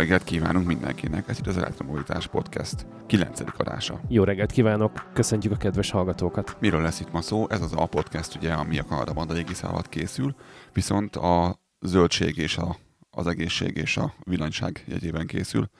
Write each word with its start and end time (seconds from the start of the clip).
Reggelt 0.00 0.24
kívánunk 0.24 0.66
mindenkinek, 0.66 1.28
ez 1.28 1.38
itt 1.38 1.46
az 1.46 1.56
Elektromobilitás 1.56 2.26
Podcast 2.26 2.86
9. 3.06 3.40
adása. 3.56 4.00
Jó 4.08 4.24
reggelt 4.24 4.50
kívánok, 4.50 5.10
köszöntjük 5.12 5.52
a 5.52 5.56
kedves 5.56 5.90
hallgatókat. 5.90 6.56
Miről 6.60 6.82
lesz 6.82 7.00
itt 7.00 7.12
ma 7.12 7.20
szó? 7.20 7.46
Ez 7.48 7.60
az 7.62 7.72
a 7.76 7.86
podcast, 7.86 8.36
ugye, 8.36 8.52
ami 8.52 8.78
a 8.78 8.84
Kanada 8.84 9.12
Banda 9.12 9.32
légisze 9.32 9.66
alatt 9.66 9.88
készül, 9.88 10.34
viszont 10.72 11.16
a 11.16 11.60
zöldség 11.80 12.36
és 12.36 12.56
a, 12.56 12.76
az 13.10 13.26
egészség 13.26 13.76
és 13.76 13.96
a 13.96 14.14
villanyság 14.24 14.84
jegyében 14.86 15.26
készül. 15.26 15.70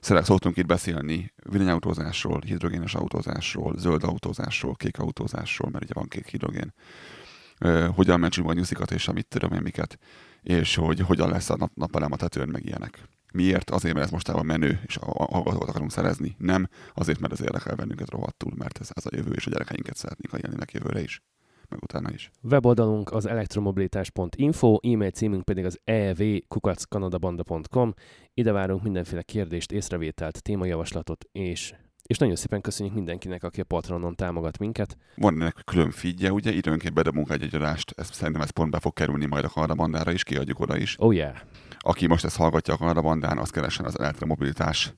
Szerek 0.00 0.24
szoktunk 0.24 0.56
itt 0.56 0.66
beszélni 0.66 1.32
villanyautózásról, 1.50 2.40
hidrogénes 2.46 2.94
autózásról, 2.94 3.74
zöld 3.76 4.04
autózásról, 4.04 4.74
kék 4.74 4.98
autózásról, 4.98 5.70
mert 5.70 5.84
ugye 5.84 5.94
van 5.94 6.08
kék 6.08 6.26
hidrogén, 6.26 6.74
hogyan 7.94 8.20
mentsünk 8.20 8.48
a 8.48 8.52
nyuszikat 8.52 8.90
és 8.90 9.08
a 9.08 9.12
mit 9.12 9.26
tudom 9.28 9.52
én 9.52 9.62
miket, 9.62 9.98
és 10.42 10.74
hogy 10.74 11.00
hogyan 11.00 11.28
lesz 11.28 11.50
a 11.50 11.56
nap, 11.56 11.70
napelem 11.74 12.12
a 12.12 12.16
tetőn, 12.16 12.48
meg 12.48 12.64
ilyenek. 12.64 13.08
Miért? 13.32 13.70
Azért, 13.70 13.94
mert 13.94 14.06
ez 14.06 14.12
mostában 14.12 14.46
menő, 14.46 14.80
és 14.86 14.96
a 14.96 15.04
hallgatókat 15.04 15.68
akarunk 15.68 15.90
szerezni. 15.90 16.36
Nem, 16.38 16.68
azért, 16.94 17.20
mert 17.20 17.32
ez 17.32 17.40
érdekel 17.40 17.74
bennünket 17.74 18.10
rohadtul, 18.10 18.52
mert 18.56 18.78
ez, 18.80 18.90
ez 18.94 19.06
a 19.06 19.16
jövő, 19.16 19.32
és 19.32 19.46
a 19.46 19.50
gyerekeinket 19.50 19.96
szeretnénk, 19.96 20.30
ha 20.30 20.48
élnének 20.48 20.72
jövőre 20.72 21.02
is 21.02 21.22
meg 21.68 21.82
utána 21.82 22.12
is. 22.12 22.30
Weboldalunk 22.42 23.12
az 23.12 23.26
elektromobilitás.info, 23.26 24.78
e-mail 24.82 25.10
címünk 25.10 25.44
pedig 25.44 25.64
az 25.64 25.80
evkukackanadabanda.com. 25.84 27.94
Ide 28.34 28.52
várunk 28.52 28.82
mindenféle 28.82 29.22
kérdést, 29.22 29.72
észrevételt, 29.72 30.42
témajavaslatot 30.42 31.24
és 31.32 31.74
és 32.02 32.18
nagyon 32.18 32.36
szépen 32.36 32.60
köszönjük 32.60 32.94
mindenkinek, 32.94 33.44
aki 33.44 33.60
a 33.60 33.64
Patronon 33.64 34.14
támogat 34.14 34.58
minket. 34.58 34.96
Van 35.16 35.34
ennek 35.34 35.62
külön 35.64 35.90
feedje, 35.90 36.32
ugye 36.32 36.52
időnként 36.52 36.94
bedobunk 36.94 37.30
egy 37.30 37.54
adást, 37.54 37.92
ezt 37.96 38.14
szerintem 38.14 38.42
ez 38.42 38.50
pont 38.50 38.70
be 38.70 38.80
fog 38.80 38.92
kerülni 38.92 39.26
majd 39.26 39.44
a 39.44 39.48
karabandára 39.48 40.12
is, 40.12 40.22
kiadjuk 40.22 40.60
oda 40.60 40.76
is. 40.76 40.96
Oh 40.98 41.14
yeah. 41.14 41.36
Aki 41.88 42.06
most 42.06 42.24
ezt 42.24 42.36
hallgatja 42.36 42.74
a 42.74 42.76
karabandán, 42.76 43.38
az 43.38 43.50
keresen 43.50 43.84
az 43.84 43.98
Elektromobilitás 43.98 44.94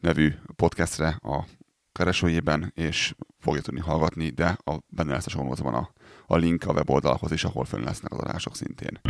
nevű 0.00 0.32
podcastre 0.56 1.18
a 1.22 1.44
keresőjében, 1.92 2.72
és 2.74 3.14
fogja 3.38 3.60
tudni 3.60 3.80
hallgatni, 3.80 4.30
de 4.30 4.56
a, 4.64 4.78
benne 4.88 5.12
lesz 5.12 5.26
a 5.26 5.30
sorozatban 5.30 5.74
a, 5.74 5.90
a 6.26 6.36
link 6.36 6.64
a 6.64 6.72
weboldalhoz 6.72 7.30
is, 7.30 7.44
ahol 7.44 7.64
fönn 7.64 7.84
lesznek 7.84 8.12
az 8.12 8.18
adások 8.18 8.56
szintén. 8.56 9.00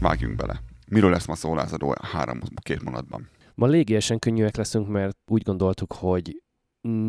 Vágjunk 0.00 0.36
bele. 0.36 0.62
Miről 0.88 1.10
lesz 1.10 1.26
ma 1.26 1.34
szó 1.34 1.54
Lázadó 1.54 1.94
három, 2.02 2.40
két 2.62 2.82
mondatban? 2.82 3.28
Ma 3.54 3.66
légiesen 3.66 4.18
könnyűek 4.18 4.56
leszünk, 4.56 4.88
mert 4.88 5.16
úgy 5.30 5.42
gondoltuk, 5.42 5.92
hogy 5.92 6.41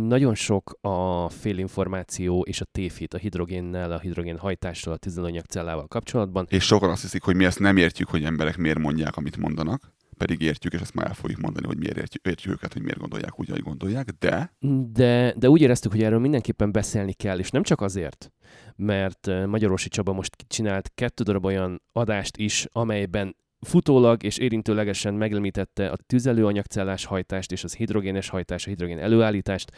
nagyon 0.08 0.36
sok 0.36 0.78
a 0.82 1.30
félinformáció 1.30 2.42
és 2.42 2.62
a 2.62 2.66
tévhit 2.66 3.14
a 3.14 3.18
hidrogénnel, 3.18 3.92
a 3.92 4.00
hidrogén 4.00 4.38
hajtással, 4.38 4.94
a 4.94 4.98
tüzelőanyagcellával 4.98 5.88
kapcsolatban. 5.88 6.48
És 6.50 6.64
sokan 6.64 6.90
azt 6.90 7.02
hiszik, 7.02 7.24
hogy 7.24 7.36
mi 7.36 7.46
ezt 7.46 7.60
nem 7.60 7.78
értjük, 7.78 8.10
hogy 8.10 8.24
emberek 8.24 8.58
miért 8.58 8.80
mondják, 8.80 9.18
amit 9.18 9.38
mondanak 9.38 9.94
pedig 10.18 10.42
értjük, 10.42 10.74
és 10.74 10.82
ezt 10.82 10.94
már 10.94 11.08
el 11.08 11.14
fogjuk 11.14 11.40
mondani, 11.40 11.66
hogy 11.66 11.78
miért 11.78 11.98
értjük, 11.98 12.26
értjük 12.26 12.54
őket, 12.54 12.74
hogy 12.74 12.82
miért 12.82 13.00
gondolják 13.00 13.40
úgy, 13.40 13.50
ahogy 13.50 13.62
gondolják, 13.62 14.10
de... 14.20 14.54
de... 14.92 15.34
De 15.38 15.50
úgy 15.50 15.62
éreztük, 15.62 15.92
hogy 15.92 16.04
erről 16.04 16.20
mindenképpen 16.20 16.72
beszélni 16.72 17.14
kell, 17.14 17.40
és 17.40 17.50
nem 17.50 17.64
csak 17.64 17.82
azért, 17.82 18.32
mert 18.76 19.46
Magyarorsi 19.46 19.90
Csaba 19.90 20.14
most 20.14 20.36
csinált 20.48 20.92
kettő 20.96 21.24
darab 21.24 21.46
olyan 21.46 21.82
adást 21.92 22.38
is, 22.38 22.68
amelyben 22.72 23.36
futólag 23.64 24.24
és 24.24 24.38
érintőlegesen 24.38 25.14
megemlítette 25.14 25.90
a 25.90 25.96
tüzelőanyagcellás 25.96 27.06
hajtást 27.06 27.52
és 27.52 27.64
az 27.64 27.76
hidrogénes 27.76 28.30
hajtás, 28.30 28.66
a 28.66 28.70
hidrogén 28.70 29.00
előállítást, 29.00 29.72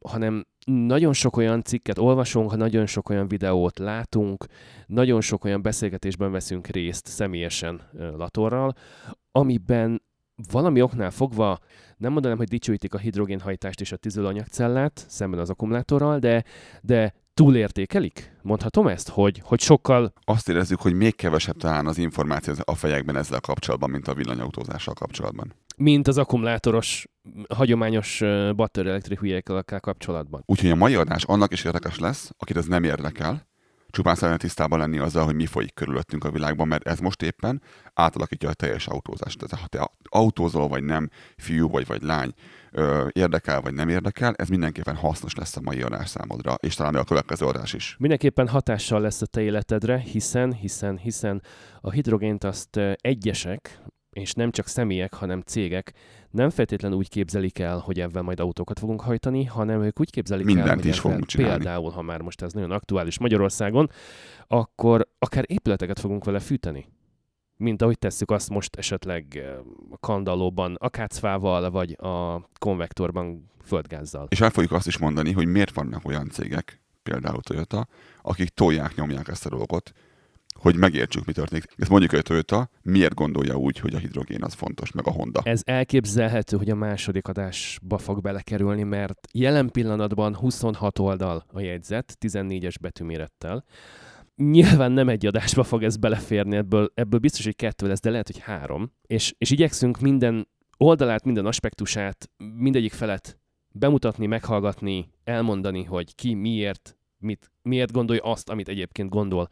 hanem 0.00 0.46
nagyon 0.64 1.12
sok 1.12 1.36
olyan 1.36 1.62
cikket 1.62 1.98
olvasunk, 1.98 2.56
nagyon 2.56 2.86
sok 2.86 3.08
olyan 3.08 3.28
videót 3.28 3.78
látunk, 3.78 4.44
nagyon 4.86 5.20
sok 5.20 5.44
olyan 5.44 5.62
beszélgetésben 5.62 6.32
veszünk 6.32 6.66
részt 6.66 7.06
személyesen 7.06 7.80
Latorral, 7.92 8.74
amiben 9.32 10.02
valami 10.50 10.82
oknál 10.82 11.10
fogva 11.10 11.58
nem 11.96 12.12
mondanám, 12.12 12.36
hogy 12.36 12.48
dicsőítik 12.48 12.94
a 12.94 12.98
hidrogénhajtást 12.98 13.80
és 13.80 13.92
a 13.92 13.96
tüzelőanyagcellát 13.96 15.04
szemben 15.08 15.40
az 15.40 15.50
akkumulátorral, 15.50 16.18
de, 16.18 16.44
de 16.82 17.14
túlértékelik? 17.40 18.36
Mondhatom 18.42 18.86
ezt, 18.86 19.08
hogy, 19.08 19.40
hogy 19.44 19.60
sokkal... 19.60 20.12
Azt 20.24 20.48
érezzük, 20.48 20.80
hogy 20.80 20.92
még 20.92 21.16
kevesebb 21.16 21.56
talán 21.56 21.86
az 21.86 21.98
információ 21.98 22.54
a 22.64 22.74
fejekben 22.74 23.16
ezzel 23.16 23.40
kapcsolatban, 23.40 23.90
mint 23.90 24.08
a 24.08 24.14
villanyautózással 24.14 24.94
kapcsolatban. 24.94 25.54
Mint 25.76 26.08
az 26.08 26.18
akkumulátoros, 26.18 27.06
hagyományos 27.54 28.22
batter 28.56 28.86
elektrik 28.86 29.44
kapcsolatban. 29.80 30.42
Úgyhogy 30.46 30.70
a 30.70 30.74
mai 30.74 30.94
adás 30.94 31.24
annak 31.24 31.52
is 31.52 31.64
érdekes 31.64 31.98
lesz, 31.98 32.30
akit 32.38 32.56
ez 32.56 32.66
nem 32.66 32.84
érdekel, 32.84 33.48
csupán 33.90 34.14
szeretne 34.14 34.36
tisztában 34.36 34.78
lenni 34.78 34.98
azzal, 34.98 35.24
hogy 35.24 35.34
mi 35.34 35.46
folyik 35.46 35.74
körülöttünk 35.74 36.24
a 36.24 36.30
világban, 36.30 36.68
mert 36.68 36.86
ez 36.86 36.98
most 36.98 37.22
éppen 37.22 37.62
átalakítja 37.94 38.48
a 38.48 38.54
teljes 38.54 38.86
autózást. 38.86 39.38
Tehát 39.38 39.64
ha 39.64 39.66
te 39.66 39.90
autózol, 40.02 40.68
vagy 40.68 40.82
nem, 40.82 41.10
fiú 41.36 41.68
vagy, 41.68 41.86
vagy 41.86 42.02
lány, 42.02 42.32
érdekel, 43.12 43.60
vagy 43.60 43.74
nem 43.74 43.88
érdekel, 43.88 44.34
ez 44.36 44.48
mindenképpen 44.48 44.96
hasznos 44.96 45.34
lesz 45.34 45.56
a 45.56 45.60
mai 45.60 45.82
adás 45.82 46.08
számodra, 46.08 46.54
és 46.54 46.74
talán 46.74 46.94
a 46.94 47.04
következő 47.04 47.46
adás 47.46 47.72
is. 47.72 47.96
Mindenképpen 47.98 48.48
hatással 48.48 49.00
lesz 49.00 49.22
a 49.22 49.26
te 49.26 49.40
életedre, 49.40 49.98
hiszen, 49.98 50.52
hiszen, 50.52 50.98
hiszen 50.98 51.42
a 51.80 51.90
hidrogént 51.90 52.44
azt 52.44 52.80
egyesek, 52.96 53.82
és 54.10 54.32
nem 54.32 54.50
csak 54.50 54.66
személyek, 54.66 55.14
hanem 55.14 55.40
cégek 55.40 55.92
nem 56.30 56.50
feltétlenül 56.50 56.96
úgy 56.96 57.08
képzelik 57.08 57.58
el, 57.58 57.78
hogy 57.78 58.00
ebben 58.00 58.24
majd 58.24 58.40
autókat 58.40 58.78
fogunk 58.78 59.00
hajtani, 59.00 59.44
hanem 59.44 59.82
ők 59.82 60.00
úgy 60.00 60.10
képzelik 60.10 60.44
Mindent 60.44 60.68
el, 60.68 60.74
hogy 60.74 60.86
is 60.86 60.98
fogunk 60.98 61.26
csinálni. 61.26 61.56
például, 61.56 61.90
ha 61.90 62.02
már 62.02 62.20
most 62.20 62.42
ez 62.42 62.52
nagyon 62.52 62.70
aktuális 62.70 63.18
Magyarországon, 63.18 63.90
akkor 64.46 65.08
akár 65.18 65.44
épületeket 65.46 66.00
fogunk 66.00 66.24
vele 66.24 66.38
fűteni. 66.38 66.86
Mint 67.56 67.82
ahogy 67.82 67.98
tesszük 67.98 68.30
azt 68.30 68.48
most 68.50 68.76
esetleg 68.76 69.36
eh, 69.36 69.58
a 69.90 69.98
kandalóban 69.98 70.74
akácfával, 70.78 71.70
vagy 71.70 71.96
a 72.00 72.48
konvektorban 72.58 73.50
földgázzal. 73.64 74.26
És 74.28 74.40
el 74.40 74.50
fogjuk 74.50 74.72
azt 74.72 74.86
is 74.86 74.98
mondani, 74.98 75.32
hogy 75.32 75.46
miért 75.46 75.74
vannak 75.74 76.06
olyan 76.06 76.28
cégek, 76.28 76.80
például 77.02 77.40
Toyota, 77.40 77.86
akik 78.22 78.48
tolják, 78.48 78.94
nyomják 78.94 79.28
ezt 79.28 79.46
a 79.46 79.48
dolgot, 79.48 79.92
hogy 80.60 80.76
megértsük, 80.76 81.24
mi 81.24 81.32
történik. 81.32 81.64
Ezt 81.76 81.90
mondjuk, 81.90 82.10
hogy 82.10 82.22
Toyota 82.22 82.70
miért 82.82 83.14
gondolja 83.14 83.56
úgy, 83.56 83.78
hogy 83.78 83.94
a 83.94 83.98
hidrogén 83.98 84.42
az 84.42 84.54
fontos, 84.54 84.92
meg 84.92 85.06
a 85.06 85.10
Honda. 85.10 85.40
Ez 85.44 85.62
elképzelhető, 85.64 86.56
hogy 86.56 86.70
a 86.70 86.74
második 86.74 87.28
adásba 87.28 87.98
fog 87.98 88.20
belekerülni, 88.20 88.82
mert 88.82 89.28
jelen 89.32 89.70
pillanatban 89.70 90.36
26 90.36 90.98
oldal 90.98 91.44
a 91.52 91.60
jegyzet, 91.60 92.16
14-es 92.20 92.74
betűmérettel. 92.80 93.64
Nyilván 94.36 94.92
nem 94.92 95.08
egy 95.08 95.26
adásba 95.26 95.62
fog 95.62 95.82
ez 95.82 95.96
beleférni, 95.96 96.56
ebből, 96.56 96.90
ebből 96.94 97.20
biztos, 97.20 97.44
hogy 97.44 97.56
kettő 97.56 97.86
lesz, 97.86 98.00
de 98.00 98.10
lehet, 98.10 98.26
hogy 98.26 98.38
három. 98.38 98.92
És, 99.06 99.34
és 99.38 99.50
igyekszünk 99.50 100.00
minden 100.00 100.48
oldalát, 100.76 101.24
minden 101.24 101.46
aspektusát, 101.46 102.30
mindegyik 102.56 102.92
felet 102.92 103.38
bemutatni, 103.72 104.26
meghallgatni, 104.26 105.08
elmondani, 105.24 105.84
hogy 105.84 106.14
ki 106.14 106.34
miért, 106.34 106.96
mit, 107.20 107.52
miért 107.62 107.92
gondolja 107.92 108.22
azt, 108.22 108.48
amit 108.48 108.68
egyébként 108.68 109.08
gondol 109.08 109.48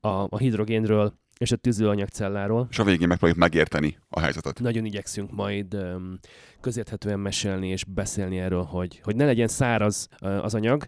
a, 0.00 0.08
a 0.08 0.38
hidrogénről 0.38 1.18
és 1.38 1.52
a 1.52 1.56
tüzelőanyagcelláról. 1.56 2.66
És 2.70 2.78
a 2.78 2.84
végén 2.84 3.08
megpróbáljuk 3.08 3.38
megérteni 3.38 3.98
a 4.08 4.20
helyzetet. 4.20 4.60
Nagyon 4.60 4.84
igyekszünk 4.84 5.30
majd 5.30 5.74
um, 5.74 6.18
közérthetően 6.60 7.18
mesélni 7.20 7.68
és 7.68 7.84
beszélni 7.84 8.38
erről, 8.38 8.62
hogy, 8.62 9.00
hogy 9.02 9.16
ne 9.16 9.24
legyen 9.24 9.48
száraz 9.48 10.08
uh, 10.22 10.44
az 10.44 10.54
anyag. 10.54 10.86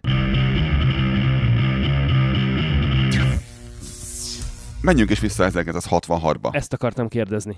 Menjünk 4.81 5.09
is 5.09 5.19
vissza 5.19 5.49
1966-ba. 5.51 6.55
Ezt 6.55 6.73
akartam 6.73 7.07
kérdezni. 7.07 7.57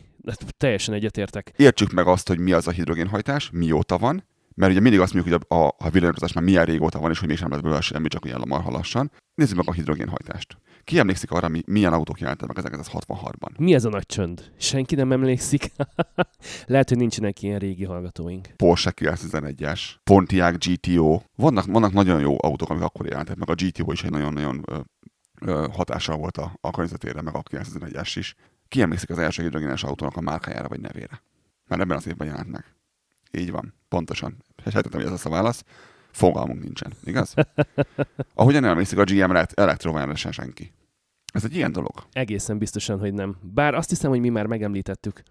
Teljesen 0.57 0.93
egyetértek. 0.93 1.53
Értsük 1.55 1.91
meg 1.91 2.07
azt, 2.07 2.27
hogy 2.27 2.39
mi 2.39 2.51
az 2.51 2.67
a 2.67 2.71
hidrogénhajtás, 2.71 3.49
mióta 3.53 3.97
van, 3.97 4.23
mert 4.55 4.71
ugye 4.71 4.79
mindig 4.81 4.99
azt 4.99 5.13
mondjuk, 5.13 5.43
hogy 5.49 5.57
a, 5.57 5.75
a 5.77 5.89
villanyozás 5.89 6.33
már 6.33 6.43
milyen 6.43 6.65
régóta 6.65 6.99
van, 6.99 7.11
és 7.11 7.19
hogy 7.19 7.27
mégsem 7.27 7.51
lett 7.51 7.61
belőle 7.61 7.81
semmi, 7.81 8.07
csak 8.07 8.25
olyan 8.25 8.43
marha 8.47 8.71
lassan. 8.71 9.11
Nézzük 9.33 9.57
meg 9.57 9.67
a 9.67 9.71
hidrogénhajtást. 9.71 10.57
Ki 10.83 10.99
emlékszik 10.99 11.31
arra, 11.31 11.47
mi, 11.47 11.61
milyen 11.65 11.93
autók 11.93 12.19
jelentek 12.19 12.53
meg 12.53 12.65
1966-ban? 12.65 13.57
Mi 13.57 13.73
ez 13.73 13.85
a 13.85 13.89
nagy 13.89 14.05
csönd? 14.05 14.51
Senki 14.57 14.95
nem 14.95 15.11
emlékszik? 15.11 15.71
Lehet, 16.65 16.89
hogy 16.89 16.97
nincsenek 16.97 17.41
ilyen 17.41 17.59
régi 17.59 17.83
hallgatóink. 17.83 18.47
Porsche 18.55 18.93
911-es, 18.95 19.81
Pontiac 20.03 20.65
GTO. 20.65 21.21
Vannak, 21.35 21.65
vannak 21.65 21.93
nagyon 21.93 22.19
jó 22.19 22.35
autók, 22.39 22.69
amik 22.69 22.83
akkor 22.83 23.05
jelentek 23.05 23.35
meg. 23.35 23.49
A 23.49 23.53
GTO 23.53 23.91
is 23.91 24.03
egy 24.03 24.11
nagyon-nagyon 24.11 24.65
hatással 25.71 26.17
volt 26.17 26.37
a, 26.37 26.57
a 26.61 26.71
környezetére, 26.71 27.21
meg 27.21 27.35
a 27.35 27.43
911-es 27.43 28.11
is. 28.15 28.35
Ki 28.67 28.81
emlékszik 28.81 29.09
az 29.09 29.17
első 29.17 29.43
hidrogénes 29.43 29.83
autónak 29.83 30.15
a 30.15 30.21
márkájára 30.21 30.67
vagy 30.67 30.79
nevére? 30.79 31.21
Mert 31.67 31.81
ebben 31.81 31.97
az 31.97 32.07
évben 32.07 32.27
jelent 32.27 32.51
meg. 32.51 32.75
Így 33.37 33.51
van, 33.51 33.73
pontosan. 33.87 34.43
Sejtettem, 34.57 34.99
hogy 34.99 35.09
ez 35.09 35.11
az 35.11 35.25
a 35.25 35.29
válasz. 35.29 35.63
Fogalmunk 36.11 36.63
nincsen, 36.63 36.93
igaz? 37.03 37.33
Ahogyan 38.33 38.63
emlékszik 38.63 38.97
a 38.97 39.03
GM 39.03 39.35
Electrovan 39.53 40.15
sem 40.15 40.31
senki. 40.31 40.73
Ez 41.33 41.43
egy 41.43 41.55
ilyen 41.55 41.71
dolog. 41.71 42.05
Egészen 42.11 42.57
biztosan, 42.57 42.99
hogy 42.99 43.13
nem. 43.13 43.37
Bár 43.41 43.73
azt 43.73 43.89
hiszem, 43.89 44.09
hogy 44.09 44.19
mi 44.19 44.29
már 44.29 44.45
megemlítettük. 44.45 45.23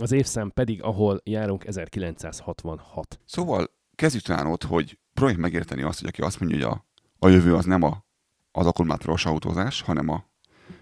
Az 0.00 0.12
évszám 0.12 0.50
pedig, 0.50 0.82
ahol 0.82 1.20
járunk 1.24 1.66
1966. 1.66 3.20
Szóval 3.26 3.70
kezdjük 3.94 4.22
talán 4.22 4.46
ott, 4.46 4.64
hogy 4.64 4.98
próbáljuk 5.14 5.42
megérteni 5.42 5.82
azt, 5.82 5.98
hogy 5.98 6.08
aki 6.08 6.20
azt 6.20 6.40
mondja, 6.40 6.68
hogy 6.68 6.78
a, 7.18 7.26
a 7.26 7.28
jövő 7.28 7.54
az 7.54 7.64
nem 7.64 7.82
a, 7.82 8.04
az 8.52 8.66
akkumulátoros 8.66 9.26
autózás, 9.26 9.80
hanem 9.80 10.08
a 10.08 10.24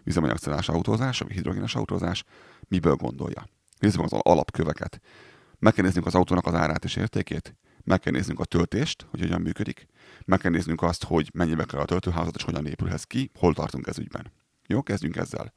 üzemanyagcellás 0.05 0.69
autózás, 0.69 1.19
vagy 1.19 1.33
hidrogénes 1.33 1.75
autózás 1.75 2.25
miből 2.69 2.95
gondolja. 2.95 3.49
Nézzük 3.79 4.03
az 4.03 4.13
alapköveket. 4.13 5.01
Meg 5.61 5.73
kell 5.73 5.85
néznünk 5.85 6.07
az 6.07 6.15
autónak 6.15 6.47
az 6.47 6.55
árát 6.55 6.85
és 6.85 6.97
értékét, 6.97 7.57
meg 7.85 8.01
kell 8.01 8.13
néznünk 8.13 8.41
a 8.41 8.45
töltést, 8.45 9.07
hogy 9.11 9.21
hogyan 9.21 9.41
működik, 9.41 9.87
meg 10.25 10.39
kell 10.39 10.51
néznünk 10.51 10.83
azt, 10.83 11.05
hogy 11.05 11.31
mennyibe 11.35 11.65
kell 11.65 11.81
a 11.81 11.85
töltőházat, 11.85 12.37
és 12.37 12.43
hogyan 12.43 12.67
épülhez 12.67 13.05
ki, 13.05 13.31
hol 13.39 13.55
tartunk 13.55 13.87
ez 13.87 13.99
ügyben. 13.99 14.33
Jó, 14.67 14.83
kezdjünk 14.83 15.17
ezzel. 15.17 15.53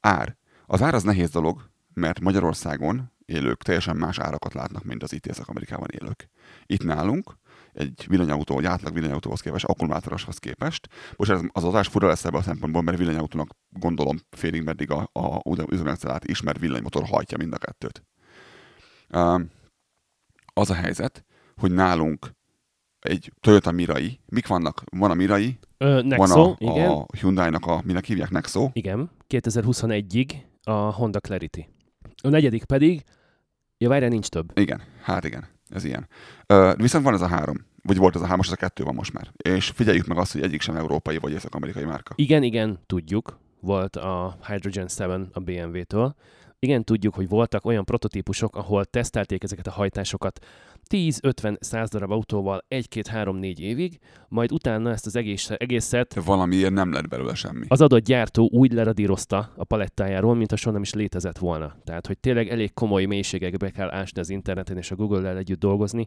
Ár. 0.00 0.36
Az 0.66 0.82
ár 0.82 0.94
az 0.94 1.02
nehéz 1.02 1.30
dolog, 1.30 1.70
mert 1.94 2.20
Magyarországon 2.20 3.12
élők 3.24 3.62
teljesen 3.62 3.96
más 3.96 4.18
árakat 4.18 4.54
látnak, 4.54 4.84
mint 4.84 5.02
az 5.02 5.12
itt 5.12 5.26
Észak-Amerikában 5.26 5.88
élők. 5.90 6.28
Itt 6.66 6.84
nálunk 6.84 7.36
egy 7.72 8.04
villanyautó, 8.08 8.58
egy 8.58 8.64
átlag 8.64 8.94
villanyautóhoz 8.94 9.40
képest, 9.40 9.64
akkumulátoroshoz 9.64 10.38
képest. 10.38 10.88
Most 11.16 11.30
ez 11.30 11.40
az 11.52 11.64
adás 11.64 11.88
fura 11.88 12.06
lesz 12.06 12.24
ebben 12.24 12.40
a 12.40 12.44
szempontból, 12.44 12.82
mert 12.82 12.98
villanyautónak 12.98 13.56
gondolom 13.68 14.18
félig 14.30 14.62
meddig 14.62 14.90
a, 14.90 15.10
a 15.12 15.40
üzemanyagcellát 15.70 16.24
is, 16.24 16.42
mert 16.42 16.58
villanymotor 16.58 17.04
hajtja 17.04 17.38
mind 17.38 17.52
a 17.52 17.58
kettőt. 17.58 18.02
Az 20.54 20.70
a 20.70 20.74
helyzet, 20.74 21.24
hogy 21.56 21.72
nálunk 21.72 22.30
egy 22.98 23.32
Toyota 23.40 23.70
Mirai, 23.70 24.20
mik 24.26 24.46
vannak? 24.46 24.82
Van 24.96 25.10
a 25.10 25.14
Mirai, 25.14 25.58
Ö, 25.78 26.02
Nexo, 26.02 26.34
van 26.34 26.50
a, 26.52 26.56
igen. 26.58 26.90
a 26.90 27.06
Hyundai-nak 27.18 27.66
a, 27.66 27.82
minek 27.84 28.04
hívják, 28.04 28.30
Nexo, 28.30 28.70
Igen, 28.72 29.10
2021-ig 29.28 30.32
a 30.62 30.72
Honda 30.72 31.20
Clarity. 31.20 31.68
A 32.22 32.28
negyedik 32.28 32.64
pedig, 32.64 33.02
ja 33.78 33.88
várjál, 33.88 34.10
nincs 34.10 34.28
több. 34.28 34.58
Igen, 34.58 34.82
hát 35.02 35.24
igen, 35.24 35.48
ez 35.68 35.84
ilyen. 35.84 36.08
Ö, 36.46 36.72
viszont 36.76 37.04
van 37.04 37.14
ez 37.14 37.20
a 37.20 37.28
három, 37.28 37.56
vagy 37.82 37.96
volt 37.96 38.14
ez 38.14 38.20
a 38.20 38.24
három, 38.24 38.38
most 38.38 38.50
ez 38.50 38.56
a 38.56 38.60
kettő 38.60 38.84
van 38.84 38.94
most 38.94 39.12
már. 39.12 39.32
És 39.36 39.68
figyeljük 39.68 40.06
meg 40.06 40.18
azt, 40.18 40.32
hogy 40.32 40.42
egyik 40.42 40.60
sem 40.60 40.76
európai 40.76 41.16
vagy 41.16 41.32
észak-amerikai 41.32 41.84
márka. 41.84 42.12
Igen, 42.16 42.42
igen, 42.42 42.78
tudjuk. 42.86 43.38
Volt 43.60 43.96
a 43.96 44.38
Hydrogen 44.46 44.88
7 44.96 45.28
a 45.32 45.40
BMW-től. 45.40 46.14
Igen, 46.64 46.84
tudjuk, 46.84 47.14
hogy 47.14 47.28
voltak 47.28 47.64
olyan 47.64 47.84
prototípusok, 47.84 48.56
ahol 48.56 48.84
tesztelték 48.84 49.42
ezeket 49.42 49.66
a 49.66 49.70
hajtásokat 49.70 50.46
10-50-100 50.90 51.86
darab 51.90 52.10
autóval 52.10 52.64
1-2-3-4 52.68 53.58
évig, 53.58 53.98
majd 54.28 54.52
utána 54.52 54.90
ezt 54.90 55.06
az 55.06 55.16
egész, 55.16 55.50
egészet 55.56 56.14
valamiért 56.24 56.72
nem 56.72 56.92
lett 56.92 57.08
belőle 57.08 57.34
semmi. 57.34 57.64
az 57.68 57.80
adott 57.80 58.04
gyártó 58.04 58.48
úgy 58.52 58.72
leradírozta 58.72 59.52
a 59.56 59.64
palettájáról, 59.64 60.34
mint 60.34 60.52
a 60.52 60.56
soha 60.56 60.72
nem 60.72 60.82
is 60.82 60.94
létezett 60.94 61.38
volna. 61.38 61.74
Tehát, 61.84 62.06
hogy 62.06 62.18
tényleg 62.18 62.48
elég 62.48 62.74
komoly 62.74 63.04
mélységekbe 63.04 63.70
kell 63.70 63.90
ásni 63.90 64.20
az 64.20 64.30
interneten 64.30 64.76
és 64.76 64.90
a 64.90 64.94
Google-lel 64.94 65.36
együtt 65.36 65.58
dolgozni, 65.58 66.06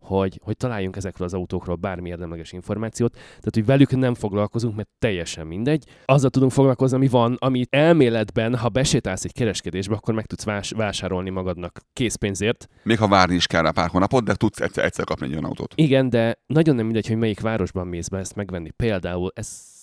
hogy, 0.00 0.40
hogy 0.44 0.56
találjunk 0.56 0.96
ezekről 0.96 1.26
az 1.26 1.34
autókról 1.34 1.76
bármi 1.76 2.08
érdemleges 2.08 2.52
információt. 2.52 3.12
Tehát, 3.12 3.54
hogy 3.54 3.66
velük 3.66 3.96
nem 3.96 4.14
foglalkozunk, 4.14 4.76
mert 4.76 4.88
teljesen 4.98 5.46
mindegy. 5.46 5.84
Azzal 6.04 6.30
tudunk 6.30 6.52
foglalkozni, 6.52 6.96
ami 6.96 7.08
van, 7.08 7.36
amit 7.38 7.74
elméletben, 7.74 8.56
ha 8.56 8.68
besétálsz 8.68 9.24
egy 9.24 9.32
kereskedésbe, 9.32 9.94
akkor 9.94 10.14
meg 10.14 10.26
tudsz 10.26 10.44
vás- 10.44 10.70
vásárolni 10.76 11.30
magadnak 11.30 11.80
készpénzért. 11.92 12.68
Még 12.82 12.98
ha 12.98 13.08
várni 13.08 13.34
is 13.34 13.46
kell 13.46 13.62
rá 13.62 13.70
pár 13.70 13.88
hónapot, 13.88 14.17
de 14.24 14.34
tudsz 14.34 14.60
egyszer, 14.60 14.84
egyszer 14.84 15.04
kapni 15.04 15.26
egy 15.26 15.32
olyan 15.32 15.44
autót. 15.44 15.72
Igen, 15.76 16.08
de 16.10 16.38
nagyon 16.46 16.74
nem 16.74 16.84
mindegy, 16.84 17.06
hogy 17.06 17.16
melyik 17.16 17.40
városban 17.40 17.86
mész 17.86 18.08
be 18.08 18.18
ezt 18.18 18.34
megvenni. 18.34 18.70
Például 18.70 19.32
ez 19.34 19.76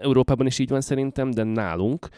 Európában 0.00 0.46
is 0.46 0.58
így 0.58 0.68
van 0.68 0.80
szerintem, 0.80 1.30
de 1.30 1.42
nálunk, 1.42 2.08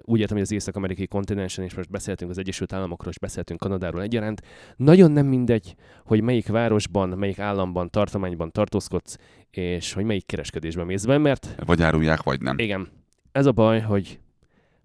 úgy 0.00 0.20
értem, 0.20 0.36
hogy 0.36 0.46
az 0.46 0.52
észak-amerikai 0.52 1.06
kontinensen, 1.06 1.64
és 1.64 1.74
most 1.74 1.90
beszéltünk 1.90 2.30
az 2.30 2.38
Egyesült 2.38 2.72
Államokról, 2.72 3.10
és 3.10 3.18
beszéltünk 3.18 3.60
Kanadáról 3.60 4.02
egyaránt, 4.02 4.42
nagyon 4.76 5.10
nem 5.10 5.26
mindegy, 5.26 5.74
hogy 6.04 6.22
melyik 6.22 6.48
városban, 6.48 7.08
melyik 7.08 7.38
államban, 7.38 7.90
tartományban 7.90 8.50
tartózkodsz, 8.50 9.16
és 9.50 9.92
hogy 9.92 10.04
melyik 10.04 10.26
kereskedésben 10.26 10.86
mész 10.86 11.04
be, 11.04 11.18
mert 11.18 11.54
Vagy 11.64 11.82
árulják, 11.82 12.22
vagy 12.22 12.40
nem. 12.40 12.58
igen, 12.58 12.88
ez 13.32 13.46
a 13.46 13.52
baj, 13.52 13.80
hogy, 13.80 14.20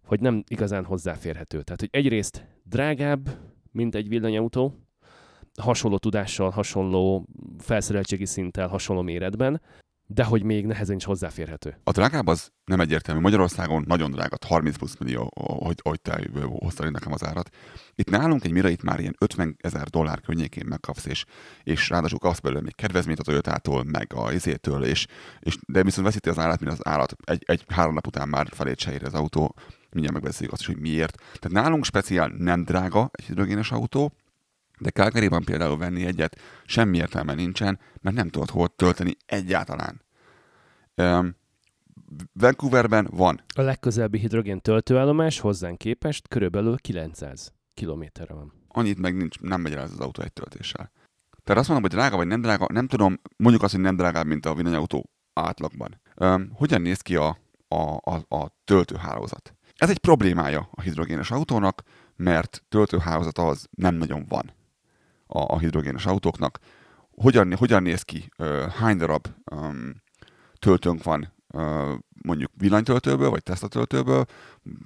hogy 0.05 0.19
nem 0.19 0.43
igazán 0.47 0.83
hozzáférhető. 0.83 1.61
Tehát, 1.61 1.79
hogy 1.79 1.89
egyrészt 1.91 2.47
drágább, 2.63 3.29
mint 3.71 3.95
egy 3.95 4.07
villanyautó, 4.07 4.86
hasonló 5.61 5.97
tudással, 5.97 6.49
hasonló 6.49 7.27
felszereltségi 7.59 8.25
szinttel, 8.25 8.67
hasonló 8.67 9.01
méretben, 9.01 9.61
de 10.09 10.23
hogy 10.23 10.43
még 10.43 10.65
nehezen 10.65 10.95
is 10.95 11.03
hozzáférhető. 11.03 11.79
A 11.83 11.91
drágább 11.91 12.27
az 12.27 12.51
nem 12.65 12.79
egyértelmű. 12.79 13.21
Magyarországon 13.21 13.83
nagyon 13.87 14.11
drága, 14.11 14.37
30 14.47 14.77
plusz 14.77 14.97
millió, 14.99 15.31
hogy, 15.35 15.79
hogy 15.83 16.01
te 16.01 16.21
hoztad 16.45 16.91
nekem 16.91 17.11
az 17.11 17.25
árat. 17.25 17.49
Itt 17.95 18.09
nálunk 18.09 18.43
egy 18.43 18.51
Mirait 18.51 18.83
már 18.83 18.99
ilyen 18.99 19.15
50 19.19 19.55
ezer 19.61 19.87
dollár 19.87 20.21
környékén 20.21 20.65
megkapsz, 20.67 21.05
és, 21.05 21.25
és 21.63 21.89
ráadásul 21.89 22.19
kapsz 22.19 22.39
belőle 22.39 22.61
még 22.61 22.75
kedvezményt 22.75 23.19
a 23.19 23.23
Toyotától, 23.23 23.83
meg 23.83 24.13
a 24.13 24.31
izétől, 24.31 24.83
és, 24.83 25.07
és, 25.39 25.57
de 25.67 25.83
viszont 25.83 26.07
veszíti 26.07 26.29
az 26.29 26.39
árat, 26.39 26.59
mint 26.59 26.71
az 26.71 26.87
állat. 26.87 27.15
Egy, 27.23 27.43
egy 27.45 27.63
három 27.67 27.93
nap 27.93 28.07
után 28.07 28.27
már 28.27 28.47
felét 28.51 28.79
se 28.79 28.91
ér 28.91 29.03
az 29.03 29.13
autó, 29.13 29.55
mindjárt 29.89 30.13
megbeszéljük 30.13 30.53
azt 30.53 30.61
is, 30.61 30.67
hogy 30.67 30.79
miért. 30.79 31.17
Tehát 31.17 31.63
nálunk 31.63 31.85
speciál 31.85 32.27
nem 32.37 32.63
drága 32.63 33.09
egy 33.11 33.25
hidrogénes 33.25 33.71
autó, 33.71 34.13
de 34.79 34.89
Calgaryban 34.89 35.43
például 35.43 35.77
venni 35.77 36.05
egyet 36.05 36.41
semmi 36.65 36.97
értelme 36.97 37.33
nincsen, 37.33 37.79
mert 38.01 38.15
nem 38.15 38.29
tudod 38.29 38.49
hol 38.49 38.67
tölteni 38.75 39.15
egyáltalán. 39.25 40.01
Um, 40.95 41.35
Vancouverben 42.33 43.07
van. 43.11 43.41
A 43.55 43.61
legközelebbi 43.61 44.19
hidrogén 44.19 44.61
töltőállomás 44.61 45.39
hozzánk 45.39 45.77
képest 45.77 46.27
körülbelül 46.27 46.77
900 46.77 47.53
kilométerre 47.73 48.33
van. 48.33 48.53
Annyit 48.67 48.99
meg 48.99 49.15
nincs, 49.15 49.39
nem 49.39 49.61
megy 49.61 49.73
el 49.73 49.81
az 49.81 49.99
autó 49.99 50.21
egy 50.21 50.33
töltéssel. 50.33 50.91
Tehát 51.43 51.61
azt 51.61 51.69
mondom, 51.69 51.89
hogy 51.89 51.99
drága 51.99 52.15
vagy 52.15 52.27
nem 52.27 52.41
drága, 52.41 52.67
nem 52.71 52.87
tudom, 52.87 53.19
mondjuk 53.37 53.63
azt, 53.63 53.73
hogy 53.73 53.81
nem 53.81 53.95
drágább, 53.95 54.25
mint 54.25 54.45
a 54.45 54.53
villanyautó 54.53 55.09
átlagban. 55.33 56.01
Um, 56.15 56.49
hogyan 56.53 56.81
néz 56.81 57.01
ki 57.01 57.15
a, 57.15 57.37
a, 57.67 57.81
a, 58.11 58.35
a 58.35 58.51
töltőhálózat? 58.65 59.55
Ez 59.75 59.89
egy 59.89 59.97
problémája 59.97 60.69
a 60.71 60.81
hidrogénes 60.81 61.31
autónak, 61.31 61.83
mert 62.15 62.63
töltőhálózat 62.69 63.37
az 63.37 63.67
nem 63.71 63.95
nagyon 63.95 64.25
van 64.27 64.55
a, 65.27 65.39
a 65.39 65.59
hidrogénes 65.59 66.05
autóknak. 66.05 66.59
Hogyan, 67.11 67.55
hogyan 67.55 67.81
néz 67.81 68.01
ki? 68.01 68.29
Hány 68.79 68.97
darab 68.97 69.27
um, 69.51 69.95
töltőnk 70.59 71.03
van 71.03 71.33
mondjuk 72.21 72.51
villanytöltőből, 72.57 73.29
vagy 73.29 73.43
tesztatöltőből, 73.43 74.25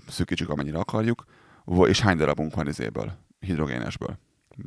szűkítsük 0.08 0.50
amennyire 0.50 0.78
akarjuk, 0.78 1.24
és 1.86 2.02
hány 2.02 2.18
darabunk 2.18 2.56
van 2.56 2.68
izéből, 2.68 3.12
hidrogénesből. 3.40 4.18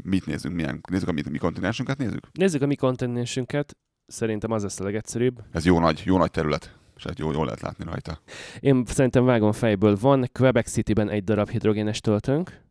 Mit 0.02 0.26
nézzünk, 0.26 0.54
milyen, 0.54 0.80
nézzük 0.90 1.08
a 1.08 1.12
mi, 1.12 1.22
mi 1.30 1.38
kontinensünket, 1.38 1.98
nézzük? 1.98 2.28
Nézzük 2.32 2.62
a 2.62 2.66
mi 2.66 2.74
kontinensünket, 2.74 3.76
szerintem 4.06 4.50
az 4.50 4.62
lesz 4.62 4.80
a 4.80 4.84
legegyszerűbb. 4.84 5.44
Ez 5.52 5.64
jó 5.64 5.78
nagy, 5.78 6.02
jó 6.04 6.18
nagy 6.18 6.30
terület, 6.30 6.76
és 6.96 7.02
hát 7.02 7.18
jó, 7.18 7.32
jól 7.32 7.44
lehet 7.44 7.60
látni 7.60 7.84
rajta. 7.84 8.20
Én 8.60 8.84
szerintem 8.86 9.24
vágom 9.24 9.52
fejből. 9.52 9.96
Van 10.00 10.28
Quebec 10.32 10.70
City-ben 10.70 11.10
egy 11.10 11.24
darab 11.24 11.50
hidrogénes 11.50 12.00
töltőnk, 12.00 12.62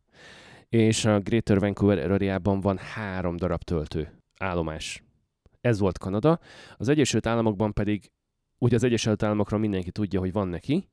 és 0.74 1.04
a 1.04 1.20
Greater 1.20 1.58
Vancouver 1.58 2.10
area 2.10 2.40
van 2.42 2.78
három 2.78 3.36
darab 3.36 3.62
töltő 3.62 4.12
állomás. 4.38 5.02
Ez 5.60 5.78
volt 5.78 5.98
Kanada. 5.98 6.38
Az 6.76 6.88
Egyesült 6.88 7.26
Államokban 7.26 7.72
pedig, 7.72 8.10
ugye 8.58 8.76
az 8.76 8.82
Egyesült 8.84 9.22
Államokról 9.22 9.60
mindenki 9.60 9.90
tudja, 9.90 10.20
hogy 10.20 10.32
van 10.32 10.48
neki, 10.48 10.88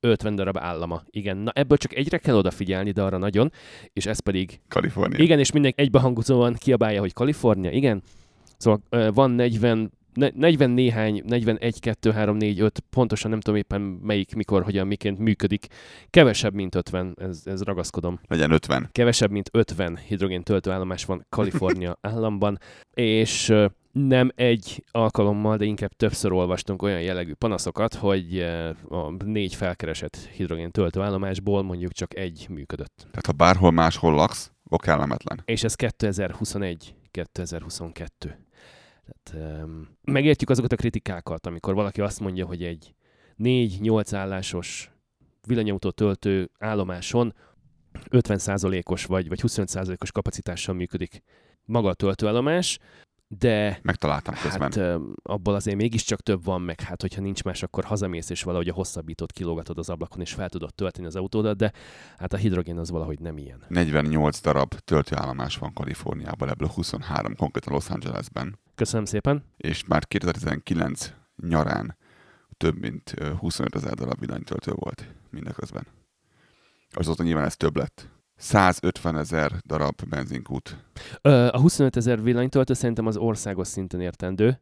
50 0.00 0.34
darab 0.34 0.58
állama. 0.58 1.02
Igen, 1.10 1.36
na 1.36 1.50
ebből 1.54 1.76
csak 1.76 1.94
egyre 1.94 2.18
kell 2.18 2.34
odafigyelni, 2.34 2.90
de 2.90 3.02
arra 3.02 3.16
nagyon, 3.16 3.52
és 3.92 4.06
ez 4.06 4.18
pedig... 4.18 4.60
Kalifornia. 4.68 5.18
Igen, 5.18 5.38
és 5.38 5.52
mindenki 5.52 5.80
egybehangozóan 5.80 6.54
kiabálja, 6.54 7.00
hogy 7.00 7.12
Kalifornia, 7.12 7.70
igen. 7.70 8.02
Szóval 8.56 9.10
van 9.12 9.30
40, 9.30 9.78
ne- 9.78 9.88
40 10.34 10.70
néhány, 10.70 11.22
41, 11.26 11.80
2, 11.80 12.10
3, 12.10 12.36
4, 12.36 12.60
5, 12.60 12.82
pontosan 12.90 13.30
nem 13.30 13.40
tudom 13.40 13.58
éppen 13.58 13.80
melyik, 13.80 14.34
mikor, 14.34 14.62
hogyan, 14.62 14.86
miként 14.86 15.18
működik. 15.18 15.66
Kevesebb, 16.10 16.54
mint 16.54 16.74
50, 16.74 17.16
ez, 17.20 17.42
ez 17.44 17.62
ragaszkodom. 17.62 18.20
Legyen 18.28 18.50
50. 18.50 18.88
Kevesebb, 18.92 19.30
mint 19.30 19.48
50 19.52 19.96
hidrogén 19.96 20.42
töltőállomás 20.42 21.04
van 21.04 21.26
Kalifornia 21.28 21.98
államban, 22.10 22.58
és 22.94 23.52
nem 23.92 24.30
egy 24.34 24.84
alkalommal, 24.90 25.56
de 25.56 25.64
inkább 25.64 25.92
többször 25.92 26.32
olvastunk 26.32 26.82
olyan 26.82 27.00
jellegű 27.00 27.32
panaszokat, 27.32 27.94
hogy 27.94 28.40
a 28.88 29.10
négy 29.24 29.54
felkeresett 29.54 30.16
hidrogén 30.16 30.70
töltőállomásból 30.70 31.62
mondjuk 31.62 31.92
csak 31.92 32.16
egy 32.16 32.46
működött. 32.50 32.96
Tehát 32.96 33.26
ha 33.26 33.32
bárhol 33.32 33.70
máshol 33.70 34.14
laksz, 34.14 34.52
akkor 34.64 34.78
kellemetlen. 34.78 35.42
És 35.44 35.64
ez 35.64 35.74
2021-2022. 35.78 38.04
Tehát, 39.04 39.62
um, 39.64 39.88
megértjük 40.02 40.50
azokat 40.50 40.72
a 40.72 40.76
kritikákat, 40.76 41.46
amikor 41.46 41.74
valaki 41.74 42.00
azt 42.00 42.20
mondja, 42.20 42.46
hogy 42.46 42.64
egy 42.64 42.94
4-8 43.38 44.14
állásos 44.14 44.90
villanyautó 45.46 45.90
töltő 45.90 46.50
állomáson 46.58 47.34
50%-os 48.10 49.04
vagy, 49.04 49.28
vagy 49.28 49.40
25%-os 49.42 50.12
kapacitással 50.12 50.74
működik 50.74 51.22
maga 51.64 51.88
a 51.88 51.94
töltőállomás, 51.94 52.78
de 53.38 53.78
Megtaláltam 53.82 54.34
közben. 54.42 54.72
hát 54.72 55.00
abból 55.22 55.54
azért 55.54 55.76
mégiscsak 55.76 56.20
több 56.20 56.44
van, 56.44 56.62
meg 56.62 56.80
hát 56.80 57.00
hogyha 57.00 57.20
nincs 57.20 57.44
más, 57.44 57.62
akkor 57.62 57.84
hazamész 57.84 58.30
és 58.30 58.42
valahogy 58.42 58.68
a 58.68 58.72
hosszabbítót 58.72 59.32
kilógatod 59.32 59.78
az 59.78 59.88
ablakon, 59.88 60.20
és 60.20 60.32
fel 60.32 60.48
tudod 60.48 60.74
tölteni 60.74 61.06
az 61.06 61.16
autódat, 61.16 61.56
de 61.56 61.72
hát 62.18 62.32
a 62.32 62.36
hidrogén 62.36 62.78
az 62.78 62.90
valahogy 62.90 63.20
nem 63.20 63.38
ilyen. 63.38 63.64
48 63.68 64.40
darab 64.40 64.74
töltőállomás 64.74 65.56
van 65.56 65.72
Kaliforniában, 65.72 66.48
ebből 66.48 66.68
23 66.68 67.36
konkrétan 67.36 67.72
Los 67.72 67.90
Angelesben. 67.90 68.58
Köszönöm 68.80 69.04
szépen. 69.04 69.44
És 69.56 69.84
már 69.84 70.06
2019 70.06 71.12
nyarán 71.48 71.96
több 72.56 72.78
mint 72.78 73.14
ö, 73.16 73.32
25 73.34 73.74
ezer 73.74 73.94
darab 73.94 74.18
villanytöltő 74.18 74.72
volt 74.74 75.14
mindeközben. 75.30 75.86
Azóta 76.90 77.22
nyilván 77.22 77.44
ez 77.44 77.56
több 77.56 77.76
lett. 77.76 78.08
150 78.36 79.16
ezer 79.16 79.52
darab 79.66 79.94
benzinkút. 80.08 80.76
A 81.22 81.60
25 81.60 81.96
ezer 81.96 82.22
villanytöltő 82.22 82.72
szerintem 82.74 83.06
az 83.06 83.16
országos 83.16 83.68
szinten 83.68 84.00
értendő. 84.00 84.60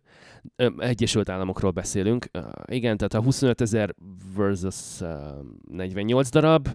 Egyesült 0.78 1.28
Államokról 1.28 1.70
beszélünk. 1.70 2.30
Igen, 2.64 2.96
tehát 2.96 3.14
a 3.14 3.22
25 3.22 3.60
ezer 3.60 3.94
versus 4.34 5.00
ö, 5.00 5.40
48 5.70 6.28
darab, 6.28 6.68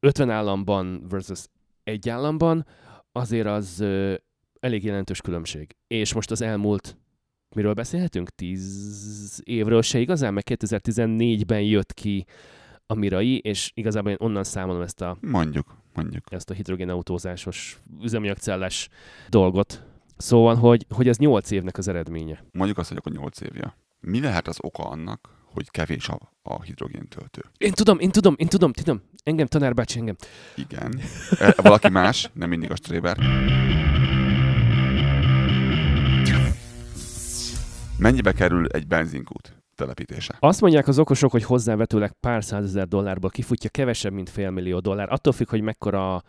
50 0.00 0.30
államban 0.30 1.06
versus 1.08 1.46
egy 1.84 2.08
államban, 2.08 2.66
azért 3.12 3.46
az 3.46 3.84
elég 4.62 4.84
jelentős 4.84 5.20
különbség. 5.20 5.76
És 5.86 6.12
most 6.12 6.30
az 6.30 6.40
elmúlt, 6.40 6.96
miről 7.54 7.74
beszélhetünk? 7.74 8.28
10 8.28 9.40
évről 9.44 9.82
se 9.82 9.98
igazán, 9.98 10.34
meg 10.34 10.44
2014-ben 10.50 11.60
jött 11.60 11.94
ki 11.94 12.26
a 12.86 12.94
Mirai, 12.94 13.38
és 13.38 13.70
igazából 13.74 14.10
én 14.10 14.16
onnan 14.20 14.44
számolom 14.44 14.82
ezt 14.82 15.00
a 15.00 15.16
Mondjuk, 15.20 15.76
mondjuk. 15.94 16.32
ezt 16.32 16.50
a 16.50 16.54
hidrogénautózásos 16.54 17.80
üzemanyagcellás 18.02 18.88
dolgot. 19.28 19.84
Szóval, 20.16 20.54
hogy, 20.54 20.86
hogy 20.88 21.08
ez 21.08 21.18
8 21.18 21.50
évnek 21.50 21.78
az 21.78 21.88
eredménye. 21.88 22.44
Mondjuk 22.52 22.78
azt, 22.78 22.88
hogy 22.88 22.96
akkor 22.96 23.12
8 23.12 23.40
évja. 23.40 23.76
Mi 24.00 24.20
lehet 24.20 24.48
az 24.48 24.58
oka 24.60 24.82
annak, 24.82 25.28
hogy 25.44 25.70
kevés 25.70 26.08
a, 26.08 26.32
a 26.42 26.62
hidrogéntöltő? 26.62 27.42
Én 27.58 27.72
tudom, 27.72 27.98
én 27.98 28.10
tudom, 28.10 28.34
én 28.38 28.48
tudom, 28.48 28.72
tudom. 28.72 29.02
Engem, 29.24 29.46
tanárbácsi, 29.46 29.98
engem. 29.98 30.16
Igen. 30.56 31.00
E, 31.38 31.54
valaki 31.62 31.88
más, 31.88 32.30
nem 32.32 32.48
mindig 32.48 32.70
a 32.70 32.76
Stréber. 32.76 33.18
Mennyibe 38.02 38.32
kerül 38.32 38.66
egy 38.66 38.86
benzinkút 38.86 39.56
telepítése? 39.74 40.36
Azt 40.38 40.60
mondják 40.60 40.88
az 40.88 40.98
okosok, 40.98 41.30
hogy 41.30 41.44
hozzávetőleg 41.44 42.12
pár 42.20 42.44
százezer 42.44 42.88
dollárból 42.88 43.30
kifutja 43.30 43.70
kevesebb, 43.70 44.12
mint 44.12 44.30
félmillió 44.30 44.78
dollár. 44.78 45.12
Attól 45.12 45.32
függ, 45.32 45.48
hogy 45.48 45.60
mekkora 45.60 46.22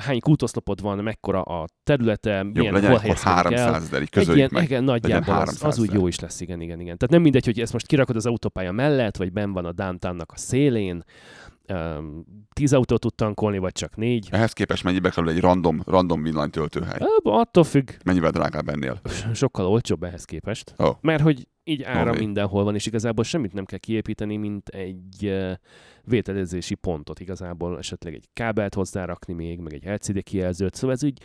hány 0.00 0.20
kútoszlopod 0.20 0.80
van, 0.80 0.98
mekkora 0.98 1.42
a 1.42 1.64
területe, 1.82 2.36
Jó, 2.36 2.50
milyen 2.52 2.72
legyen 2.72 2.90
hol 2.90 2.98
helyezkedik 2.98 3.52
el. 3.52 3.64
300 3.66 3.82
ezer, 3.82 4.02
így 4.02 4.08
Egy 4.12 4.36
ilyen, 4.36 4.48
meg. 4.52 4.62
igen, 4.62 4.84
nagyjából 4.84 5.34
az, 5.34 5.38
300 5.38 5.62
az 5.62 5.78
úgy 5.78 5.88
ezer. 5.88 6.00
jó 6.00 6.06
is 6.06 6.18
lesz, 6.18 6.40
igen, 6.40 6.60
igen, 6.60 6.80
igen. 6.80 6.96
Tehát 6.96 7.10
nem 7.10 7.22
mindegy, 7.22 7.44
hogy 7.44 7.60
ezt 7.60 7.72
most 7.72 7.86
kirakod 7.86 8.16
az 8.16 8.26
autópálya 8.26 8.72
mellett, 8.72 9.16
vagy 9.16 9.32
ben 9.32 9.52
van 9.52 9.64
a 9.64 9.72
downtownnak 9.72 10.32
a 10.32 10.36
szélén, 10.36 11.04
um, 11.68 12.24
tíz 12.52 12.72
autót 12.72 13.00
tud 13.00 13.14
tankolni, 13.14 13.58
vagy 13.58 13.72
csak 13.72 13.96
négy. 13.96 14.28
Ehhez 14.30 14.52
képest 14.52 14.84
mennyibe 14.84 15.10
kerül 15.10 15.30
egy 15.30 15.40
random, 15.40 15.82
random 15.86 16.22
villanytöltőhely? 16.22 16.98
Attól 17.22 17.64
függ, 17.64 17.90
Mennyivel 18.04 18.30
drágább 18.30 18.68
ennél? 18.68 19.00
sokkal 19.32 19.66
olcsóbb 19.66 20.02
ehhez 20.02 20.24
képest. 20.24 20.74
Ó. 20.78 20.88
Mert 21.00 21.22
hogy 21.22 21.48
így 21.64 21.82
ára 21.82 22.10
Oké. 22.10 22.18
mindenhol 22.18 22.64
van, 22.64 22.74
és 22.74 22.86
igazából 22.86 23.24
semmit 23.24 23.52
nem 23.52 23.64
kell 23.64 23.78
kiépíteni, 23.78 24.36
mint 24.36 24.68
egy 24.68 25.34
vételezési 26.04 26.74
pontot. 26.74 27.20
Igazából 27.20 27.78
esetleg 27.78 28.14
egy 28.14 28.28
kábelt 28.32 28.74
hozzárakni 28.74 29.32
még, 29.32 29.60
meg 29.60 29.72
egy 29.72 29.84
LCD 29.84 30.22
kijelzőt. 30.22 30.74
Szóval 30.74 30.94
ez 30.94 31.04
úgy 31.04 31.18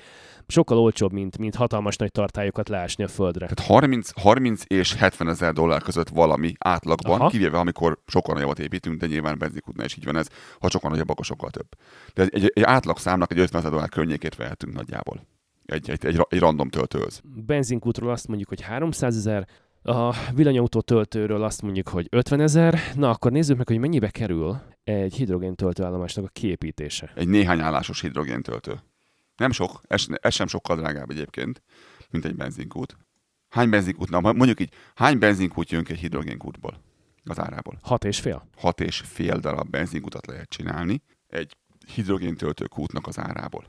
sokkal 0.47 0.77
olcsóbb, 0.77 1.11
mint, 1.11 1.37
mint 1.37 1.55
hatalmas 1.55 1.95
nagy 1.95 2.11
tartályokat 2.11 2.69
leásni 2.69 3.03
a 3.03 3.07
földre. 3.07 3.47
Tehát 3.47 3.71
30, 3.71 4.21
30 4.21 4.63
és 4.67 4.95
70 4.95 5.27
ezer 5.27 5.53
dollár 5.53 5.81
között 5.81 6.09
valami 6.09 6.53
átlagban, 6.57 7.19
Aha. 7.19 7.29
kivéve 7.29 7.57
amikor 7.57 7.99
sokkal 8.05 8.33
nagyobbat 8.33 8.59
építünk, 8.59 8.99
de 8.99 9.07
nyilván 9.07 9.37
benzinkútnál 9.37 9.85
is 9.85 9.97
így 9.97 10.05
van 10.05 10.15
ez, 10.15 10.27
ha 10.59 10.69
sokkal 10.69 10.89
nagyobb, 10.89 11.09
akkor 11.09 11.25
sokkal 11.25 11.49
több. 11.49 11.67
De 12.13 12.21
egy, 12.21 12.33
egy, 12.33 12.51
egy 12.55 12.63
átlag 12.63 12.97
számnak 12.97 13.31
egy 13.31 13.39
50 13.39 13.59
ezer 13.59 13.71
dollár 13.71 13.89
környékét 13.89 14.35
vehetünk 14.35 14.73
nagyjából. 14.73 15.27
Egy, 15.65 15.89
egy, 15.89 16.05
egy, 16.05 16.25
egy 16.29 16.39
random 16.39 16.69
töltőhöz. 16.69 17.21
benzinkútról 17.45 18.11
azt 18.11 18.27
mondjuk, 18.27 18.49
hogy 18.49 18.61
300 18.61 19.17
ezer, 19.17 19.47
a 19.81 20.15
villanyautó 20.33 20.81
töltőről 20.81 21.43
azt 21.43 21.61
mondjuk, 21.61 21.87
hogy 21.87 22.07
50 22.09 22.39
ezer. 22.39 22.79
Na, 22.95 23.09
akkor 23.09 23.31
nézzük 23.31 23.57
meg, 23.57 23.67
hogy 23.67 23.77
mennyibe 23.77 24.09
kerül 24.09 24.61
egy 24.83 25.13
hidrogén 25.13 25.55
töltőállomásnak 25.55 26.25
a 26.25 26.29
kiépítése. 26.33 27.11
Egy 27.15 27.27
néhány 27.27 27.59
állásos 27.59 28.01
hidrogéntöltő. 28.01 28.79
Nem 29.35 29.51
sok, 29.51 29.81
ez, 29.87 30.05
ez 30.09 30.33
sem 30.33 30.47
sokkal 30.47 30.75
drágább 30.75 31.09
egyébként, 31.09 31.61
mint 32.09 32.25
egy 32.25 32.35
benzinkút. 32.35 32.97
Hány 33.49 33.69
benzinkút, 33.69 34.09
na 34.09 34.19
mondjuk 34.19 34.59
így, 34.59 34.73
hány 34.95 35.19
benzinkút 35.19 35.71
jön 35.71 35.83
ki 35.83 35.91
egy 35.91 35.99
hidrogénkútból 35.99 36.81
az 37.23 37.39
árából? 37.39 37.79
6 37.81 38.03
és 38.03 38.19
fél? 38.19 38.47
Hat 38.57 38.81
és 38.81 38.99
fél 39.05 39.37
darab 39.39 39.69
benzinkutat 39.69 40.27
lehet 40.27 40.49
csinálni 40.49 41.01
egy 41.27 41.57
hidrogéntöltőkútnak 41.93 43.07
az 43.07 43.19
árából. 43.19 43.65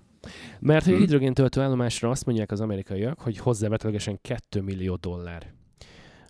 Mert 0.58 0.84
hogy 0.84 0.92
Hmm. 0.92 1.02
hidrogén 1.02 1.34
töltőállomásra 1.34 2.10
azt 2.10 2.26
mondják 2.26 2.50
az 2.50 2.60
amerikaiak, 2.60 3.20
hogy 3.20 3.38
hozzávetőlegesen 3.38 4.18
2 4.22 4.60
millió 4.60 4.96
dollár 4.96 5.52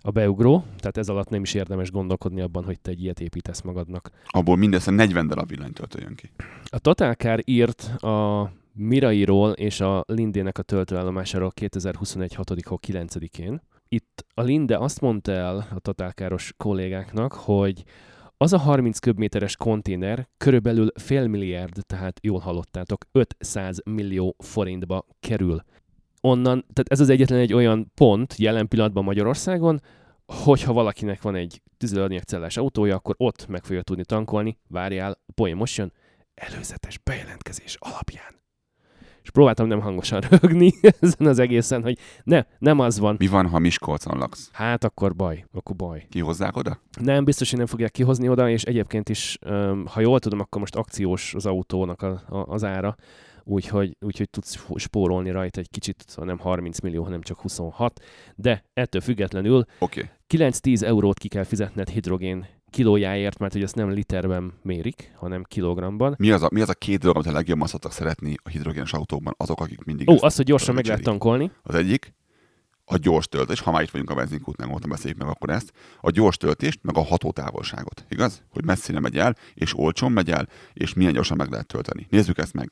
a 0.01 0.11
beugró, 0.11 0.63
tehát 0.77 0.97
ez 0.97 1.09
alatt 1.09 1.29
nem 1.29 1.41
is 1.41 1.53
érdemes 1.53 1.91
gondolkodni 1.91 2.41
abban, 2.41 2.63
hogy 2.63 2.79
te 2.79 2.91
egy 2.91 3.01
ilyet 3.01 3.19
építesz 3.19 3.61
magadnak. 3.61 4.11
Abból 4.25 4.55
mindössze 4.55 4.91
40 4.91 5.27
darab 5.27 5.49
villanytöltő 5.49 5.99
jön 6.01 6.15
ki. 6.15 6.29
A 6.63 6.79
Totalkár 6.79 7.39
írt 7.45 7.81
a 8.03 8.51
Mirairól 8.73 9.51
és 9.51 9.79
a 9.79 10.03
Lindének 10.07 10.57
a 10.57 10.61
töltőállomásáról 10.61 11.51
2021. 11.51 12.33
6. 12.33 12.51
9-én. 12.87 13.61
Itt 13.87 14.25
a 14.33 14.41
Linde 14.41 14.77
azt 14.77 15.01
mondta 15.01 15.31
el 15.31 15.67
a 15.75 15.79
Totalkáros 15.79 16.53
kollégáknak, 16.57 17.33
hogy 17.33 17.83
az 18.37 18.53
a 18.53 18.57
30 18.57 18.99
köbméteres 18.99 19.55
konténer 19.55 20.27
körülbelül 20.37 20.91
fél 20.95 21.27
milliárd, 21.27 21.79
tehát 21.85 22.19
jól 22.23 22.39
hallottátok, 22.39 23.05
500 23.11 23.81
millió 23.85 24.35
forintba 24.37 25.05
kerül. 25.19 25.63
Onnan, 26.21 26.59
tehát 26.59 26.91
ez 26.91 26.99
az 26.99 27.09
egyetlen 27.09 27.39
egy 27.39 27.53
olyan 27.53 27.91
pont 27.95 28.35
jelen 28.37 28.67
pillanatban 28.67 29.03
Magyarországon, 29.03 29.81
hogyha 30.25 30.73
valakinek 30.73 31.21
van 31.21 31.35
egy 31.35 31.61
tüzelőanyagcellás 31.77 32.57
autója, 32.57 32.95
akkor 32.95 33.15
ott 33.17 33.47
meg 33.47 33.63
fogja 33.63 33.81
tudni 33.81 34.05
tankolni, 34.05 34.57
várjál, 34.67 35.11
a 35.11 35.31
poén 35.35 35.55
most 35.55 35.77
jön, 35.77 35.93
előzetes 36.33 36.97
bejelentkezés 36.97 37.77
alapján. 37.79 38.39
És 39.23 39.29
próbáltam 39.29 39.67
nem 39.67 39.81
hangosan 39.81 40.21
rögni 40.41 40.73
ezen 40.81 41.27
az 41.27 41.39
egészen, 41.39 41.81
hogy 41.81 41.97
ne, 42.23 42.43
nem 42.59 42.79
az 42.79 42.99
van. 42.99 43.15
Mi 43.19 43.27
van, 43.27 43.47
ha 43.47 43.59
Miskolcon 43.59 44.17
laksz? 44.17 44.49
Hát 44.51 44.83
akkor 44.83 45.15
baj, 45.15 45.45
akkor 45.53 45.75
baj. 45.75 46.05
Kihozzák 46.09 46.55
oda? 46.55 46.79
Nem, 47.01 47.23
biztos, 47.23 47.49
hogy 47.49 47.57
nem 47.57 47.67
fogják 47.67 47.91
kihozni 47.91 48.29
oda, 48.29 48.49
és 48.49 48.63
egyébként 48.63 49.09
is, 49.09 49.37
ha 49.85 49.99
jól 49.99 50.19
tudom, 50.19 50.39
akkor 50.39 50.59
most 50.59 50.75
akciós 50.75 51.33
az 51.33 51.45
autónak 51.45 52.01
a, 52.01 52.21
a, 52.29 52.37
az 52.47 52.63
ára, 52.63 52.95
úgyhogy, 53.43 53.97
úgyhogy 53.99 54.29
tudsz 54.29 54.65
spórolni 54.75 55.31
rajta 55.31 55.59
egy 55.59 55.69
kicsit, 55.69 56.03
szóval 56.07 56.25
nem 56.25 56.37
30 56.37 56.79
millió, 56.79 57.03
hanem 57.03 57.21
csak 57.21 57.41
26, 57.41 57.99
de 58.35 58.63
ettől 58.73 59.01
függetlenül. 59.01 59.65
Okay. 59.79 60.09
9-10 60.33 60.83
eurót 60.83 61.19
ki 61.19 61.27
kell 61.27 61.43
fizetned 61.43 61.89
hidrogén 61.89 62.47
kilójáért, 62.69 63.39
mert 63.39 63.53
hogy 63.53 63.63
ezt 63.63 63.75
nem 63.75 63.91
literben 63.91 64.53
mérik, 64.61 65.11
hanem 65.15 65.43
kilogramban. 65.43 66.15
Mi 66.17 66.31
az, 66.31 66.43
a, 66.43 66.49
mi 66.53 66.61
az 66.61 66.69
a 66.69 66.73
két 66.73 66.99
dolog, 66.99 67.15
amit 67.15 67.27
a 67.27 67.31
legjobban 67.31 67.67
szoktak 67.67 67.91
szeretni 67.91 68.35
a 68.43 68.49
hidrogénes 68.49 68.93
autókban 68.93 69.33
azok, 69.37 69.61
akik 69.61 69.83
mindig 69.83 70.09
Ó, 70.09 70.15
az, 70.19 70.35
hogy 70.35 70.45
gyorsan 70.45 70.75
meg 70.75 70.85
lehet 70.85 71.03
tankolni. 71.03 71.51
Az 71.63 71.75
egyik, 71.75 72.13
a 72.91 72.97
gyors 72.97 73.27
töltés, 73.27 73.59
ha 73.59 73.71
már 73.71 73.81
itt 73.81 73.89
vagyunk 73.89 74.09
a 74.09 74.15
benzinkútnál, 74.15 74.67
voltam 74.67 74.89
beszéljük 74.89 75.19
meg 75.19 75.27
akkor 75.27 75.49
ezt, 75.49 75.71
a 76.01 76.09
gyors 76.09 76.37
töltést, 76.37 76.79
meg 76.83 76.97
a 76.97 77.03
hatótávolságot, 77.03 78.05
igaz? 78.09 78.43
Hogy 78.49 78.65
messzire 78.65 78.99
megy 78.99 79.17
el, 79.17 79.35
és 79.53 79.77
olcsón 79.77 80.11
megy 80.11 80.31
el, 80.31 80.47
és 80.73 80.93
milyen 80.93 81.13
gyorsan 81.13 81.37
meg 81.37 81.49
lehet 81.51 81.65
tölteni. 81.67 82.07
Nézzük 82.09 82.37
ezt 82.37 82.53
meg. 82.53 82.71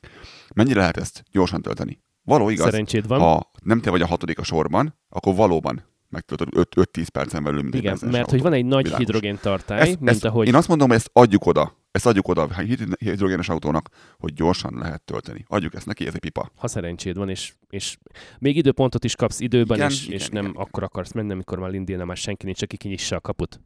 Mennyire 0.54 0.80
lehet 0.80 0.96
ezt 0.96 1.24
gyorsan 1.32 1.62
tölteni? 1.62 2.02
Való 2.22 2.48
igaz, 2.48 2.64
Szerencséd 2.70 3.06
van. 3.06 3.20
ha 3.20 3.50
nem 3.62 3.80
te 3.80 3.90
vagy 3.90 4.02
a 4.02 4.06
hatodik 4.06 4.38
a 4.38 4.42
sorban, 4.42 4.98
akkor 5.08 5.34
valóban 5.34 5.84
megtöltöd 6.08 6.48
5-10 6.52 7.06
percen 7.12 7.42
belül, 7.42 7.74
Igen, 7.74 7.98
mert 8.00 8.12
hogy 8.30 8.38
autó. 8.38 8.42
van 8.42 8.52
egy 8.52 8.64
nagy 8.64 8.82
Világos. 8.82 9.06
hidrogén 9.06 9.38
tartály, 9.42 9.80
Ezt, 9.80 9.88
mint 9.98 10.08
ezt, 10.10 10.24
ahogy... 10.24 10.46
Én 10.46 10.54
azt 10.54 10.68
mondom, 10.68 10.88
hogy 10.88 10.96
ezt 10.96 11.10
adjuk 11.12 11.46
oda. 11.46 11.78
Ezt 11.92 12.06
adjuk 12.06 12.28
oda 12.28 12.42
a 12.42 12.60
hid- 12.60 12.98
hidrogénes 12.98 13.48
autónak, 13.48 13.88
hogy 14.18 14.32
gyorsan 14.32 14.74
lehet 14.78 15.02
tölteni. 15.02 15.44
Adjuk 15.48 15.74
ezt 15.74 15.86
neki, 15.86 16.06
ez 16.06 16.14
egy 16.14 16.20
pipa. 16.20 16.50
ha 16.56 16.68
szerencséd 16.68 17.16
van, 17.16 17.28
és, 17.28 17.52
és 17.70 17.96
még 18.38 18.56
időpontot 18.56 19.04
is 19.04 19.16
kapsz 19.16 19.40
időben, 19.40 19.76
Igen, 19.76 19.90
és, 19.90 20.06
igen, 20.06 20.18
és 20.18 20.28
nem 20.28 20.44
igen. 20.44 20.56
akkor 20.56 20.82
akarsz 20.82 21.12
menni, 21.12 21.32
amikor 21.32 21.58
már 21.58 21.70
lindélne 21.70 22.04
már 22.04 22.16
senki 22.16 22.44
nincs, 22.44 22.62
aki 22.62 22.76
kinyissa 22.76 23.16
a 23.16 23.20
kaput. 23.20 23.60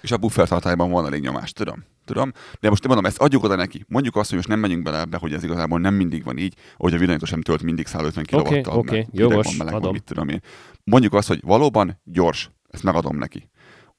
És 0.00 0.10
a 0.10 0.16
buffer 0.16 0.48
tartályban 0.48 0.90
van 0.90 1.06
elég 1.06 1.20
nyomás, 1.22 1.52
tudom. 1.52 1.84
Tudom, 2.04 2.32
de 2.60 2.68
most 2.68 2.86
mondom, 2.86 3.04
ezt 3.06 3.18
adjuk 3.18 3.42
oda 3.44 3.54
neki. 3.54 3.84
Mondjuk 3.88 4.16
azt, 4.16 4.28
hogy 4.28 4.36
most 4.36 4.48
nem 4.48 4.58
menjünk 4.58 4.82
bele 4.82 4.98
ebbe, 5.00 5.16
hogy 5.16 5.32
ez 5.32 5.44
igazából 5.44 5.80
nem 5.80 5.94
mindig 5.94 6.24
van 6.24 6.38
így, 6.38 6.54
hogy 6.76 6.94
a 6.94 6.98
villanyító 6.98 7.24
sem 7.24 7.42
tölt 7.42 7.62
mindig 7.62 7.86
150 7.86 8.24
kW-tal. 8.24 8.78
Oké, 8.78 8.88
oké, 8.88 8.96
hideg 8.96 9.08
jogos, 9.12 9.46
van, 9.46 9.54
meleg 9.56 9.72
van, 9.72 9.82
adom. 9.82 9.92
mit 9.92 10.04
tudom 10.04 10.28
én. 10.28 10.40
Mondjuk 10.84 11.14
azt, 11.14 11.28
hogy 11.28 11.40
valóban 11.42 12.00
gyors, 12.04 12.50
ezt 12.70 12.82
megadom 12.82 13.16
neki. 13.16 13.48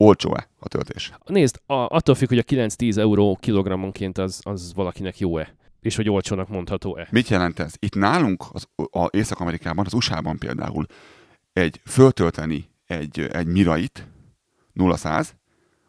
Olcsó-e 0.03 0.49
a 0.59 0.67
töltés? 0.67 1.11
Nézd, 1.25 1.61
a, 1.65 1.73
attól 1.73 2.15
függ, 2.15 2.27
hogy 2.27 2.37
a 2.37 2.43
9-10 2.43 2.97
euró 2.97 3.37
kilogrammonként 3.41 4.17
az, 4.17 4.39
az 4.43 4.73
valakinek 4.73 5.19
jó-e, 5.19 5.55
és 5.79 5.95
hogy 5.95 6.09
olcsónak 6.09 6.49
mondható-e. 6.49 7.07
Mit 7.11 7.27
jelent 7.27 7.59
ez? 7.59 7.73
Itt 7.79 7.95
nálunk, 7.95 8.43
az, 8.51 8.67
a 8.75 9.07
Észak-Amerikában, 9.11 9.85
az 9.85 9.93
USA-ban 9.93 10.37
például 10.37 10.85
egy 11.53 11.81
föltölteni 11.85 12.69
egy, 12.85 13.19
egy 13.19 13.47
mirait 13.47 14.07
0-100, 14.75 15.27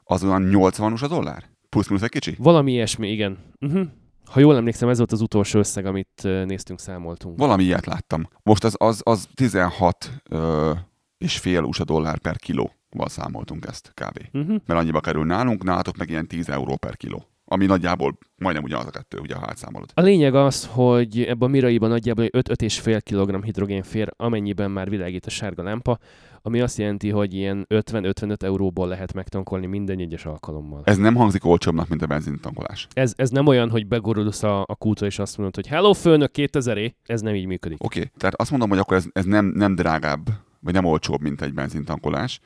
az 0.04 0.24
olyan 0.24 0.42
80 0.42 0.92
USA 0.92 1.08
dollár? 1.08 1.44
Plusz-minusz 1.68 2.02
egy 2.02 2.10
kicsi? 2.10 2.34
Valami 2.38 2.72
ilyesmi, 2.72 3.10
igen. 3.10 3.38
Uh-huh. 3.60 3.86
Ha 4.24 4.40
jól 4.40 4.56
emlékszem, 4.56 4.88
ez 4.88 4.98
volt 4.98 5.12
az 5.12 5.20
utolsó 5.20 5.58
összeg, 5.58 5.86
amit 5.86 6.22
néztünk, 6.22 6.80
számoltunk. 6.80 7.38
Valami 7.38 7.62
ilyet 7.62 7.86
láttam. 7.86 8.28
Most 8.42 8.64
az, 8.64 8.74
az, 8.78 9.00
az 9.04 9.28
16 9.34 10.10
ö, 10.28 10.72
és 11.18 11.38
fél 11.38 11.62
USA 11.62 11.84
dollár 11.84 12.18
per 12.18 12.36
kiló. 12.36 12.72
Számoltunk 12.98 13.66
ezt 13.66 13.92
kb. 13.94 14.18
Uh-huh. 14.32 14.56
Mert 14.66 14.80
annyiba 14.80 15.00
kerül 15.00 15.24
nálunk, 15.24 15.62
nálatok 15.62 15.96
meg 15.96 16.10
ilyen 16.10 16.26
10 16.26 16.48
euró 16.48 16.76
per 16.76 16.96
kiló. 16.96 17.26
Ami 17.44 17.66
nagyjából 17.66 18.18
majdnem 18.36 18.64
ugyanaz 18.64 18.86
a 18.86 18.90
kettő, 18.90 19.18
ugye, 19.18 19.34
ha 19.34 19.46
átszámolod. 19.48 19.90
A 19.94 20.00
lényeg 20.00 20.34
az, 20.34 20.68
hogy 20.72 21.22
ebben 21.22 21.48
a 21.48 21.52
Miraiban 21.52 21.88
nagyjából 21.88 22.24
5-5,5 22.24 23.00
kg 23.04 23.44
hidrogén 23.44 23.82
fér, 23.82 24.12
amennyiben 24.16 24.70
már 24.70 24.90
világít 24.90 25.26
a 25.26 25.30
sárga 25.30 25.62
lámpa, 25.62 25.98
ami 26.42 26.60
azt 26.60 26.78
jelenti, 26.78 27.10
hogy 27.10 27.34
ilyen 27.34 27.66
50-55 27.68 28.42
euróból 28.42 28.88
lehet 28.88 29.12
megtankolni 29.12 29.66
minden 29.66 29.98
egyes 29.98 30.24
alkalommal. 30.24 30.82
Ez 30.84 30.96
nem 30.96 31.14
hangzik 31.14 31.44
olcsóbbnak, 31.44 31.88
mint 31.88 32.02
a 32.02 32.06
benzintankolás. 32.06 32.86
Ez, 32.92 33.12
ez 33.16 33.30
nem 33.30 33.46
olyan, 33.46 33.70
hogy 33.70 33.86
begorulsz 33.86 34.42
a, 34.42 34.60
a 34.60 34.74
kútra 34.74 35.06
és 35.06 35.18
azt 35.18 35.36
mondod, 35.36 35.54
hogy 35.54 35.66
hello 35.66 35.92
főnök 35.92 36.30
2000 36.30 36.78
é, 36.78 36.94
ez 37.06 37.20
nem 37.20 37.34
így 37.34 37.46
működik. 37.46 37.84
Oké, 37.84 37.98
okay. 37.98 38.10
tehát 38.16 38.34
azt 38.34 38.50
mondom, 38.50 38.68
hogy 38.68 38.78
akkor 38.78 38.96
ez, 38.96 39.04
ez 39.12 39.24
nem, 39.24 39.44
nem 39.44 39.74
drágább, 39.74 40.28
vagy 40.60 40.74
nem 40.74 40.84
olcsóbb, 40.84 41.20
mint 41.20 41.42
egy 41.42 41.54
benzintankolás. 41.54 42.40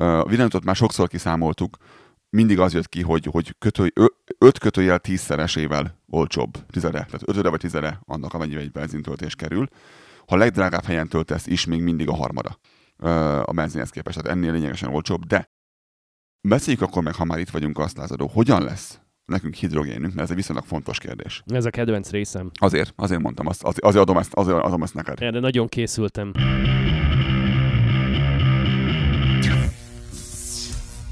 A 0.00 0.28
villanyotot 0.28 0.64
már 0.64 0.76
sokszor 0.76 1.08
kiszámoltuk, 1.08 1.76
mindig 2.30 2.58
az 2.58 2.72
jött 2.72 2.88
ki, 2.88 3.02
hogy, 3.02 3.24
hogy 3.30 3.54
kötő, 3.58 3.92
5 4.38 4.58
kötőjel 4.58 4.98
tízszeresével 4.98 5.98
olcsóbb, 6.06 6.66
tizere, 6.66 7.04
tehát 7.04 7.22
5 7.24 7.48
vagy 7.48 7.60
tizere 7.60 8.00
annak, 8.04 8.34
amennyivel 8.34 8.62
egy 8.62 8.72
benzintöltés 8.72 9.34
kerül. 9.34 9.68
Ha 10.26 10.34
a 10.34 10.38
legdrágább 10.38 10.84
helyen 10.84 11.08
töltesz 11.08 11.46
is, 11.46 11.64
még 11.64 11.82
mindig 11.82 12.08
a 12.08 12.14
harmada 12.14 12.58
a 13.42 13.52
benzinhez 13.52 13.90
képest, 13.90 14.22
tehát 14.22 14.36
ennél 14.36 14.52
lényegesen 14.52 14.94
olcsóbb, 14.94 15.24
de 15.24 15.50
beszéljük 16.48 16.82
akkor 16.82 17.02
meg, 17.02 17.14
ha 17.14 17.24
már 17.24 17.38
itt 17.38 17.50
vagyunk 17.50 17.78
azt 17.78 17.96
lázadó, 17.96 18.26
hogyan 18.26 18.62
lesz 18.62 19.00
nekünk 19.24 19.54
hidrogénünk, 19.54 20.14
mert 20.14 20.20
ez 20.20 20.30
egy 20.30 20.36
viszonylag 20.36 20.64
fontos 20.64 20.98
kérdés. 20.98 21.42
Ez 21.46 21.64
a 21.64 21.70
kedvenc 21.70 22.10
részem. 22.10 22.50
Azért, 22.54 22.92
azért 22.96 23.20
mondtam, 23.20 23.46
azt, 23.46 23.62
azért 23.62 23.96
adom 23.96 24.16
ezt, 24.16 24.34
azért 24.34 24.58
adom 24.58 24.82
ezt 24.82 24.94
neked. 24.94 25.22
Erre 25.22 25.40
nagyon 25.40 25.68
készültem. 25.68 26.32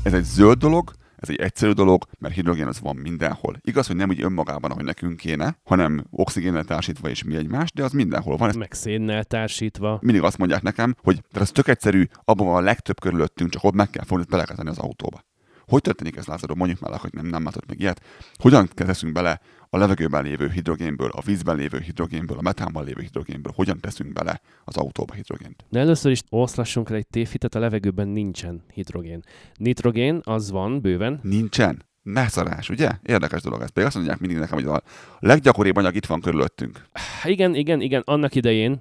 Ez 0.06 0.14
egy 0.14 0.24
zöld 0.24 0.58
dolog, 0.58 0.92
ez 1.16 1.28
egy 1.28 1.36
egyszerű 1.36 1.72
dolog, 1.72 2.04
mert 2.18 2.34
hidrogén 2.34 2.66
az 2.66 2.80
van 2.80 2.96
mindenhol. 2.96 3.56
Igaz, 3.60 3.86
hogy 3.86 3.96
nem 3.96 4.08
úgy 4.08 4.22
önmagában, 4.22 4.70
ahogy 4.70 4.84
nekünk 4.84 5.16
kéne, 5.16 5.58
hanem 5.64 6.04
oxigénnel 6.10 6.64
társítva 6.64 7.08
és 7.08 7.24
mi 7.24 7.36
egymás, 7.36 7.72
de 7.72 7.84
az 7.84 7.92
mindenhol 7.92 8.36
van. 8.36 8.54
Meg 8.58 8.72
szénnel 8.72 9.24
társítva. 9.24 9.98
mindig 10.02 10.22
azt 10.22 10.38
mondják 10.38 10.62
nekem, 10.62 10.94
hogy 11.02 11.14
tehát 11.14 11.48
ez 11.48 11.50
tök 11.50 11.68
egyszerű, 11.68 12.04
abban 12.24 12.46
van 12.46 12.56
a 12.56 12.60
legtöbb 12.60 13.00
körülöttünk, 13.00 13.50
csak 13.50 13.64
ott 13.64 13.74
meg 13.74 13.90
kell 13.90 14.04
fogni, 14.04 14.24
bele 14.28 14.44
kell 14.44 14.56
tenni 14.56 14.68
az 14.68 14.78
autóba. 14.78 15.24
Hogy 15.70 15.80
történik 15.80 16.16
ez, 16.16 16.26
Lázaro? 16.26 16.54
Mondjuk 16.54 16.80
már, 16.80 16.98
hogy 16.98 17.12
nem, 17.12 17.26
nem 17.26 17.44
látott 17.44 17.66
meg 17.66 17.80
ilyet. 17.80 18.02
Hogyan 18.34 18.68
teszünk 18.74 19.12
bele 19.12 19.40
a 19.70 19.76
levegőben 19.76 20.24
lévő 20.24 20.48
hidrogénből, 20.48 21.10
a 21.12 21.20
vízben 21.20 21.56
lévő 21.56 21.78
hidrogénből, 21.78 22.38
a 22.38 22.42
metánban 22.42 22.84
lévő 22.84 23.00
hidrogénből, 23.00 23.52
hogyan 23.56 23.80
teszünk 23.80 24.12
bele 24.12 24.40
az 24.64 24.76
autóba 24.76 25.14
hidrogént? 25.14 25.64
De 25.68 25.80
először 25.80 26.10
is 26.10 26.22
oszlassunk 26.28 26.90
el 26.90 26.96
egy 26.96 27.06
tévhitet, 27.06 27.54
a 27.54 27.58
levegőben 27.58 28.08
nincsen 28.08 28.62
hidrogén. 28.72 29.22
Nitrogén 29.56 30.20
az 30.24 30.50
van 30.50 30.80
bőven, 30.80 31.20
Nincsen. 31.22 31.84
Messzarás, 32.02 32.68
ugye? 32.68 32.90
Érdekes 33.02 33.42
dolog 33.42 33.60
ez. 33.60 33.70
Pedig 33.70 33.86
azt 33.86 33.96
mondják 33.96 34.18
mindig 34.18 34.38
nekem, 34.38 34.54
hogy 34.54 34.66
a 34.66 34.82
leggyakoribb 35.18 35.76
anyag 35.76 35.94
itt 35.94 36.06
van 36.06 36.20
körülöttünk. 36.20 36.82
Igen, 37.24 37.54
igen, 37.54 37.80
igen, 37.80 38.02
annak 38.04 38.34
idején, 38.34 38.80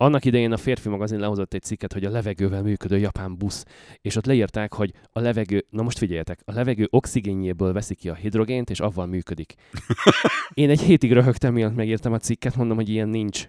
annak 0.00 0.24
idején 0.24 0.52
a 0.52 0.56
férfi 0.56 0.88
magazin 0.88 1.18
lehozott 1.18 1.54
egy 1.54 1.62
cikket, 1.62 1.92
hogy 1.92 2.04
a 2.04 2.10
levegővel 2.10 2.62
működő 2.62 2.98
japán 2.98 3.36
busz, 3.36 3.64
és 4.00 4.16
ott 4.16 4.26
leírták, 4.26 4.74
hogy 4.74 4.92
a 5.12 5.20
levegő, 5.20 5.66
na 5.70 5.82
most 5.82 5.98
figyeljetek, 5.98 6.40
a 6.44 6.52
levegő 6.52 6.88
oxigénjéből 6.90 7.72
veszi 7.72 7.94
ki 7.94 8.08
a 8.08 8.14
hidrogént, 8.14 8.70
és 8.70 8.80
avval 8.80 9.06
működik. 9.06 9.54
Én 10.54 10.70
egy 10.70 10.80
hétig 10.80 11.12
röhögtem, 11.12 11.52
mielőtt 11.52 11.76
megírtam 11.76 12.12
a 12.12 12.18
cikket, 12.18 12.56
mondom, 12.56 12.76
hogy 12.76 12.88
ilyen 12.88 13.08
nincs 13.08 13.48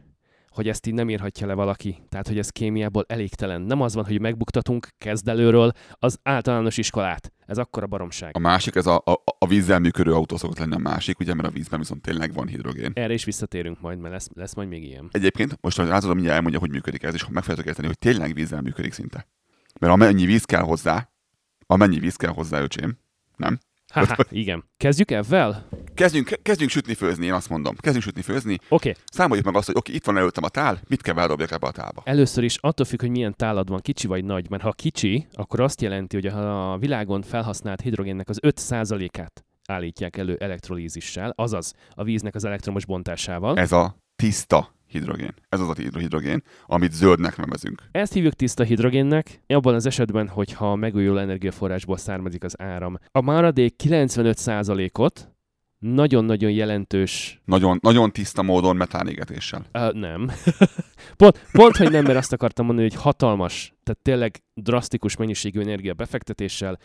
hogy 0.50 0.67
ezt 0.67 0.88
így 0.88 0.93
nem 0.93 1.10
írhatja 1.10 1.47
le 1.47 1.54
valaki. 1.54 1.97
Tehát, 2.10 2.28
hogy 2.28 2.38
ez 2.38 2.50
kémiából 2.50 3.06
elégtelen. 3.08 3.62
Nem 3.62 3.82
az 3.82 3.93
van, 3.93 4.06
hogy 4.06 4.19
megbuktatunk 4.19 4.88
kezdelőről 4.97 5.71
az 5.91 6.19
általános 6.23 6.78
iskolát. 6.78 7.32
Ez 7.49 7.57
akkora 7.57 7.88
baromság. 7.88 8.35
A 8.35 8.39
másik, 8.39 8.75
ez 8.75 8.85
a, 8.85 9.01
a, 9.05 9.21
a 9.39 9.47
vízzel 9.47 9.79
működő 9.79 10.13
autó 10.13 10.38
szokott 10.38 10.57
lenni 10.57 10.73
a 10.73 10.77
másik, 10.77 11.19
ugye, 11.19 11.33
mert 11.33 11.47
a 11.47 11.51
vízben 11.51 11.79
viszont 11.79 12.01
tényleg 12.01 12.33
van 12.33 12.47
hidrogén. 12.47 12.91
Erre 12.95 13.13
is 13.13 13.23
visszatérünk 13.23 13.81
majd, 13.81 13.99
mert 13.99 14.13
lesz, 14.13 14.29
lesz 14.33 14.53
majd 14.53 14.67
még 14.67 14.83
ilyen. 14.83 15.09
Egyébként 15.12 15.57
most 15.62 15.77
látod, 15.77 16.13
mindjárt 16.13 16.35
elmondja, 16.35 16.59
hogy 16.59 16.69
működik 16.69 17.03
ez, 17.03 17.13
és 17.13 17.27
meg 17.29 17.43
fogjátok 17.43 17.65
érteni, 17.65 17.88
hogy 17.88 17.97
tényleg 17.99 18.33
vízzel 18.33 18.62
működik 18.62 18.93
szinte. 18.93 19.27
Mert 19.79 19.93
amennyi 19.93 20.25
víz 20.25 20.43
kell 20.43 20.62
hozzá, 20.62 21.09
amennyi 21.65 21.99
víz 21.99 22.15
kell 22.15 22.31
hozzá, 22.31 22.62
öcsém, 22.62 22.97
nem? 23.35 23.59
Haha, 23.93 24.15
igen. 24.30 24.63
Kezdjük 24.78 25.12
ezzel? 25.12 25.67
Kezdjünk, 25.93 26.39
kezdjünk 26.41 26.71
sütni, 26.71 26.93
főzni, 26.93 27.25
én 27.25 27.34
azt 27.34 27.49
mondom. 27.49 27.75
Kezdjünk 27.75 28.06
sütni, 28.06 28.21
főzni. 28.21 28.54
Oké. 28.54 28.89
Okay. 28.89 29.02
Számoljuk 29.12 29.45
meg 29.45 29.56
azt, 29.56 29.65
hogy 29.65 29.75
oké, 29.78 29.93
itt 29.93 30.06
van 30.06 30.17
előttem 30.17 30.43
a 30.43 30.49
tál, 30.49 30.80
mit 30.88 31.02
kell 31.02 31.13
beledobjak 31.13 31.52
ebbe 31.52 31.67
a 31.67 31.71
tálba. 31.71 32.02
Először 32.06 32.43
is 32.43 32.58
attól 32.58 32.86
függ, 32.86 32.99
hogy 32.99 33.10
milyen 33.10 33.36
tálad 33.36 33.69
van, 33.69 33.80
kicsi 33.80 34.08
vagy 34.08 34.23
nagy, 34.23 34.49
mert 34.49 34.63
ha 34.63 34.71
kicsi, 34.71 35.28
akkor 35.34 35.60
azt 35.60 35.82
jelenti, 35.82 36.15
hogy 36.15 36.25
a 36.25 36.78
világon 36.78 37.21
felhasznált 37.21 37.82
hidrogénnek 37.82 38.30
az 38.30 38.39
5%-át 38.41 39.43
állítják 39.65 40.17
elő 40.17 40.36
elektrolízissel, 40.39 41.34
azaz 41.36 41.73
a 41.95 42.04
víznek 42.04 42.36
az 42.36 42.45
elektromos 42.45 42.86
bontásával. 42.86 43.58
Ez 43.58 43.71
a 43.71 43.95
tiszta 44.15 44.78
hidrogén. 44.89 45.34
Ez 45.49 45.60
az 45.60 45.69
a 45.69 45.73
hidrogén, 45.99 46.43
amit 46.65 46.91
zöldnek 46.91 47.38
nevezünk. 47.38 47.82
Ezt 47.91 48.13
hívjuk 48.13 48.34
tiszta 48.34 48.63
hidrogénnek, 48.63 49.41
abban 49.47 49.73
az 49.73 49.86
esetben, 49.86 50.28
hogyha 50.28 50.75
megújuló 50.75 51.17
energiaforrásból 51.17 51.97
származik 51.97 52.43
az 52.43 52.62
áram. 52.62 52.97
A 53.12 53.21
maradék 53.21 53.75
95%-ot 53.84 55.32
nagyon-nagyon 55.80 56.52
jelentős... 56.52 57.41
Nagyon, 57.45 57.80
nagyon 57.82 58.12
tiszta 58.12 58.41
módon 58.41 58.75
metánégetéssel. 58.75 59.65
Uh, 59.73 59.93
nem. 59.93 60.32
pont, 61.17 61.45
pont, 61.52 61.75
hogy 61.75 61.91
nem, 61.91 62.04
mert 62.04 62.17
azt 62.17 62.34
akartam 62.34 62.65
mondani, 62.65 62.88
hogy 62.89 63.02
hatalmas, 63.02 63.73
tehát 63.84 64.02
tényleg 64.02 64.43
drasztikus 64.54 65.15
mennyiségű 65.15 65.60
energia 65.60 65.93
befektetéssel, 65.93 66.80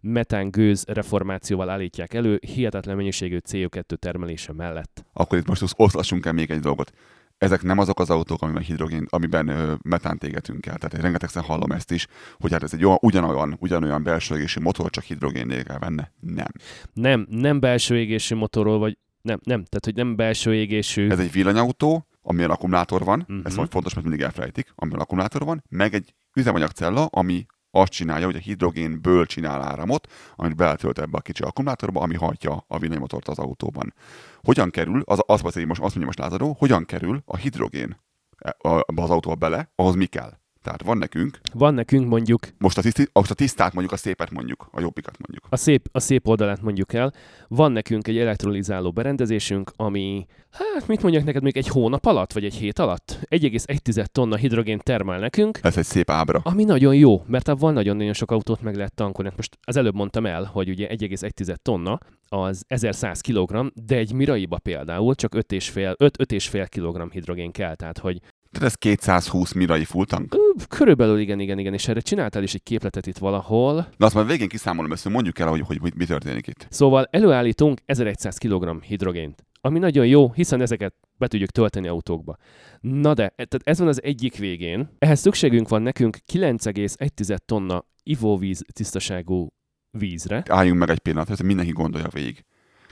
metán 0.00 0.50
gőz 0.50 0.84
reformációval 0.86 1.70
állítják 1.70 2.14
elő, 2.14 2.40
hihetetlen 2.40 2.96
mennyiségű 2.96 3.38
CO2 3.50 3.96
termelése 3.96 4.52
mellett. 4.52 5.04
Akkor 5.12 5.38
itt 5.38 5.46
most 5.46 5.64
oszlassunk 5.76 6.26
el 6.26 6.32
még 6.32 6.50
egy 6.50 6.60
dolgot 6.60 6.92
ezek 7.38 7.62
nem 7.62 7.78
azok 7.78 8.00
az 8.00 8.10
autók, 8.10 8.42
amiben 8.42 8.62
hidrogén, 8.62 9.06
amiben 9.08 9.48
ö, 9.48 9.74
metánt 9.82 10.24
égetünk 10.24 10.66
el. 10.66 10.76
Tehát 10.76 10.94
én 10.94 11.00
rengetegszer 11.00 11.42
hallom 11.42 11.70
ezt 11.70 11.90
is, 11.90 12.06
hogy 12.38 12.52
hát 12.52 12.62
ez 12.62 12.72
egy 12.74 12.84
olyan, 12.84 12.98
ugyanolyan, 13.00 13.56
ugyanolyan 13.60 14.02
belső 14.02 14.36
égésű 14.36 14.60
motor, 14.60 14.90
csak 14.90 15.04
hidrogén 15.04 15.62
kell 15.64 15.78
benne. 15.78 16.12
Nem. 16.20 16.46
Nem, 16.92 17.26
nem 17.30 17.60
belső 17.60 17.98
égésű 17.98 18.34
motorról, 18.34 18.78
vagy 18.78 18.98
nem, 19.22 19.38
nem, 19.42 19.64
tehát 19.64 19.84
hogy 19.84 19.94
nem 19.94 20.16
belső 20.16 20.54
égésű. 20.54 21.10
Ez 21.10 21.18
egy 21.18 21.32
villanyautó, 21.32 22.06
amilyen 22.22 22.50
akkumulátor 22.50 23.04
van, 23.04 23.18
Mhm. 23.18 23.30
uh-huh. 23.32 23.46
ez 23.46 23.54
majd 23.56 23.70
fontos, 23.70 23.94
mert 23.94 24.06
mindig 24.06 24.24
elfelejtik, 24.24 24.72
amilyen 24.74 25.00
akkumulátor 25.00 25.44
van, 25.44 25.62
meg 25.68 25.94
egy 25.94 26.14
üzemanyagcella, 26.34 27.04
ami 27.06 27.46
azt 27.70 27.92
csinálja, 27.92 28.24
hogy 28.26 28.36
a 28.36 28.38
hidrogénből 28.38 29.26
csinál 29.26 29.62
áramot, 29.62 30.12
amit 30.36 30.56
beletölt 30.56 30.98
ebbe 30.98 31.16
a 31.18 31.20
kicsi 31.20 31.42
akkumulátorba, 31.42 32.00
ami 32.00 32.14
hajtja 32.16 32.64
a 32.68 32.78
villanymotort 32.78 33.28
az 33.28 33.38
autóban. 33.38 33.94
Hogyan 34.42 34.70
kerül, 34.70 35.02
az, 35.04 35.18
az, 35.26 35.40
az, 35.44 35.54
most, 35.54 35.68
azt 35.68 35.80
mondja 35.80 36.04
most 36.04 36.18
Lázadó, 36.18 36.56
hogyan 36.58 36.84
kerül 36.84 37.22
a 37.24 37.36
hidrogén 37.36 37.96
e- 38.38 38.56
az 38.94 39.10
autóba 39.10 39.34
bele, 39.34 39.72
ahhoz 39.74 39.94
mi 39.94 40.06
kell? 40.06 40.32
Tehát 40.62 40.82
van 40.82 40.98
nekünk, 40.98 41.38
Van 41.52 41.74
nekünk 41.74 42.08
mondjuk 42.08 42.48
most 42.58 42.78
a, 42.78 42.82
tiszti, 42.82 43.08
most 43.12 43.30
a 43.30 43.34
tisztát 43.34 43.72
mondjuk, 43.72 43.92
a 43.94 43.96
szépet 43.96 44.30
mondjuk, 44.30 44.68
a 44.72 44.80
jobbikat 44.80 45.18
mondjuk. 45.18 45.46
a 45.48 45.56
szép, 45.56 45.88
a 45.92 46.00
szép 46.00 46.28
oldalát 46.28 46.62
mondjuk 46.62 46.92
el, 46.92 47.12
van 47.48 47.72
nekünk 47.72 48.08
egy 48.08 48.18
elektrolizáló 48.18 48.90
berendezésünk, 48.92 49.72
ami, 49.76 50.26
hát 50.50 50.86
mit 50.88 51.02
mondjak 51.02 51.24
neked, 51.24 51.42
még 51.42 51.56
egy 51.56 51.68
hónap 51.68 52.04
alatt, 52.06 52.32
vagy 52.32 52.44
egy 52.44 52.54
hét 52.54 52.78
alatt 52.78 53.18
1,1 53.30 54.04
tonna 54.04 54.36
hidrogén 54.36 54.78
termel 54.78 55.18
nekünk, 55.18 55.58
Ez 55.62 55.76
egy 55.76 55.84
szép 55.84 56.10
ábra. 56.10 56.40
ami 56.44 56.64
nagyon 56.64 56.94
jó, 56.94 57.22
mert 57.26 57.48
abban 57.48 57.72
nagyon-nagyon 57.72 58.12
sok 58.12 58.30
autót 58.30 58.62
meg 58.62 58.76
lehet 58.76 58.94
tankolni. 58.94 59.32
Most 59.36 59.58
az 59.62 59.76
előbb 59.76 59.94
mondtam 59.94 60.26
el, 60.26 60.44
hogy 60.44 60.68
ugye 60.68 60.88
1,1 60.90 61.54
tonna 61.62 61.98
az 62.28 62.64
1100 62.66 63.20
kg, 63.20 63.72
de 63.86 63.96
egy 63.96 64.12
Miraiba 64.12 64.58
például 64.58 65.14
csak 65.14 65.34
5,5 65.34 66.66
kg 66.70 67.12
hidrogén 67.12 67.50
kell, 67.52 67.74
tehát 67.74 67.98
hogy 67.98 68.20
Tehát 68.50 68.68
ez 68.68 68.74
220 68.74 69.52
mirai 69.52 69.84
full 69.84 70.04
tank. 70.04 70.34
ö, 70.34 70.38
körülbelül 70.68 71.18
igen, 71.18 71.40
igen, 71.40 71.58
igen, 71.58 71.72
és 71.72 71.88
erre 71.88 72.00
csináltál 72.00 72.42
is 72.42 72.54
egy 72.54 72.62
képletet 72.62 73.06
itt 73.06 73.18
valahol, 73.18 73.74
Na 73.96 74.06
azt 74.06 74.14
majd 74.14 74.26
végén 74.26 74.48
kiszámolom 74.48 74.92
ezt, 74.92 75.08
mondjuk 75.08 75.38
el, 75.38 75.48
hogy, 75.48 75.60
hogy, 75.60 75.78
hogy 75.78 75.92
mi 75.96 76.04
történik 76.04 76.46
itt. 76.46 76.66
Szóval 76.70 77.08
előállítunk 77.10 77.80
1100 77.84 78.38
kg 78.38 78.82
hidrogént, 78.84 79.44
ami 79.60 79.78
nagyon 79.78 80.06
jó, 80.06 80.32
hiszen 80.32 80.60
ezeket 80.60 80.94
be 81.16 81.26
tudjuk 81.26 81.50
tölteni 81.50 81.88
autókba. 81.88 82.36
Na 82.80 83.14
de, 83.14 83.22
e- 83.24 83.30
tehát 83.34 83.60
ez 83.62 83.78
van 83.78 83.88
az 83.88 84.02
egyik 84.02 84.36
végén. 84.36 84.88
Ehhez 84.98 85.20
szükségünk 85.20 85.68
van 85.68 85.82
nekünk 85.82 86.16
9,1 86.32 87.36
tonna 87.44 87.84
ivóvíz 88.02 88.64
tisztaságú 88.72 89.48
vízre. 89.90 90.42
Álljunk 90.48 90.78
meg 90.78 90.90
egy 90.90 90.98
pillanat, 90.98 91.28
hogy 91.28 91.42
mindenki 91.42 91.72
gondolja 91.72 92.08
végig. 92.08 92.44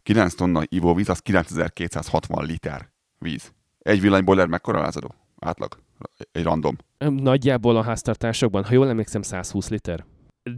9 0.02 0.34
tonna 0.34 0.62
ivóvíz, 0.64 1.08
az 1.08 1.18
9260 1.18 2.44
liter 2.44 2.90
víz. 3.18 3.52
Egy 3.78 4.00
villanyboiler 4.00 4.46
mekkora 4.46 4.80
lázadó? 4.80 5.14
Átlag. 5.38 5.78
Egy 6.32 6.42
random. 6.42 6.76
Nagyjából 6.98 7.76
a 7.76 7.82
háztartásokban, 7.82 8.64
ha 8.64 8.72
jól 8.72 8.88
emlékszem, 8.88 9.22
120 9.22 9.68
liter. 9.68 10.04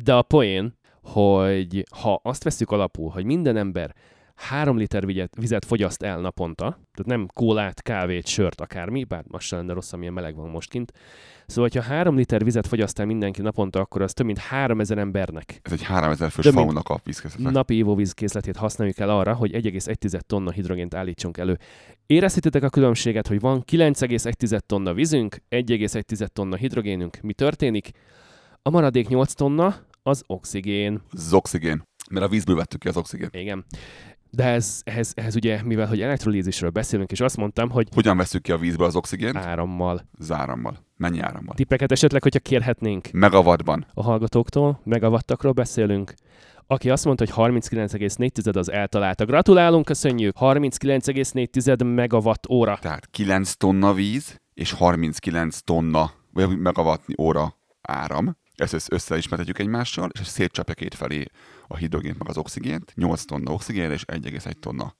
De 0.04 0.14
a 0.14 0.22
poén, 0.22 0.78
hogy 1.02 1.84
ha 2.00 2.20
azt 2.22 2.44
veszük 2.44 2.70
alapul, 2.70 3.10
hogy 3.10 3.24
minden 3.24 3.56
ember 3.56 3.94
3 4.38 4.76
liter 4.76 5.06
vizet, 5.06 5.32
vizet 5.36 5.64
fogyaszt 5.64 6.02
el 6.02 6.20
naponta, 6.20 6.64
tehát 6.64 7.06
nem 7.06 7.26
kólát, 7.34 7.82
kávét, 7.82 8.26
sört, 8.26 8.60
akármi, 8.60 9.04
bár 9.04 9.24
most 9.26 9.46
sem 9.46 9.58
lenne 9.58 9.72
rossz, 9.72 9.92
amilyen 9.92 10.12
meleg 10.12 10.34
van 10.34 10.48
most 10.48 10.70
kint. 10.70 10.92
Szóval, 11.46 11.70
ha 11.74 11.82
3 11.82 12.16
liter 12.16 12.44
vizet 12.44 12.66
fogyaszt 12.66 12.98
el 12.98 13.06
mindenki 13.06 13.42
naponta, 13.42 13.80
akkor 13.80 14.02
az 14.02 14.12
több 14.12 14.26
mint 14.26 14.38
3000 14.38 14.98
embernek 14.98 15.60
Ez 15.62 15.72
egy 15.72 15.82
3000 15.82 16.30
fős 16.30 16.48
fauna 16.48 16.82
kap 16.82 17.04
vízkészletet. 17.04 17.52
napi 17.52 17.76
ivóvízkészletét 17.76 18.56
használjuk 18.56 18.98
el 18.98 19.10
arra, 19.10 19.34
hogy 19.34 19.50
1,1 19.52 20.20
tonna 20.20 20.50
hidrogént 20.50 20.94
állítsunk 20.94 21.36
elő. 21.36 21.58
Érezhetitek 22.06 22.62
a 22.62 22.68
különbséget, 22.68 23.26
hogy 23.26 23.40
van 23.40 23.64
9,1 23.72 24.58
tonna 24.58 24.94
vízünk, 24.94 25.36
1,1 25.48 26.26
tonna 26.26 26.56
hidrogénünk. 26.56 27.18
Mi 27.22 27.32
történik? 27.32 27.90
A 28.62 28.70
maradék 28.70 29.08
8 29.08 29.32
tonna 29.32 29.74
az 30.02 30.22
oxigén. 30.26 31.02
Az 31.10 31.32
oxigén. 31.32 31.82
Mert 32.10 32.26
a 32.26 32.28
vízből 32.28 32.56
vettük 32.56 32.80
ki 32.80 32.88
az 32.88 32.96
oxigén. 32.96 33.28
Igen. 33.32 33.64
De 34.30 34.44
ez, 34.44 34.80
ehhez, 34.84 35.12
ehhez 35.14 35.36
ugye, 35.36 35.62
mivel 35.64 35.86
hogy 35.86 36.00
elektrolízisről 36.00 36.70
beszélünk, 36.70 37.10
és 37.10 37.20
azt 37.20 37.36
mondtam, 37.36 37.70
hogy 37.70 37.88
Hogyan 37.94 38.16
veszük 38.16 38.42
ki 38.42 38.52
a 38.52 38.56
vízből 38.56 38.86
az 38.86 38.96
oxigént? 38.96 39.36
árammal. 39.36 40.08
Zárammal. 40.18 40.86
Mennyi 40.96 41.20
árammal? 41.20 41.54
Tippeket 41.54 41.92
esetleg, 41.92 42.22
hogyha 42.22 42.38
kérhetnénk 42.38 43.08
Megawattban. 43.12 43.86
a 43.94 44.02
hallgatóktól, 44.02 44.80
megawattakról 44.84 45.52
beszélünk. 45.52 46.14
Aki 46.66 46.90
azt 46.90 47.04
mondta, 47.04 47.24
hogy 47.24 47.52
39,4 47.52 48.56
az 48.56 48.70
eltalálta. 48.70 49.24
Gratulálunk, 49.24 49.84
köszönjük! 49.84 50.36
39,4 50.40 51.94
megawatt 51.94 52.48
óra. 52.48 52.78
Tehát 52.80 53.06
9 53.10 53.52
tonna 53.54 53.92
víz 53.92 54.36
és 54.54 54.72
39 54.72 55.58
tonna, 55.60 56.10
vagy 56.32 56.58
megawatt 56.58 57.04
óra 57.20 57.54
áram. 57.82 58.36
Ezt 58.54 58.72
össze- 58.72 58.92
összeismertetjük 58.92 59.58
egymással, 59.58 60.08
és 60.20 60.26
szétcsapja 60.26 60.74
két 60.74 60.94
felé 60.94 61.24
a 61.68 61.76
hidrogént 61.76 62.18
meg 62.18 62.28
az 62.28 62.36
oxigént. 62.36 62.92
8 62.94 63.24
tonna 63.24 63.52
oxigénre 63.52 63.92
és 63.92 64.04
1,1 64.12 64.52
tonna 64.52 64.94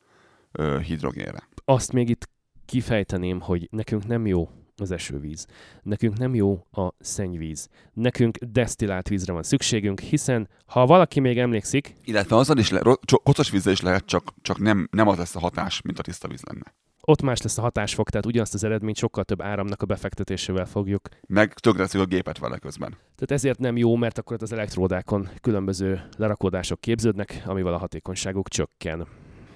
ö, 0.52 0.80
hidrogénre. 0.80 1.48
Azt 1.64 1.92
még 1.92 2.08
itt 2.08 2.28
kifejteném, 2.64 3.40
hogy 3.40 3.68
nekünk 3.70 4.06
nem 4.06 4.26
jó 4.26 4.50
az 4.80 4.90
esővíz. 4.90 5.46
Nekünk 5.82 6.18
nem 6.18 6.34
jó 6.34 6.66
a 6.72 6.88
szennyvíz. 6.98 7.68
Nekünk 7.92 8.38
desztillált 8.38 9.08
vízre 9.08 9.32
van 9.32 9.42
szükségünk, 9.42 10.00
hiszen 10.00 10.48
ha 10.66 10.86
valaki 10.86 11.20
még 11.20 11.38
emlékszik, 11.38 11.94
Illetve 12.04 12.36
azzal 12.36 12.58
is, 12.58 12.70
le, 12.70 12.96
kocos 13.22 13.50
vízzel 13.50 13.72
is 13.72 13.80
lehet, 13.80 14.06
csak, 14.06 14.34
csak 14.42 14.58
nem, 14.58 14.88
nem 14.90 15.08
az 15.08 15.18
lesz 15.18 15.36
a 15.36 15.40
hatás, 15.40 15.82
mint 15.82 15.98
a 15.98 16.02
tiszta 16.02 16.28
víz 16.28 16.42
lenne. 16.42 16.74
ott 17.02 17.22
más 17.22 17.42
lesz 17.42 17.58
a 17.58 17.60
hatásfok, 17.60 18.10
tehát 18.10 18.26
ugyanazt 18.26 18.54
az 18.54 18.64
eredményt 18.64 18.96
sokkal 18.96 19.24
több 19.24 19.42
áramnak 19.42 19.82
a 19.82 19.86
befektetésével 19.86 20.66
fogjuk. 20.66 21.08
Meg 21.26 21.52
tönkreteszik 21.52 22.00
a 22.00 22.04
gépet 22.04 22.38
vele 22.38 22.58
közben. 22.58 22.90
Tehát 22.90 23.30
ezért 23.30 23.58
nem 23.58 23.76
jó, 23.76 23.96
mert 23.96 24.18
akkor 24.18 24.36
az 24.40 24.52
elektródákon 24.52 25.28
különböző 25.40 26.08
lerakódások 26.16 26.80
képződnek, 26.80 27.42
amivel 27.46 27.74
a 27.74 27.78
hatékonyságuk 27.78 28.48
csökken. 28.48 29.06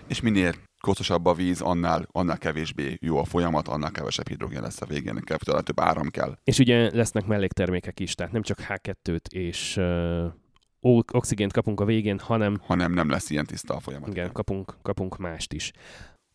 És 0.07 0.21
minél 0.21 0.53
kocsosabb 0.83 1.27
a 1.27 1.35
víz, 1.35 1.61
annál, 1.61 2.07
annál 2.12 2.38
kevésbé 2.38 2.97
jó 3.01 3.18
a 3.18 3.25
folyamat, 3.25 3.68
annál 3.68 3.90
kevesebb 3.90 4.29
hidrogén 4.29 4.61
lesz 4.62 4.81
a 4.81 4.87
végén, 4.87 5.21
kell, 5.25 5.38
talán 5.45 5.64
több 5.64 5.81
áram 5.81 6.09
kell. 6.09 6.38
És 6.45 6.59
ugye 6.59 6.95
lesznek 6.95 7.27
melléktermékek 7.27 8.01
is, 8.01 8.14
tehát 8.14 8.33
nem 8.33 8.42
csak 8.42 8.59
H2-t 8.68 9.27
és 9.29 9.77
uh, 9.77 11.05
oxigént 11.12 11.53
kapunk 11.53 11.81
a 11.81 11.85
végén, 11.85 12.18
hanem 12.18 12.61
hanem 12.66 12.92
nem 12.92 13.11
lesz 13.11 13.31
ilyen 13.31 13.47
tiszta 13.47 13.75
a 13.75 13.81
folyamat. 13.81 14.09
igen, 14.09 14.33
kapunk, 14.33 14.77
kapunk 14.83 15.18
mást 15.18 15.53
is. 15.53 15.73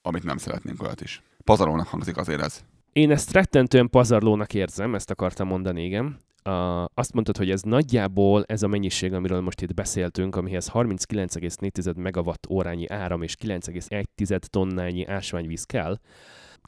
Amit 0.02 0.24
nem 0.24 0.38
szeretnénk 0.38 0.82
olyat 0.82 1.02
is. 1.02 1.24
Pazarolnak 1.44 1.88
hangzik 1.88 2.18
azért 2.18 2.42
ez. 2.42 2.64
Én 2.94 3.12
ezt 3.12 3.32
rettentően 3.32 3.90
pazarlónak 3.90 4.54
érzem, 4.54 4.96
ezt 4.96 5.12
akartam 5.12 5.48
mondani, 5.48 5.84
igen. 5.84 6.18
Uh, 6.48 6.86
azt 6.94 7.14
mondtad, 7.14 7.38
hogy 7.38 7.50
ez 7.50 7.62
nagyjából 7.62 8.44
ez 8.44 8.64
a 8.64 8.68
mennyiség, 8.68 9.14
amiről 9.14 9.42
most 9.42 9.62
itt 9.62 9.74
beszéltünk, 9.74 10.36
amihez 10.36 10.70
39,4 10.74 11.96
megawatt 11.96 12.50
órányi 12.50 12.90
áram 12.90 13.22
és 13.22 13.36
9,1 13.42 14.40
tonnányi 14.40 15.06
ásványvíz 15.06 15.64
kell, 15.64 16.00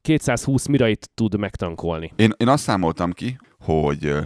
220 0.02 0.66
mirait 0.66 1.10
tud 1.14 1.38
megtankolni. 1.38 2.12
Én, 2.16 2.32
én 2.38 2.48
azt 2.48 2.64
számoltam 2.64 3.12
ki, 3.12 3.38
hogy 3.60 4.06
ö, 4.06 4.22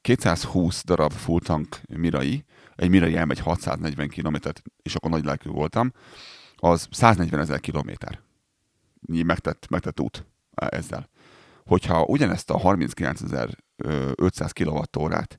220 0.00 0.84
darab 0.84 1.12
full 1.12 1.40
tank 1.40 1.80
mirai, 1.96 2.44
egy 2.76 2.88
mirai 2.88 3.16
elmegy 3.16 3.38
640 3.38 4.08
kilométert, 4.08 4.62
és 4.82 4.94
akkor 4.94 5.10
nagy 5.10 5.24
lelkű 5.24 5.50
voltam, 5.50 5.92
az 6.56 6.88
140 6.90 7.40
ezer 7.40 7.60
kilométer. 7.60 8.20
Megtett, 9.06 9.66
megtett 9.70 10.00
út 10.00 10.26
ezzel. 10.54 11.08
Hogyha 11.68 12.04
ugyanezt 12.04 12.50
a 12.50 12.58
39.500 12.58 14.50
kilowattórát 14.52 15.38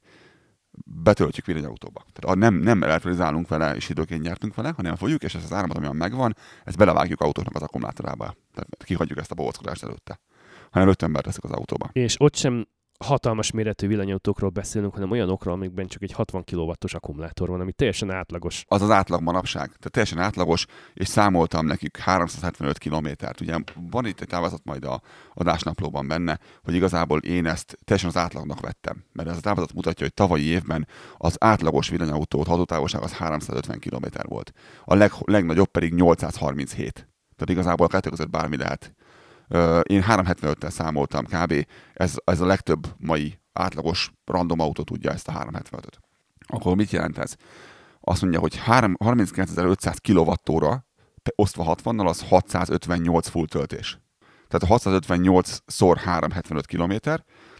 betöltjük 0.85 1.45
villanyautóba. 1.45 2.05
Tehát 2.13 2.37
nem, 2.37 2.53
nem 2.53 2.83
elektrizálunk 2.83 3.47
vele, 3.47 3.75
és 3.75 3.87
hidrogén 3.87 4.19
nyertünk 4.19 4.55
vele, 4.55 4.73
hanem 4.75 4.95
fogjuk, 4.95 5.23
és 5.23 5.35
ezt 5.35 5.43
az 5.43 5.53
áramot, 5.53 5.77
ami 5.77 5.87
megvan, 5.91 6.35
ezt 6.63 6.77
belevágjuk 6.77 7.21
autóknak 7.21 7.55
az 7.55 7.61
akkumulátorába. 7.61 8.35
Tehát 8.53 8.83
kihagyjuk 8.83 9.19
ezt 9.19 9.31
a 9.31 9.35
bóckodást 9.35 9.83
előtte. 9.83 10.19
Hanem 10.69 10.87
öt 10.87 11.03
ember 11.03 11.23
teszik 11.23 11.43
az 11.43 11.51
autóba. 11.51 11.89
És 11.91 12.15
ott 12.19 12.35
sem 12.35 12.67
hatalmas 13.05 13.51
méretű 13.51 13.87
villanyautókról 13.87 14.49
beszélünk, 14.49 14.93
hanem 14.93 15.11
olyanokról, 15.11 15.53
amikben 15.53 15.87
csak 15.87 16.01
egy 16.01 16.11
60 16.11 16.43
kW-os 16.43 16.93
akkumulátor 16.93 17.49
van, 17.49 17.61
ami 17.61 17.71
teljesen 17.71 18.11
átlagos. 18.11 18.63
az 18.67 18.81
az 18.81 18.89
átlag 18.89 19.21
manapság. 19.21 19.65
Tehát 19.65 19.91
teljesen 19.91 20.19
átlagos, 20.19 20.65
és 20.93 21.07
számoltam 21.07 21.65
nekik 21.65 21.97
375 21.97 22.77
kilométert. 22.77 23.41
Ugye 23.41 23.55
van 23.91 24.05
itt 24.05 24.21
egy 24.21 24.27
táblázat 24.27 24.61
majd 24.63 24.85
a 24.85 25.01
adásnaplóban 25.33 26.07
benne, 26.07 26.39
hogy 26.63 26.73
igazából 26.73 27.19
én 27.19 27.45
ezt 27.45 27.77
teljesen 27.83 28.09
az 28.09 28.17
átlagnak 28.17 28.59
vettem. 28.59 29.03
Mert 29.13 29.29
ez 29.29 29.37
a 29.37 29.41
táblázat 29.41 29.73
mutatja, 29.73 30.05
hogy 30.05 30.13
tavalyi 30.13 30.45
évben 30.45 30.87
az 31.17 31.35
átlagos 31.39 31.89
villanyautó 31.89 32.43
hatótávolság 32.43 33.01
az 33.01 33.13
350 33.13 33.79
km 33.79 34.05
volt. 34.21 34.51
A 34.85 34.95
leg, 34.95 35.11
legnagyobb 35.25 35.67
pedig 35.67 35.93
837. 35.93 36.93
Tehát 37.35 37.49
igazából 37.49 37.85
a 37.85 37.89
kettő 37.89 38.09
között 38.09 38.29
bármi 38.29 38.57
lehet. 38.57 38.93
Én 39.83 40.03
375-tel 40.07 40.69
számoltam 40.69 41.25
kb. 41.25 41.65
Ez, 41.93 42.15
ez 42.23 42.39
a 42.39 42.45
legtöbb 42.45 42.87
mai 42.97 43.39
átlagos 43.53 44.11
random 44.25 44.59
autó 44.59 44.83
tudja 44.83 45.11
ezt 45.11 45.27
a 45.27 45.31
375-öt. 45.31 45.99
Akkor 46.47 46.75
mit 46.75 46.91
jelent 46.91 47.17
ez? 47.17 47.35
azt 48.09 48.21
mondja, 48.21 48.39
hogy 48.39 48.55
3 48.55 48.95
39.500 48.99 49.95
kWh 50.03 50.75
osztva 51.35 51.75
60-nal, 51.83 52.07
az 52.07 52.21
658 52.21 53.27
full 53.27 53.45
töltés. 53.45 53.99
Tehát 54.47 54.63
a 54.63 54.67
658 54.67 55.57
szor 55.65 55.97
375 55.97 56.65
km, 56.65 56.93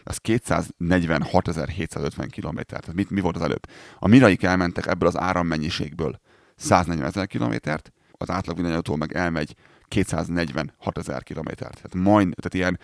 az 0.02 0.18
246.750 0.22 2.28
km. 2.30 2.58
Tehát 2.66 2.92
mit, 2.92 3.10
mi 3.10 3.20
volt 3.20 3.36
az 3.36 3.42
előbb? 3.42 3.66
A 3.98 4.08
miraik 4.08 4.42
elmentek 4.42 4.86
ebből 4.86 5.08
az 5.08 5.18
árammennyiségből 5.18 6.20
140 6.56 7.06
ezer 7.06 7.26
kilométert, 7.26 7.92
az 8.12 8.30
átlag 8.30 8.56
villanyautó 8.56 8.96
meg 8.96 9.14
elmegy 9.14 9.54
246 9.90 10.98
ezer 10.98 11.22
kilométert. 11.22 11.74
Tehát 11.74 11.94
majd, 11.94 12.34
tehát 12.34 12.54
ilyen 12.54 12.78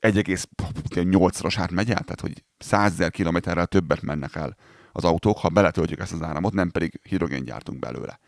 1,8-szoros 0.00 1.54
hát 1.56 1.70
megy 1.70 1.90
el, 1.90 2.00
tehát 2.00 2.20
hogy 2.20 2.44
100 2.58 2.92
ezer 2.92 3.10
kilométerrel 3.10 3.66
többet 3.66 4.02
mennek 4.02 4.34
el 4.34 4.56
az 4.92 5.04
autók, 5.04 5.38
ha 5.38 5.48
beletöltjük 5.48 6.00
ezt 6.00 6.12
az 6.12 6.22
áramot, 6.22 6.52
nem 6.52 6.70
pedig 6.70 7.00
hidrogén 7.02 7.44
gyártunk 7.44 7.78
belőle. 7.78 8.20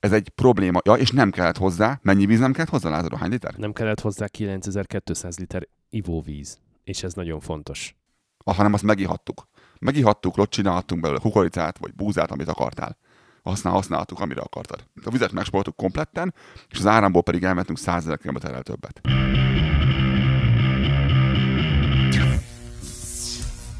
Ez 0.00 0.12
egy 0.12 0.28
probléma, 0.28 0.80
ja, 0.84 0.94
és 0.94 1.10
nem 1.10 1.30
kellett 1.30 1.56
hozzá, 1.56 1.98
mennyi 2.02 2.26
víz 2.26 2.38
nem 2.38 2.52
kellett 2.52 2.70
hozzá, 2.70 2.90
Lázaro, 2.90 3.16
hány 3.16 3.30
liter? 3.30 3.54
Nem 3.56 3.72
kellett 3.72 4.00
hozzá 4.00 4.26
9200 4.26 5.38
liter 5.38 5.68
ivóvíz, 5.90 6.58
és 6.84 7.02
ez 7.02 7.12
nagyon 7.12 7.40
fontos. 7.40 7.96
Ah, 8.44 8.56
hanem 8.56 8.72
azt 8.72 8.82
megihattuk. 8.82 9.48
Megihattuk, 9.78 10.36
ott 10.36 10.50
csinálhattunk 10.50 11.00
belőle 11.00 11.20
kukoricát, 11.20 11.78
vagy 11.78 11.94
búzát, 11.94 12.30
amit 12.30 12.48
akartál. 12.48 12.96
Használ, 13.42 13.72
használhattuk, 13.72 14.20
amire 14.20 14.40
akartad. 14.40 14.84
A 15.04 15.10
vizet 15.10 15.32
megspoltuk 15.32 15.76
kompletten, 15.76 16.34
és 16.68 16.78
az 16.78 16.86
áramból 16.86 17.22
pedig 17.22 17.42
elmentünk 17.42 17.78
100 17.78 18.04
ezer 18.04 18.18
kilométerrel 18.18 18.62
többet. 18.62 19.00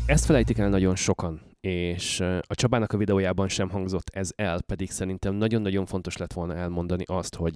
Ezt 0.06 0.24
felejtik 0.24 0.58
el 0.58 0.68
nagyon 0.68 0.96
sokan, 0.96 1.40
és 1.60 2.20
a 2.20 2.54
Csabának 2.54 2.92
a 2.92 2.96
videójában 2.96 3.48
sem 3.48 3.70
hangzott 3.70 4.08
ez 4.12 4.30
el, 4.36 4.60
pedig 4.62 4.90
szerintem 4.90 5.34
nagyon-nagyon 5.34 5.86
fontos 5.86 6.16
lett 6.16 6.32
volna 6.32 6.54
elmondani 6.54 7.04
azt, 7.06 7.34
hogy 7.34 7.54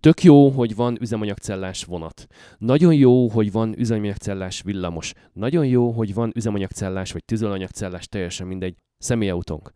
tök 0.00 0.22
jó, 0.22 0.48
hogy 0.48 0.74
van 0.74 0.96
üzemanyagcellás 1.00 1.84
vonat. 1.84 2.26
Nagyon 2.58 2.94
jó, 2.94 3.28
hogy 3.28 3.52
van 3.52 3.74
üzemanyagcellás 3.78 4.62
villamos. 4.62 5.12
Nagyon 5.32 5.66
jó, 5.66 5.90
hogy 5.90 6.14
van 6.14 6.32
üzemanyagcellás 6.34 7.12
vagy 7.12 7.24
tüzelőanyagcellás, 7.24 8.08
teljesen 8.08 8.46
mindegy, 8.46 8.76
személyautónk. 8.98 9.72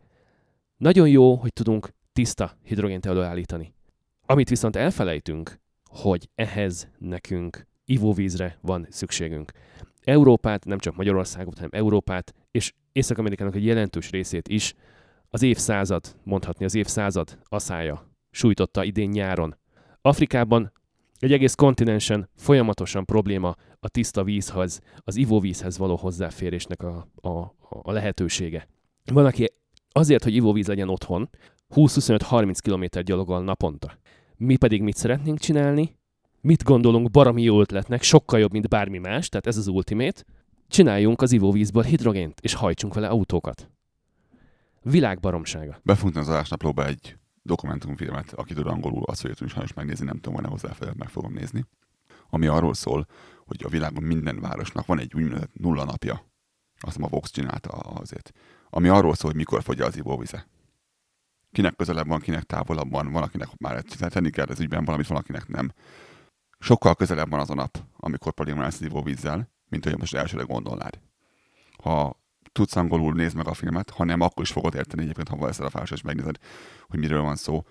Nagyon 0.77 1.09
jó, 1.09 1.35
hogy 1.35 1.53
tudunk 1.53 1.89
tiszta 2.13 2.57
hidrogént 2.63 3.05
előállítani. 3.05 3.73
Amit 4.25 4.49
viszont 4.49 4.75
elfelejtünk, 4.75 5.59
hogy 5.83 6.29
ehhez 6.35 6.87
nekünk 6.97 7.67
ivóvízre 7.85 8.57
van 8.61 8.87
szükségünk. 8.89 9.51
Európát, 10.03 10.65
nem 10.65 10.77
csak 10.77 10.95
Magyarországot, 10.95 11.55
hanem 11.55 11.69
Európát, 11.73 12.33
és 12.51 12.73
Észak-Amerikának 12.91 13.55
egy 13.55 13.65
jelentős 13.65 14.09
részét 14.09 14.47
is 14.47 14.73
az 15.29 15.41
évszázad, 15.41 16.15
mondhatni 16.23 16.65
az 16.65 16.75
évszázad 16.75 17.39
aszája 17.43 18.09
sújtotta 18.31 18.83
idén 18.83 19.09
nyáron. 19.09 19.57
Afrikában 20.01 20.71
egy 21.19 21.33
egész 21.33 21.55
kontinensen 21.55 22.29
folyamatosan 22.35 23.05
probléma 23.05 23.55
a 23.79 23.89
tiszta 23.89 24.23
vízhez, 24.23 24.81
az 24.97 25.15
ivóvízhez 25.15 25.77
való 25.77 25.95
hozzáférésnek 25.95 26.83
a, 26.83 27.07
a, 27.15 27.29
a 27.81 27.91
lehetősége. 27.91 28.67
Van, 29.05 29.25
aki 29.25 29.51
azért, 29.95 30.23
hogy 30.23 30.35
ivóvíz 30.35 30.67
legyen 30.67 30.89
otthon, 30.89 31.29
20-25-30 31.75 32.57
km 32.63 32.99
gyalogol 33.03 33.43
naponta. 33.43 33.97
mi 34.37 34.55
pedig 34.55 34.81
mit 34.81 34.95
szeretnénk 34.95 35.39
csinálni, 35.39 35.97
mit 36.41 36.63
gondolunk 36.63 37.11
baromi 37.11 37.41
jó 37.41 37.59
ötletnek, 37.59 38.01
sokkal 38.01 38.39
jobb, 38.39 38.51
mint 38.51 38.69
bármi 38.69 38.97
más, 38.97 39.29
tehát 39.29 39.47
ez 39.47 39.57
az 39.57 39.67
ultimate, 39.67 40.23
csináljunk 40.67 41.21
az 41.21 41.31
ivóvízből 41.31 41.83
hidrogént, 41.83 42.39
és 42.41 42.53
hajtsunk 42.53 42.93
vele 42.93 43.07
autókat. 43.07 43.69
Világbaromsága. 44.81 45.79
Befuntani 45.83 46.25
az 46.25 46.31
adásnaplóba 46.31 46.85
egy 46.85 47.17
dokumentumfilmet, 47.41 48.33
aki 48.33 48.53
tud 48.53 48.67
angolul, 48.67 49.03
azt 49.05 49.21
fogja 49.21 49.47
sajnos 49.47 49.73
megnézni, 49.73 50.05
nem 50.05 50.15
tudom, 50.15 50.33
van-e 50.33 50.47
hozzáférhet, 50.47 50.97
meg 50.97 51.09
fogom 51.09 51.33
nézni. 51.33 51.65
Ami 52.29 52.47
arról 52.47 52.73
szól, 52.73 53.05
hogy 53.45 53.61
a 53.63 53.69
világon 53.69 54.03
minden 54.03 54.39
városnak 54.39 54.85
van 54.85 54.99
egy 54.99 55.13
úgynevezett 55.15 55.53
nulla 55.53 55.83
napja. 55.83 56.25
Azt 56.79 56.97
a 56.99 57.07
Vox 57.07 57.31
csinálta 57.31 57.69
azért. 57.69 58.33
Ami 58.75 58.87
arról 58.87 59.15
szól, 59.15 59.29
hogy 59.29 59.39
mikor 59.39 59.63
fogy 59.63 59.81
az 59.81 59.97
ivóvize. 59.97 60.47
Kinek 61.51 61.75
közelebb 61.75 62.07
van, 62.07 62.19
kinek 62.19 62.43
távolabb 62.43 62.91
van, 62.91 63.11
van, 63.11 63.23
akinek 63.23 63.47
már 63.57 63.81
tenni 63.81 64.29
kell 64.29 64.45
ez 64.49 64.59
ügyben 64.59 64.85
valamit, 64.85 65.07
valakinek 65.07 65.47
nem. 65.47 65.71
Sokkal 66.59 66.95
közelebb 66.95 67.29
van 67.29 67.39
az 67.39 67.49
a 67.49 67.53
nap, 67.53 67.83
amikor 67.97 68.33
probléma 68.33 68.61
lesz 68.61 68.73
az 68.73 68.81
ivóvízzel, 68.81 69.49
mint 69.69 69.83
hogy 69.83 69.97
most 69.97 70.15
elsőre 70.15 70.43
gondolnád. 70.43 70.99
Ha 71.83 72.19
tudsz 72.51 72.75
angolul, 72.75 73.13
nézd 73.13 73.35
meg 73.35 73.47
a 73.47 73.53
filmet, 73.53 73.89
ha 73.89 74.03
nem, 74.03 74.21
akkor 74.21 74.43
is 74.43 74.51
fogod 74.51 74.75
érteni 74.75 75.01
egyébként, 75.01 75.27
ha 75.27 75.35
valószínűleg 75.35 75.73
a 75.73 75.77
felső, 75.77 75.95
és 75.95 76.01
megnézed, 76.01 76.37
hogy 76.87 76.99
miről 76.99 77.21
van 77.21 77.35
szó. 77.35 77.63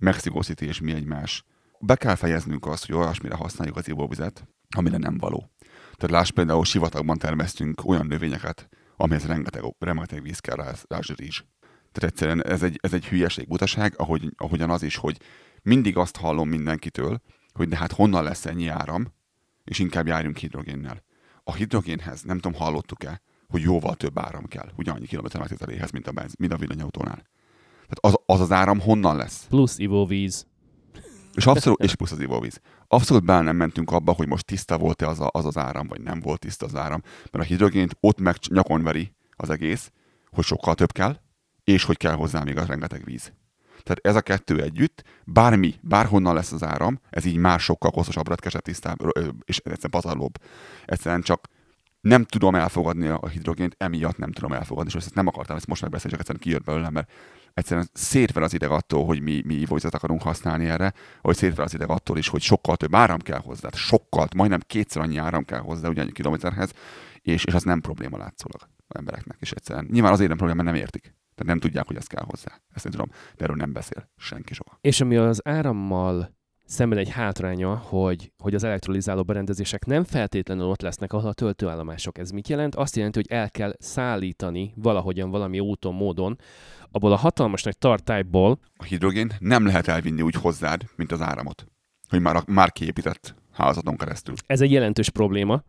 Mexico 0.00 0.42
City 0.42 0.66
és 0.66 0.80
mi 0.80 0.92
egymás. 0.92 1.44
Be 1.80 1.96
kell 1.96 2.14
fejeznünk 2.14 2.66
azt, 2.66 2.86
hogy 2.86 2.94
olyasmire 2.94 3.34
használjuk 3.34 3.76
az 3.76 3.88
ivóvizet, 3.88 4.46
amire 4.76 4.96
nem 4.96 5.18
való. 5.18 5.50
Tehát 5.92 6.16
láss 6.16 6.30
például 6.30 6.64
sivatagban 6.64 7.18
termesztünk 7.18 7.84
olyan 7.84 8.06
növényeket, 8.06 8.68
amihez 9.00 9.26
rengeteg, 9.26 9.62
rengeteg 9.78 10.22
víz 10.22 10.38
kell 10.38 10.56
rá, 10.56 10.72
rá 10.88 10.98
rizs. 11.16 11.44
Tehát 11.92 12.10
egyszerűen 12.10 12.44
ez 12.44 12.62
egy, 12.62 12.78
ez 12.82 12.92
egy 12.92 13.06
hülyeség, 13.06 13.48
butaság, 13.48 13.94
ahogy, 13.96 14.32
ahogyan 14.36 14.70
az 14.70 14.82
is, 14.82 14.96
hogy 14.96 15.16
mindig 15.62 15.96
azt 15.96 16.16
hallom 16.16 16.48
mindenkitől, 16.48 17.20
hogy 17.52 17.68
de 17.68 17.76
hát 17.76 17.92
honnan 17.92 18.24
lesz 18.24 18.46
ennyi 18.46 18.66
áram, 18.66 19.12
és 19.64 19.78
inkább 19.78 20.06
járjunk 20.06 20.36
hidrogénnel. 20.36 21.02
A 21.44 21.54
hidrogénhez, 21.54 22.22
nem 22.22 22.38
tudom, 22.38 22.60
hallottuk-e, 22.60 23.20
hogy 23.48 23.62
jóval 23.62 23.94
több 23.94 24.18
áram 24.18 24.46
kell, 24.46 24.68
ugyanannyi 24.76 25.06
kilométer 25.06 25.40
megtételéhez, 25.40 25.90
mint 25.90 26.06
a, 26.06 26.12
benz, 26.12 26.34
mint 26.38 26.52
a 26.52 26.56
villanyautónál. 26.56 27.22
Tehát 27.88 27.98
az, 28.00 28.14
az 28.26 28.40
az 28.40 28.52
áram 28.52 28.80
honnan 28.80 29.16
lesz? 29.16 29.46
Plusz 29.48 29.78
ivóvíz. 29.78 30.46
És 31.34 31.46
abszolút, 31.46 31.82
és 31.82 31.94
plusz 31.94 32.12
az 32.12 32.20
ivóvíz. 32.20 32.60
Abszolút 32.88 33.24
bele 33.24 33.40
nem 33.40 33.56
mentünk 33.56 33.90
abba, 33.90 34.12
hogy 34.12 34.28
most 34.28 34.46
tiszta 34.46 34.78
volt-e 34.78 35.08
az, 35.08 35.20
a, 35.20 35.28
az 35.32 35.44
az 35.44 35.56
áram, 35.56 35.86
vagy 35.86 36.00
nem 36.00 36.20
volt 36.20 36.38
tiszta 36.38 36.66
az 36.66 36.76
áram. 36.76 37.02
Mert 37.30 37.44
a 37.44 37.48
hidrogént 37.48 37.96
ott 38.00 38.20
meg 38.20 38.36
nyakon 38.48 38.82
veri 38.82 39.12
az 39.36 39.50
egész, 39.50 39.90
hogy 40.30 40.44
sokkal 40.44 40.74
több 40.74 40.92
kell, 40.92 41.16
és 41.64 41.84
hogy 41.84 41.96
kell 41.96 42.14
hozzá 42.14 42.42
még 42.42 42.56
a 42.56 42.64
rengeteg 42.64 43.04
víz. 43.04 43.32
Tehát 43.82 43.98
ez 44.02 44.16
a 44.16 44.20
kettő 44.20 44.62
együtt, 44.62 45.02
bármi, 45.24 45.74
bárhonnan 45.80 46.34
lesz 46.34 46.52
az 46.52 46.62
áram, 46.62 47.00
ez 47.10 47.24
így 47.24 47.36
már 47.36 47.60
sokkal 47.60 47.90
kosztosabb, 47.90 48.28
retkesebb, 48.28 48.62
tisztább, 48.62 48.98
és 49.44 49.56
egyszerűen 49.56 49.90
pazarlóbb. 49.90 50.34
Egyszerűen 50.84 51.22
csak 51.22 51.48
nem 52.00 52.24
tudom 52.24 52.54
elfogadni 52.54 53.08
a 53.08 53.28
hidrogént, 53.28 53.74
emiatt 53.78 54.16
nem 54.16 54.32
tudom 54.32 54.52
elfogadni, 54.52 54.90
és 54.90 54.96
ezt 54.96 55.14
nem 55.14 55.26
akartam 55.26 55.56
ezt 55.56 55.66
most 55.66 55.82
megbeszélni, 55.82 56.16
csak 56.16 56.20
egyszerűen 56.20 56.44
kijött 56.44 56.64
belőlem, 56.64 56.92
mert 56.92 57.10
egyszerűen 57.54 57.88
szétvel 57.92 58.42
az 58.42 58.54
ideg 58.54 58.70
attól, 58.70 59.04
hogy 59.04 59.20
mi, 59.20 59.42
mi 59.44 59.54
ivóvizet 59.54 59.94
akarunk 59.94 60.22
használni 60.22 60.66
erre, 60.66 60.92
hogy 61.20 61.36
szétvel 61.36 61.64
az 61.64 61.74
ideg 61.74 61.90
attól 61.90 62.18
is, 62.18 62.28
hogy 62.28 62.40
sokkal 62.40 62.76
több 62.76 62.94
áram 62.94 63.18
kell 63.18 63.40
hozzá, 63.40 63.68
sokkal, 63.72 64.28
majdnem 64.36 64.60
kétszer 64.66 65.02
annyi 65.02 65.16
áram 65.16 65.44
kell 65.44 65.60
hozzá 65.60 65.88
ugyanannyi 65.88 66.12
kilométerhez, 66.12 66.72
és, 67.20 67.44
és 67.44 67.54
az 67.54 67.62
nem 67.62 67.80
probléma 67.80 68.16
látszólag 68.16 68.60
az 68.86 68.96
embereknek, 68.96 69.36
és 69.40 69.52
egyszerűen 69.52 69.88
nyilván 69.90 70.12
azért 70.12 70.28
nem 70.28 70.36
probléma, 70.36 70.62
mert 70.62 70.74
nem 70.74 70.82
értik. 70.82 71.02
Tehát 71.34 71.54
nem 71.54 71.58
tudják, 71.58 71.86
hogy 71.86 71.96
ez 71.96 72.06
kell 72.06 72.24
hozzá. 72.26 72.60
Ezt 72.74 72.84
nem 72.84 72.92
tudom, 72.92 73.08
de 73.36 73.44
erről 73.44 73.56
nem 73.56 73.72
beszél 73.72 74.10
senki 74.16 74.54
soha. 74.54 74.78
És 74.80 75.00
ami 75.00 75.16
az 75.16 75.40
árammal 75.46 76.38
szemben 76.70 76.98
egy 76.98 77.08
hátránya, 77.08 77.76
hogy, 77.76 78.32
hogy 78.38 78.54
az 78.54 78.64
elektrolizáló 78.64 79.22
berendezések 79.22 79.84
nem 79.84 80.04
feltétlenül 80.04 80.64
ott 80.64 80.80
lesznek, 80.80 81.12
ahol 81.12 81.28
a 81.28 81.32
töltőállomások. 81.32 82.18
Ez 82.18 82.30
mit 82.30 82.48
jelent? 82.48 82.74
Azt 82.74 82.96
jelenti, 82.96 83.18
hogy 83.18 83.38
el 83.38 83.50
kell 83.50 83.74
szállítani 83.78 84.72
valahogyan, 84.76 85.30
valami 85.30 85.60
úton, 85.60 85.94
módon, 85.94 86.38
abból 86.90 87.12
a 87.12 87.16
hatalmas 87.16 87.62
nagy 87.62 87.78
tartályból. 87.78 88.58
A 88.76 88.84
hidrogén 88.84 89.32
nem 89.38 89.66
lehet 89.66 89.88
elvinni 89.88 90.22
úgy 90.22 90.34
hozzád, 90.34 90.82
mint 90.96 91.12
az 91.12 91.20
áramot. 91.20 91.66
Hogy 92.08 92.20
már, 92.20 92.42
már 92.46 92.72
kiépített 92.72 93.34
házaton 93.52 93.96
keresztül. 93.96 94.34
Ez 94.46 94.60
egy 94.60 94.72
jelentős 94.72 95.08
probléma. 95.08 95.62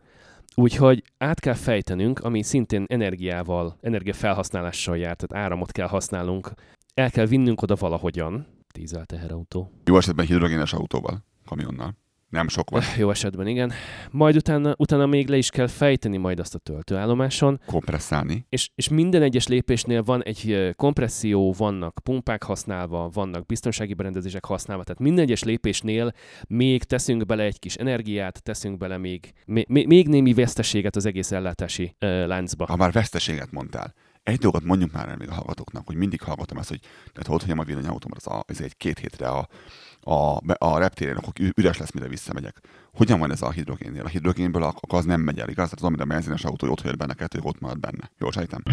Úgyhogy 0.55 1.03
át 1.17 1.39
kell 1.39 1.53
fejtenünk, 1.53 2.19
ami 2.19 2.43
szintén 2.43 2.85
energiával, 2.87 3.77
energiafelhasználással 3.81 4.97
jár, 4.97 5.15
tehát 5.15 5.45
áramot 5.45 5.71
kell 5.71 5.87
használnunk. 5.87 6.51
El 6.93 7.11
kell 7.11 7.25
vinnünk 7.25 7.61
oda 7.61 7.75
valahogyan, 7.75 8.47
dízel 8.71 9.05
teherautó. 9.05 9.71
Jó 9.85 9.97
esetben 9.97 10.25
hidrogénes 10.25 10.73
autóval, 10.73 11.25
kamionnal. 11.45 11.99
Nem 12.31 12.47
sok 12.47 12.69
van. 12.69 12.81
Jó 12.97 13.09
esetben 13.09 13.47
igen. 13.47 13.71
Majd 14.11 14.35
utána, 14.35 14.73
utána 14.77 15.05
még 15.05 15.27
le 15.27 15.37
is 15.37 15.49
kell 15.49 15.67
fejteni 15.67 16.17
majd 16.17 16.39
azt 16.39 16.55
a 16.55 16.59
töltőállomáson. 16.59 17.61
Kompresszálni. 17.65 18.45
És, 18.49 18.69
és 18.75 18.89
minden 18.89 19.21
egyes 19.21 19.47
lépésnél 19.47 20.03
van 20.03 20.23
egy 20.23 20.73
kompresszió, 20.75 21.53
vannak 21.57 21.99
pumpák 22.03 22.43
használva, 22.43 23.09
vannak 23.13 23.45
biztonsági 23.45 23.93
berendezések 23.93 24.45
használva, 24.45 24.83
tehát 24.83 25.01
minden 25.01 25.23
egyes 25.23 25.43
lépésnél 25.43 26.13
még 26.47 26.83
teszünk 26.83 27.25
bele 27.25 27.43
egy 27.43 27.59
kis 27.59 27.75
energiát, 27.75 28.43
teszünk 28.43 28.77
bele 28.77 28.97
még, 28.97 29.33
még, 29.45 29.87
még 29.87 30.07
némi 30.07 30.33
veszteséget 30.33 30.95
az 30.95 31.05
egész 31.05 31.31
ellátási 31.31 31.95
uh, 32.01 32.25
láncba. 32.25 32.65
Ha 32.65 32.75
már 32.75 32.91
veszteséget 32.91 33.51
mondtál, 33.51 33.93
egy 34.23 34.37
dolgot 34.39 34.63
mondjuk 34.63 34.91
már 34.91 35.09
el 35.09 35.17
még 35.17 35.29
a 35.29 35.33
hallgatóknak, 35.33 35.85
hogy 35.85 35.95
mindig 35.95 36.21
hallgatom 36.21 36.57
ezt, 36.57 36.69
hogy 36.69 36.79
tehát 36.79 37.27
hogy 37.27 37.43
hogy 37.43 37.59
a 37.59 37.63
villanyautómat, 37.63 38.17
az, 38.17 38.27
a, 38.27 38.43
ez 38.47 38.61
egy 38.61 38.77
két 38.77 38.99
hétre 38.99 39.27
a, 39.27 39.47
a, 40.01 40.39
a 40.57 40.77
reptéren, 40.77 41.17
akkor 41.17 41.33
üres 41.55 41.77
lesz, 41.77 41.91
mire 41.91 42.07
visszamegyek. 42.07 42.61
Hogyan 42.93 43.19
van 43.19 43.31
ez 43.31 43.41
a 43.41 43.51
hidrogénnél? 43.51 44.03
A 44.03 44.07
hidrogénből 44.07 44.63
akkor 44.63 44.99
az 44.99 45.05
nem 45.05 45.21
megy 45.21 45.39
el, 45.39 45.49
igaz? 45.49 45.69
Tehát 45.69 45.93
az, 45.95 46.01
a 46.01 46.05
benzines 46.05 46.43
autó, 46.43 46.67
hogy 46.67 46.69
ott 46.69 46.81
hagyod 46.81 46.97
benne 46.97 47.13
kettő, 47.13 47.39
ott 47.41 47.59
marad 47.59 47.79
benne. 47.79 48.11
Jól 48.17 48.31
sejtem? 48.31 48.63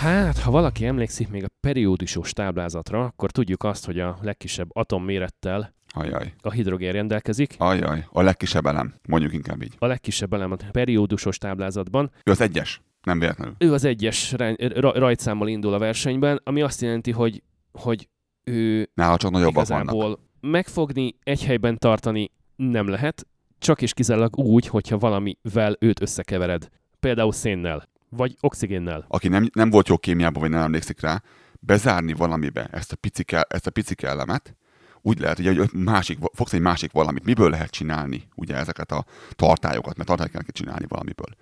Hát, 0.00 0.38
ha 0.38 0.50
valaki 0.50 0.86
emlékszik 0.86 1.28
még 1.28 1.44
a 1.44 1.48
periódusos 1.60 2.32
táblázatra, 2.32 3.04
akkor 3.04 3.30
tudjuk 3.30 3.62
azt, 3.62 3.84
hogy 3.84 3.98
a 3.98 4.18
legkisebb 4.22 4.68
atommérettel 4.72 5.74
Ajaj. 5.92 6.32
A 6.40 6.50
hidrogén 6.50 6.92
rendelkezik. 6.92 7.54
Ajaj, 7.58 8.06
a 8.10 8.22
legkisebb 8.22 8.66
elem, 8.66 8.94
mondjuk 9.08 9.32
inkább 9.32 9.62
így. 9.62 9.74
A 9.78 9.86
legkisebb 9.86 10.32
elem 10.32 10.52
a 10.52 10.56
periódusos 10.70 11.38
táblázatban. 11.38 12.10
Ő 12.24 12.30
az 12.30 12.40
egyes, 12.40 12.80
nem 13.02 13.18
véletlenül. 13.18 13.54
Ő 13.58 13.72
az 13.72 13.84
egyes 13.84 14.34
rajtszámmal 14.78 15.48
indul 15.48 15.72
a 15.74 15.78
versenyben, 15.78 16.40
ami 16.44 16.62
azt 16.62 16.80
jelenti, 16.80 17.10
hogy, 17.10 17.42
hogy 17.72 18.08
ő 18.44 18.90
Nála 18.94 19.16
csak 19.16 19.30
nagyobbak 19.30 19.66
vannak. 19.66 20.18
megfogni, 20.40 21.14
egy 21.22 21.44
helyben 21.44 21.78
tartani 21.78 22.30
nem 22.56 22.88
lehet, 22.88 23.26
csak 23.58 23.82
és 23.82 23.92
kizárólag 23.92 24.38
úgy, 24.38 24.66
hogyha 24.66 24.98
valamivel 24.98 25.76
őt 25.78 26.00
összekevered. 26.00 26.68
Például 27.00 27.32
szénnel, 27.32 27.88
vagy 28.08 28.36
oxigénnel. 28.40 29.04
Aki 29.08 29.28
nem, 29.28 29.48
nem 29.52 29.70
volt 29.70 29.88
jó 29.88 29.98
kémiában, 29.98 30.42
vagy 30.42 30.50
nem 30.50 30.62
emlékszik 30.62 31.00
rá, 31.00 31.22
bezárni 31.60 32.12
valamibe 32.12 32.68
ezt 32.72 32.92
a 32.92 32.96
picike, 32.96 33.46
ezt 33.48 33.66
a 33.66 33.70
picike 33.70 34.08
elemet, 34.08 34.56
úgy 35.02 35.18
lehet, 35.18 35.36
hogy 35.36 35.46
egy 35.46 35.72
másik, 35.72 36.18
fogsz 36.32 36.52
egy 36.52 36.60
másik 36.60 36.92
valamit. 36.92 37.24
Miből 37.24 37.50
lehet 37.50 37.70
csinálni 37.70 38.22
ugye 38.34 38.56
ezeket 38.56 38.92
a 38.92 39.04
tartályokat, 39.30 39.96
mert 39.96 40.08
tartályokat 40.08 40.42
kell 40.42 40.52
csinálni 40.52 40.86
valamiből. 40.88 41.34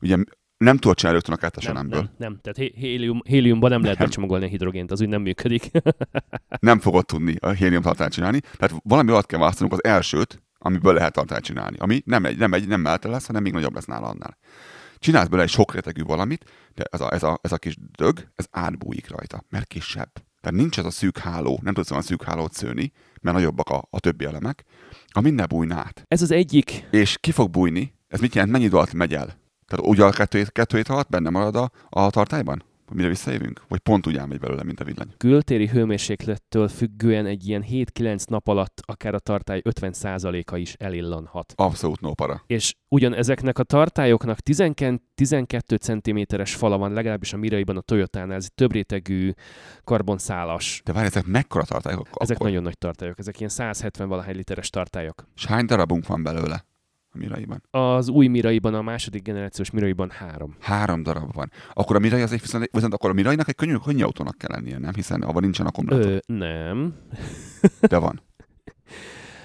Ugye 0.00 0.16
nem 0.56 0.76
tudod 0.76 0.96
csinálni 0.96 1.18
rögtön 1.18 1.34
a 1.34 1.38
kettes 1.38 1.64
nem, 1.64 1.76
elemből. 1.76 2.00
Nem, 2.00 2.10
nem, 2.16 2.38
tehát 2.42 2.72
hélium, 2.74 3.20
héliumban 3.24 3.70
nem 3.70 3.82
lehet 3.82 3.98
becsomagolni 3.98 4.44
a 4.44 4.48
hidrogént, 4.48 4.90
az 4.90 5.00
úgy 5.00 5.08
nem 5.08 5.22
működik. 5.22 5.70
nem 6.60 6.80
fogod 6.80 7.06
tudni 7.06 7.36
a 7.40 7.48
hélium 7.48 7.82
tartályt 7.82 8.12
csinálni, 8.12 8.40
tehát 8.40 8.82
valami 8.84 9.10
alatt 9.10 9.26
kell 9.26 9.38
választanunk 9.38 9.72
az 9.72 9.84
elsőt, 9.84 10.42
amiből 10.58 10.94
lehet 10.94 11.12
tartályt 11.12 11.44
csinálni, 11.44 11.76
ami 11.78 12.02
nem 12.04 12.24
egy, 12.24 12.38
nem 12.38 12.52
egy, 12.52 12.68
nem 12.68 12.80
melte 12.80 13.08
lesz, 13.08 13.26
hanem 13.26 13.42
még 13.42 13.52
nagyobb 13.52 13.74
lesz 13.74 13.84
nála 13.84 14.06
annál. 14.06 14.36
Csinálsz 14.98 15.28
bele 15.28 15.42
egy 15.42 15.48
sok 15.48 15.74
rétegű 15.74 16.02
valamit, 16.02 16.50
de 16.74 16.84
ez 16.90 17.00
a, 17.00 17.12
ez, 17.12 17.22
a, 17.22 17.38
ez 17.42 17.52
a 17.52 17.58
kis 17.58 17.76
dög, 17.96 18.28
ez 18.34 18.46
átbújik 18.50 19.10
rajta, 19.10 19.44
mert 19.48 19.66
kisebb. 19.66 20.10
Tehát 20.40 20.58
nincs 20.58 20.78
ez 20.78 20.84
a 20.84 20.90
szűk 20.90 21.18
háló, 21.18 21.60
nem 21.62 21.74
tudsz 21.74 21.90
olyan 21.90 22.02
szűk 22.02 22.22
hálót 22.22 22.52
szőni, 22.52 22.92
mert 23.20 23.36
nagyobbak 23.36 23.68
a, 23.68 23.86
a 23.90 24.00
többi 24.00 24.24
elemek, 24.24 24.64
a 25.08 25.20
minden 25.20 25.46
bújna 25.48 25.74
át. 25.74 26.04
Ez 26.08 26.22
az 26.22 26.30
egyik. 26.30 26.86
És 26.90 27.18
ki 27.20 27.30
fog 27.30 27.50
bújni? 27.50 27.94
Ez 28.08 28.20
mit 28.20 28.34
jelent? 28.34 28.52
Mennyi 28.52 28.64
idő 28.64 28.76
alatt 28.76 28.92
megy 28.92 29.14
el? 29.14 29.38
Tehát 29.66 29.86
úgy 29.86 30.00
a 30.00 30.10
kettő, 30.10 30.44
kettő 30.44 30.82
alatt 30.88 31.08
benne 31.08 31.30
marad 31.30 31.56
a, 31.56 31.70
a 31.88 32.10
tartályban? 32.10 32.64
Mire 32.94 33.08
visszajövünk? 33.08 33.62
Vagy 33.68 33.78
pont 33.78 34.06
úgy 34.06 34.16
elmegy 34.16 34.38
belőle, 34.38 34.62
mint 34.62 34.80
a 34.80 34.84
villany? 34.84 35.08
Kültéri 35.16 35.68
hőmérséklettől 35.68 36.68
függően 36.68 37.26
egy 37.26 37.48
ilyen 37.48 37.64
7-9 37.70 38.28
nap 38.28 38.48
alatt 38.48 38.82
akár 38.86 39.14
a 39.14 39.18
tartály 39.18 39.62
50%-a 39.64 40.56
is 40.56 40.74
elillanhat. 40.78 41.52
Abszolút 41.56 42.00
no 42.00 42.14
para. 42.14 42.42
És 42.46 42.74
ugyan 42.88 43.14
ezeknek 43.14 43.58
a 43.58 43.62
tartályoknak 43.62 44.38
12 45.14 45.76
cm-es 45.76 46.54
fala 46.54 46.78
van, 46.78 46.92
legalábbis 46.92 47.32
a 47.32 47.36
Miraiban 47.36 47.76
a 47.76 47.80
Toyotánál, 47.80 48.36
ez 48.36 48.48
több 48.54 48.72
rétegű 48.72 49.32
karbonszálas. 49.84 50.80
De 50.84 50.92
várj, 50.92 51.06
ezek 51.06 51.26
mekkora 51.26 51.64
tartályok? 51.64 52.08
Ezek 52.14 52.36
akkor? 52.36 52.48
nagyon 52.48 52.62
nagy 52.62 52.78
tartályok, 52.78 53.18
ezek 53.18 53.38
ilyen 53.38 53.50
170 53.50 54.08
valahány 54.08 54.36
literes 54.36 54.70
tartályok. 54.70 55.28
És 55.36 55.46
hány 55.46 55.66
darabunk 55.66 56.06
van 56.06 56.22
belőle? 56.22 56.68
A 57.12 57.18
Miraiban? 57.18 57.62
Az 57.70 58.08
új 58.08 58.26
Miraiban, 58.26 58.74
a 58.74 58.82
második 58.82 59.22
generációs 59.22 59.70
Miraiban 59.70 60.10
három. 60.10 60.56
Három 60.60 61.02
darab 61.02 61.34
van. 61.34 61.50
Akkor 61.72 61.96
a 61.96 61.98
Mirai 61.98 62.22
az 62.22 62.32
egy 62.32 62.40
viszont, 62.40 62.68
viszont 62.72 62.94
akkor 62.94 63.10
a 63.10 63.12
Mirainak 63.12 63.48
egy 63.48 63.54
könnyű, 63.54 63.74
könnyű 63.74 64.02
autónak 64.02 64.38
kell 64.38 64.50
lennie, 64.52 64.78
nem? 64.78 64.94
Hiszen 64.94 65.22
abban 65.22 65.42
nincsen 65.42 65.66
akkumulátor. 65.66 66.10
Ö, 66.10 66.18
nem. 66.26 66.94
De 67.80 67.98
van. 67.98 68.20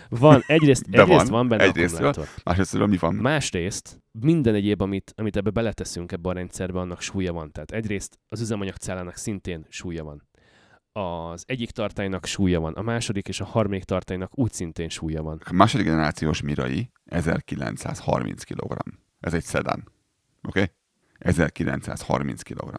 Van, 0.10 0.44
egyrészt, 0.48 0.90
De 0.90 1.02
egyrészt 1.02 1.22
van, 1.28 1.32
van, 1.32 1.48
benne 1.48 1.64
egyrésztről. 1.64 2.08
akkumulátor. 2.08 2.42
Másrészt 2.44 2.88
mi 2.88 2.98
van? 2.98 3.16
Másrészt 3.16 4.04
minden 4.12 4.56
egyéb, 4.56 4.82
amit, 4.82 5.14
amit 5.16 5.36
ebbe 5.38 5.50
beleteszünk 5.50 6.12
ebbe 6.12 6.30
a 6.30 6.34
rendszerbe, 6.34 6.80
annak 6.80 7.02
súlya 7.02 7.34
van. 7.34 7.52
Tehát 7.52 7.72
egyrészt 7.72 8.20
az 8.28 8.42
üzemanyagcellának 8.42 9.16
szintén 9.16 9.66
súlya 9.70 10.04
van. 10.04 10.28
Az 10.98 11.44
egyik 11.48 11.72
tartálynak 11.72 12.26
súlya 12.26 12.60
van, 12.60 12.74
a 12.74 12.82
második 12.82 13.28
és 13.28 13.40
a 13.40 13.46
harmadik 13.46 13.84
tartálynak 13.84 14.38
úgy 14.38 14.52
szintén 14.52 14.90
súlya 14.90 15.24
van. 15.24 15.42
A 15.46 15.54
második 15.54 15.86
generációs 15.86 16.42
Mirai 16.42 16.92
1930 17.06 18.44
kg. 18.44 18.78
Ez 19.20 19.34
egy 19.34 19.44
szedán. 19.44 19.88
Oké? 20.48 20.62
Okay? 20.62 20.74
1930 21.18 22.42
kg. 22.42 22.74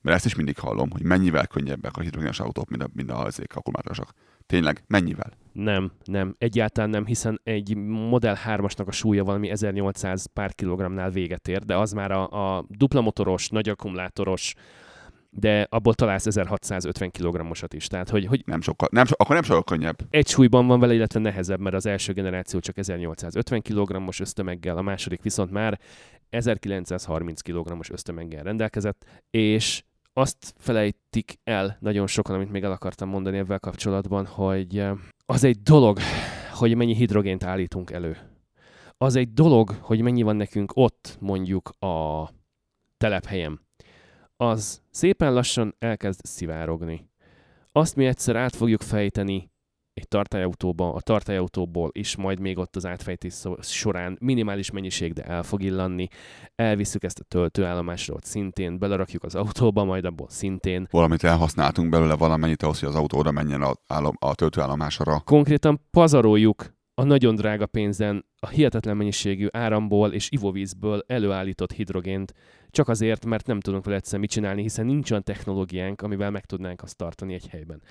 Mert 0.00 0.16
ezt 0.16 0.24
is 0.24 0.34
mindig 0.34 0.58
hallom, 0.58 0.90
hogy 0.90 1.02
mennyivel 1.02 1.46
könnyebbek 1.46 1.96
a 1.96 2.00
hidrogénes 2.00 2.40
autók, 2.40 2.68
mint 2.68 2.82
a, 2.82 2.88
mint 2.92 3.10
a 3.10 3.24
azék 3.24 3.56
akkumulátorosok. 3.56 4.10
Tényleg, 4.46 4.84
mennyivel? 4.86 5.32
Nem, 5.52 5.92
nem, 6.04 6.34
egyáltalán 6.38 6.90
nem, 6.90 7.06
hiszen 7.06 7.40
egy 7.42 7.76
Model 7.86 8.38
3-asnak 8.46 8.86
a 8.86 8.92
súlya 8.92 9.24
valami 9.24 9.50
1800 9.50 10.26
pár 10.26 10.54
kilogramnál 10.54 11.10
véget 11.10 11.48
ér, 11.48 11.64
de 11.64 11.76
az 11.76 11.92
már 11.92 12.10
a, 12.10 12.56
a 12.56 12.64
dupla 12.68 13.00
motoros, 13.00 13.48
nagy 13.48 13.68
akkumulátoros, 13.68 14.54
de 15.36 15.66
abból 15.70 15.94
találsz 15.94 16.26
1650 16.26 17.10
kg-osat 17.10 17.74
is. 17.74 17.86
Tehát, 17.86 18.08
hogy, 18.10 18.26
hogy 18.26 18.42
Nem 18.46 18.60
sokkal, 18.60 18.88
nem 18.92 19.06
so, 19.06 19.14
akkor 19.16 19.34
nem 19.34 19.44
sokkal 19.44 19.64
könnyebb. 19.64 19.98
egy 20.10 20.26
súlyban 20.26 20.66
van 20.66 20.80
vele, 20.80 20.94
illetve 20.94 21.20
nehezebb, 21.20 21.60
mert 21.60 21.74
az 21.74 21.86
első 21.86 22.12
generáció 22.12 22.60
csak 22.60 22.78
1850 22.78 23.62
kg-os 23.62 24.20
ösztömeggel, 24.20 24.76
a 24.76 24.82
második 24.82 25.22
viszont 25.22 25.50
már 25.50 25.80
1930 26.30 27.40
kg-os 27.40 27.90
ösztömeggel 27.90 28.42
rendelkezett, 28.42 29.04
és 29.30 29.82
azt 30.12 30.54
felejtik 30.58 31.38
el 31.44 31.76
nagyon 31.80 32.06
sokan, 32.06 32.34
amit 32.34 32.50
még 32.50 32.62
el 32.62 32.72
akartam 32.72 33.08
mondani 33.08 33.38
ebben 33.38 33.58
kapcsolatban, 33.60 34.26
hogy 34.26 34.78
eh, 34.78 34.96
az 35.26 35.44
egy 35.44 35.62
dolog, 35.62 35.98
hogy 36.52 36.74
mennyi 36.76 36.94
hidrogént 36.94 37.44
állítunk 37.44 37.90
elő. 37.90 38.16
Az 38.96 39.16
egy 39.16 39.32
dolog, 39.32 39.70
hogy 39.80 40.00
mennyi 40.00 40.22
van 40.22 40.36
nekünk 40.36 40.72
ott, 40.74 41.16
mondjuk 41.20 41.68
a 41.68 42.28
telephelyen. 42.96 43.63
Az 44.36 44.82
szépen 44.90 45.32
lassan 45.32 45.74
elkezd 45.78 46.24
szivárogni. 46.24 47.08
Azt 47.72 47.96
mi 47.96 48.06
egyszer 48.06 48.36
át 48.36 48.56
fogjuk 48.56 48.80
fejteni 48.80 49.52
egy 49.94 50.08
tartályautóba, 50.08 50.92
a 50.92 51.00
tartályautóból 51.00 51.90
is 51.92 52.16
majd 52.16 52.40
még 52.40 52.58
ott 52.58 52.76
az 52.76 52.86
átfejtés 52.86 53.34
során 53.60 54.16
minimális 54.20 54.70
mennyiség, 54.70 55.12
de 55.12 55.22
el 55.22 55.42
fog 55.42 55.62
illanni. 55.62 56.08
Elviszük 56.54 57.04
ezt 57.04 57.18
a 57.18 57.24
töltőállomásra 57.24 58.14
ott 58.14 58.24
szintén, 58.24 58.78
belerakjuk 58.78 59.22
az 59.22 59.34
autóba, 59.34 59.84
majd 59.84 60.04
abból 60.04 60.28
szintén. 60.30 60.88
Valamit 60.90 61.24
elhasználtunk 61.24 61.88
belőle 61.90 62.14
valamennyit 62.14 62.62
ahhoz, 62.62 62.80
hogy 62.80 62.88
az 62.88 62.94
autó 62.94 63.18
oda 63.18 63.30
menjen 63.30 63.62
a, 63.62 63.72
állom, 63.86 64.16
a 64.18 64.34
töltőállomásra. 64.34 65.20
Konkrétan 65.20 65.80
pazaroljuk 65.90 66.74
a 66.94 67.04
nagyon 67.04 67.34
drága 67.34 67.66
pénzen 67.66 68.24
a 68.44 68.48
hihetetlen 68.48 68.96
mennyiségű 68.96 69.46
áramból 69.50 70.12
és 70.12 70.30
ivóvízből 70.30 71.04
előállított 71.06 71.72
hidrogént, 71.72 72.34
csak 72.70 72.88
azért, 72.88 73.24
mert 73.24 73.46
nem 73.46 73.60
tudunk 73.60 73.84
vele 73.84 73.96
egyszer 73.96 74.18
mit 74.18 74.30
csinálni, 74.30 74.62
hiszen 74.62 74.86
nincs 74.86 75.10
olyan 75.10 75.22
technológiánk, 75.22 76.02
amivel 76.02 76.30
meg 76.30 76.44
tudnánk 76.44 76.82
azt 76.82 76.96
tartani 76.96 77.34
egy 77.34 77.48
helyben. 77.48 77.82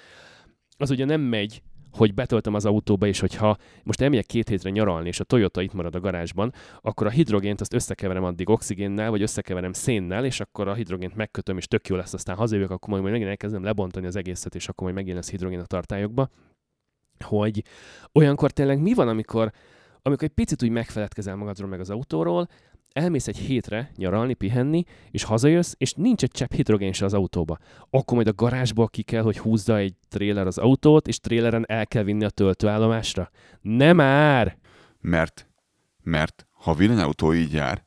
Az 0.77 0.89
ugye 0.89 1.05
nem 1.05 1.21
megy, 1.21 1.61
hogy 1.91 2.13
betöltöm 2.13 2.53
az 2.53 2.65
autóba, 2.65 3.07
és 3.07 3.19
hogyha 3.19 3.57
most 3.83 4.01
elmegyek 4.01 4.25
két 4.25 4.49
hétre 4.49 4.69
nyaralni, 4.69 5.07
és 5.07 5.19
a 5.19 5.23
Toyota 5.23 5.61
itt 5.61 5.73
marad 5.73 5.95
a 5.95 5.99
garázsban, 5.99 6.53
akkor 6.81 7.07
a 7.07 7.09
hidrogént 7.09 7.61
azt 7.61 7.73
összekeverem 7.73 8.23
addig 8.23 8.49
oxigénnel, 8.49 9.09
vagy 9.09 9.21
összekeverem 9.21 9.73
szénnel, 9.73 10.25
és 10.25 10.39
akkor 10.39 10.67
a 10.67 10.73
hidrogént 10.73 11.15
megkötöm, 11.15 11.57
és 11.57 11.67
tök 11.67 11.87
jó 11.87 11.95
lesz, 11.95 12.13
aztán 12.13 12.35
hazajövök, 12.35 12.71
akkor 12.71 12.89
majd 12.89 13.11
megint 13.11 13.29
elkezdem 13.29 13.63
lebontani 13.63 14.05
az 14.05 14.15
egészet, 14.15 14.55
és 14.55 14.67
akkor 14.67 14.83
majd 14.83 14.95
megint 14.95 15.15
lesz 15.15 15.29
hidrogén 15.29 15.59
a 15.59 15.65
tartályokba. 15.65 16.29
Hogy 17.19 17.63
olyankor 18.11 18.51
tényleg 18.51 18.81
mi 18.81 18.93
van, 18.93 19.07
amikor, 19.07 19.51
amikor 20.03 20.23
egy 20.23 20.33
picit 20.33 20.63
úgy 20.63 20.69
megfeledkezel 20.69 21.35
magadról 21.35 21.69
meg 21.69 21.79
az 21.79 21.89
autóról, 21.89 22.47
elmész 22.93 23.27
egy 23.27 23.37
hétre 23.37 23.91
nyaralni, 23.95 24.33
pihenni, 24.33 24.83
és 25.11 25.23
hazajössz, 25.23 25.73
és 25.77 25.93
nincs 25.93 26.23
egy 26.23 26.31
csepp 26.31 26.51
hidrogén 26.51 26.93
se 26.93 27.05
az 27.05 27.13
autóba. 27.13 27.57
Akkor 27.89 28.15
majd 28.15 28.27
a 28.27 28.33
garázsból 28.33 28.87
ki 28.87 29.01
kell, 29.03 29.21
hogy 29.21 29.37
húzza 29.37 29.77
egy 29.77 29.95
tréler 30.09 30.47
az 30.47 30.57
autót, 30.57 31.07
és 31.07 31.19
tréleren 31.19 31.65
el 31.67 31.87
kell 31.87 32.03
vinni 32.03 32.23
a 32.25 32.29
töltőállomásra. 32.29 33.29
Nem 33.61 33.95
már! 33.95 34.57
Mert, 34.99 35.49
mert 36.03 36.47
ha 36.51 36.73
villanyautó 36.73 37.33
így 37.33 37.53
jár, 37.53 37.85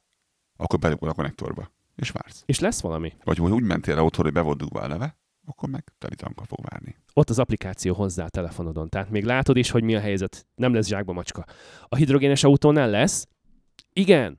akkor 0.57 0.79
belugol 0.79 1.09
a 1.09 1.15
konnektorba, 1.15 1.71
és 1.97 2.11
vársz. 2.11 2.43
És 2.47 2.59
lesz 2.59 2.81
valami. 2.81 3.13
Vagy 3.25 3.39
hogy 3.39 3.53
úgy 3.53 3.63
mentél 3.63 3.99
autóra, 3.99 4.23
hogy 4.23 4.33
be 4.33 4.41
volt 4.41 4.59
dugva 4.59 4.81
a 4.81 4.89
leve, 4.89 5.17
akkor 5.47 5.69
meg 5.69 5.93
teli 5.99 6.15
tanka 6.15 6.45
fog 6.45 6.59
várni. 6.69 6.97
Ott 7.13 7.31
az 7.31 7.39
applikáció 7.39 7.95
hozzá 7.95 8.25
a 8.25 8.29
telefonodon. 8.29 8.89
Tehát 8.89 9.11
még 9.11 9.25
látod 9.25 9.57
is, 9.57 9.71
hogy 9.71 9.83
mi 9.83 9.95
a 9.95 10.01
helyzet. 10.01 10.47
Nem 10.55 10.75
lesz 10.75 10.87
zsákba 10.87 11.13
macska. 11.13 11.45
A 11.85 11.97
hidrogénes 11.97 12.45
autónál 12.45 12.91
lesz? 12.91 13.27
Igen. 13.93 14.37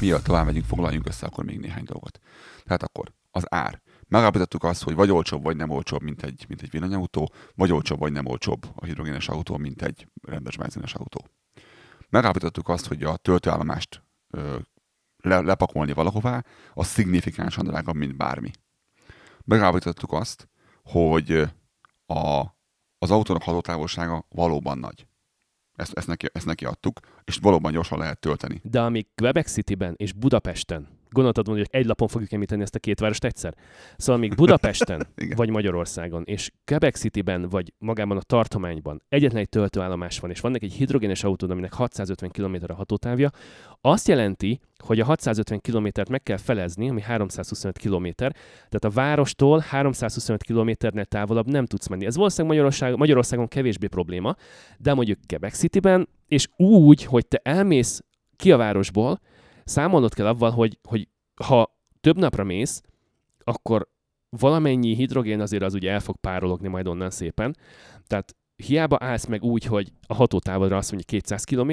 Miatt 0.00 0.24
tovább 0.24 0.44
megyünk, 0.44 0.64
foglaljunk 0.64 1.06
össze 1.06 1.26
akkor 1.26 1.44
még 1.44 1.58
néhány 1.58 1.84
dolgot. 1.84 2.18
Tehát 2.64 2.82
akkor 2.82 3.12
az 3.30 3.44
ár. 3.48 3.82
Megállapítottuk 4.08 4.64
azt, 4.64 4.82
hogy 4.82 4.94
vagy 4.94 5.10
olcsóbb, 5.10 5.42
vagy 5.42 5.56
nem 5.56 5.70
olcsóbb, 5.70 6.02
mint 6.02 6.22
egy, 6.22 6.44
mint 6.48 6.62
egy 6.62 6.70
villanyautó, 6.70 7.32
vagy 7.54 7.72
olcsóbb, 7.72 7.98
vagy 7.98 8.12
nem 8.12 8.26
olcsóbb 8.26 8.66
a 8.74 8.84
hidrogénes 8.84 9.28
autó, 9.28 9.56
mint 9.56 9.82
egy 9.82 10.08
rendes 10.22 10.56
benzines 10.56 10.94
autó. 10.94 11.28
Megállapítottuk 12.08 12.68
azt, 12.68 12.86
hogy 12.86 13.02
a 13.02 13.16
töltőállomást 13.16 14.02
le, 15.22 15.40
lepakolni 15.40 15.92
valahová, 15.92 16.44
az 16.74 16.86
szignifikánsan 16.86 17.64
drágább, 17.64 17.94
mint 17.94 18.16
bármi. 18.16 18.50
Megállapítottuk 19.44 20.12
azt, 20.12 20.48
hogy 20.84 21.30
a, 22.06 22.40
az 22.98 23.10
autónak 23.10 23.42
hatótávolsága 23.42 24.26
valóban 24.28 24.78
nagy. 24.78 25.06
Ezt, 25.76 25.92
ezt, 25.92 26.06
neki, 26.06 26.26
ezt 26.32 26.46
neki 26.46 26.64
adtuk, 26.64 27.00
és 27.24 27.36
valóban 27.36 27.72
gyorsan 27.72 27.98
lehet 27.98 28.20
tölteni. 28.20 28.60
De 28.62 28.80
amíg 28.80 29.06
Quebec 29.14 29.50
Cityben 29.52 29.94
és 29.96 30.12
Budapesten, 30.12 30.99
gondoltad 31.12 31.46
volna, 31.46 31.60
hogy 31.60 31.80
egy 31.80 31.86
lapon 31.86 32.08
fogjuk 32.08 32.32
említeni 32.32 32.62
ezt 32.62 32.74
a 32.74 32.78
két 32.78 33.00
várost 33.00 33.24
egyszer? 33.24 33.54
Szóval 33.96 34.20
még 34.20 34.34
Budapesten, 34.34 35.06
vagy 35.36 35.50
Magyarországon, 35.50 36.22
és 36.26 36.50
Quebec 36.64 36.98
Cityben, 36.98 37.48
vagy 37.48 37.72
magában 37.78 38.16
a 38.16 38.22
tartományban 38.22 39.02
egyetlen 39.08 39.40
egy 39.40 39.48
töltőállomás 39.48 40.18
van, 40.18 40.30
és 40.30 40.40
van 40.40 40.56
egy 40.58 40.72
hidrogénes 40.72 41.24
autód, 41.24 41.50
aminek 41.50 41.72
650 41.72 42.30
km 42.30 42.56
a 42.66 42.74
hatótávja, 42.74 43.30
azt 43.80 44.08
jelenti, 44.08 44.60
hogy 44.78 45.00
a 45.00 45.04
650 45.04 45.60
kilométert 45.60 46.08
meg 46.08 46.22
kell 46.22 46.36
felezni, 46.36 46.88
ami 46.88 47.00
325 47.00 47.78
km, 47.78 48.06
tehát 48.16 48.84
a 48.84 48.90
várostól 48.90 49.58
325 49.58 50.42
kilométernél 50.42 51.04
távolabb 51.04 51.46
nem 51.46 51.66
tudsz 51.66 51.88
menni. 51.88 52.06
Ez 52.06 52.16
valószínűleg 52.16 52.56
Magyarország, 52.56 52.96
Magyarországon 52.96 53.48
kevésbé 53.48 53.86
probléma, 53.86 54.36
de 54.78 54.94
mondjuk 54.94 55.18
Quebec 55.26 55.56
Cityben, 55.56 56.08
és 56.26 56.48
úgy, 56.56 57.04
hogy 57.04 57.26
te 57.26 57.40
elmész 57.42 58.04
ki 58.36 58.52
a 58.52 58.56
városból, 58.56 59.20
számolnod 59.70 60.14
kell 60.14 60.26
avval, 60.26 60.50
hogy, 60.50 60.78
hogy 60.82 61.08
ha 61.44 61.78
több 62.00 62.18
napra 62.18 62.44
mész, 62.44 62.82
akkor 63.38 63.88
valamennyi 64.28 64.94
hidrogén 64.94 65.40
azért 65.40 65.62
az 65.62 65.74
ugye 65.74 65.90
el 65.90 66.00
fog 66.00 66.16
párologni 66.16 66.68
majd 66.68 66.86
onnan 66.86 67.10
szépen. 67.10 67.56
Tehát 68.06 68.36
hiába 68.56 68.96
állsz 69.00 69.26
meg 69.26 69.42
úgy, 69.42 69.64
hogy 69.64 69.92
a 70.06 70.14
hatótávolra 70.14 70.76
azt 70.76 70.92
mondja 70.92 71.18
200 71.18 71.44
km, 71.44 71.72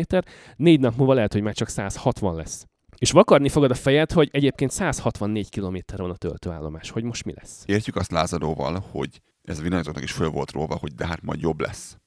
négy 0.55 0.79
nap 0.79 0.95
múlva 0.95 1.13
lehet, 1.13 1.33
hogy 1.33 1.41
már 1.41 1.53
csak 1.53 1.67
160 1.67 2.35
lesz. 2.35 2.65
És 2.97 3.11
vakarni 3.11 3.49
fogod 3.49 3.71
a 3.71 3.75
fejed, 3.75 4.11
hogy 4.11 4.29
egyébként 4.31 4.71
164 4.71 5.49
km 5.49 5.77
van 5.95 6.09
a 6.09 6.15
töltőállomás, 6.15 6.89
hogy 6.89 7.03
most 7.03 7.25
mi 7.25 7.33
lesz. 7.35 7.63
Értjük 7.65 7.95
azt 7.95 8.11
Lázaróval, 8.11 8.83
hogy 8.91 9.21
ez 9.43 9.59
a 9.59 9.61
villanyozóknak 9.61 10.03
is 10.03 10.11
föl 10.11 10.29
volt 10.29 10.51
róva, 10.51 10.75
hogy 10.75 10.93
de 10.93 11.07
hát 11.07 11.21
majd 11.21 11.41
jobb 11.41 11.59
lesz 11.59 11.97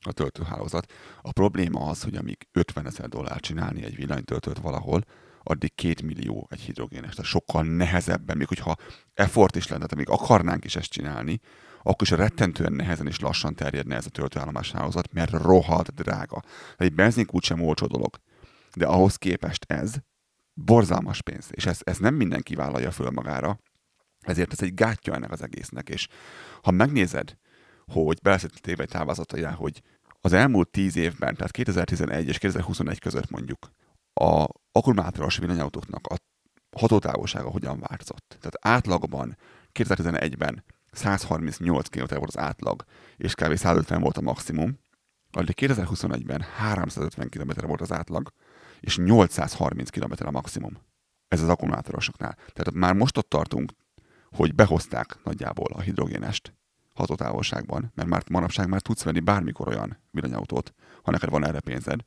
a 0.00 0.12
töltőhálózat. 0.12 0.92
A 1.22 1.32
probléma 1.32 1.80
az, 1.80 2.02
hogy 2.02 2.14
amíg 2.14 2.46
50 2.52 2.86
ezer 2.86 3.08
dollár 3.08 3.40
csinálni 3.40 3.84
egy 3.84 3.96
villanytöltőt 3.96 4.58
valahol, 4.58 5.02
addig 5.42 5.74
két 5.74 6.02
millió 6.02 6.48
egy 6.50 6.60
hidrogénes. 6.60 7.14
Tehát 7.14 7.30
sokkal 7.30 7.62
nehezebben, 7.62 8.36
még 8.36 8.48
hogyha 8.48 8.76
effort 9.14 9.56
is 9.56 9.68
lenne, 9.68 9.86
tehát 9.86 10.06
még 10.06 10.20
akarnánk 10.20 10.64
is 10.64 10.76
ezt 10.76 10.90
csinálni, 10.90 11.40
akkor 11.82 12.02
is 12.02 12.10
rettentően 12.10 12.72
nehezen 12.72 13.06
és 13.06 13.20
lassan 13.20 13.54
terjedne 13.54 13.96
ez 13.96 14.06
a 14.06 14.10
töltőállomás 14.10 14.72
hálózat, 14.72 15.12
mert 15.12 15.30
rohadt 15.30 15.94
drága. 15.94 16.42
Egy 16.76 16.94
benzinkút 16.94 17.42
sem 17.42 17.60
olcsó 17.60 17.86
dolog. 17.86 18.16
De 18.74 18.86
ahhoz 18.86 19.16
képest 19.16 19.64
ez 19.68 19.94
borzalmas 20.54 21.22
pénz, 21.22 21.48
és 21.50 21.66
ez, 21.66 21.80
ez 21.84 21.98
nem 21.98 22.14
mindenki 22.14 22.54
vállalja 22.54 22.90
föl 22.90 23.10
magára, 23.10 23.58
ezért 24.20 24.52
ez 24.52 24.62
egy 24.62 24.74
gátja 24.74 25.14
ennek 25.14 25.30
az 25.30 25.42
egésznek, 25.42 25.88
és 25.88 26.08
ha 26.62 26.70
megnézed, 26.70 27.36
hogy 27.86 28.18
beleszett 28.22 28.52
téve 28.54 28.82
egy 28.82 28.88
táblázataiá, 28.88 29.50
hogy 29.50 29.82
az 30.20 30.32
elmúlt 30.32 30.68
10 30.68 30.96
évben, 30.96 31.34
tehát 31.34 31.50
2011 31.50 32.28
és 32.28 32.38
2021 32.38 32.98
között 32.98 33.30
mondjuk, 33.30 33.70
a 34.14 34.46
akkumulátoros 34.72 35.36
villanyautóknak 35.36 36.06
a 36.06 36.16
hatótávolsága 36.76 37.50
hogyan 37.50 37.80
változott. 37.80 38.36
Tehát 38.40 38.76
átlagban 38.76 39.36
2011-ben 39.72 40.64
138 40.92 41.88
km 41.88 42.14
volt 42.14 42.28
az 42.28 42.38
átlag, 42.38 42.84
és 43.16 43.34
kb. 43.34 43.56
150 43.56 44.00
volt 44.00 44.16
a 44.16 44.20
maximum, 44.20 44.78
addig 45.32 45.54
2021-ben 45.60 46.40
350 46.40 47.28
km 47.28 47.66
volt 47.66 47.80
az 47.80 47.92
átlag, 47.92 48.32
és 48.80 48.96
830 48.96 49.90
km 49.90 50.26
a 50.26 50.30
maximum. 50.30 50.78
Ez 51.28 51.42
az 51.42 51.48
akkumulátorosoknál. 51.48 52.34
Tehát 52.34 52.72
már 52.72 52.94
most 52.94 53.16
ott 53.16 53.28
tartunk, 53.28 53.72
hogy 54.30 54.54
behozták 54.54 55.18
nagyjából 55.24 55.72
a 55.72 55.80
hidrogénest 55.80 56.54
hatótávolságban, 56.94 57.92
mert 57.94 58.08
már 58.08 58.22
manapság 58.30 58.68
már 58.68 58.80
tudsz 58.80 59.02
venni 59.02 59.20
bármikor 59.20 59.68
olyan 59.68 59.98
villanyautót, 60.10 60.74
ha 61.02 61.10
neked 61.10 61.30
van 61.30 61.46
erre 61.46 61.60
pénzed, 61.60 62.00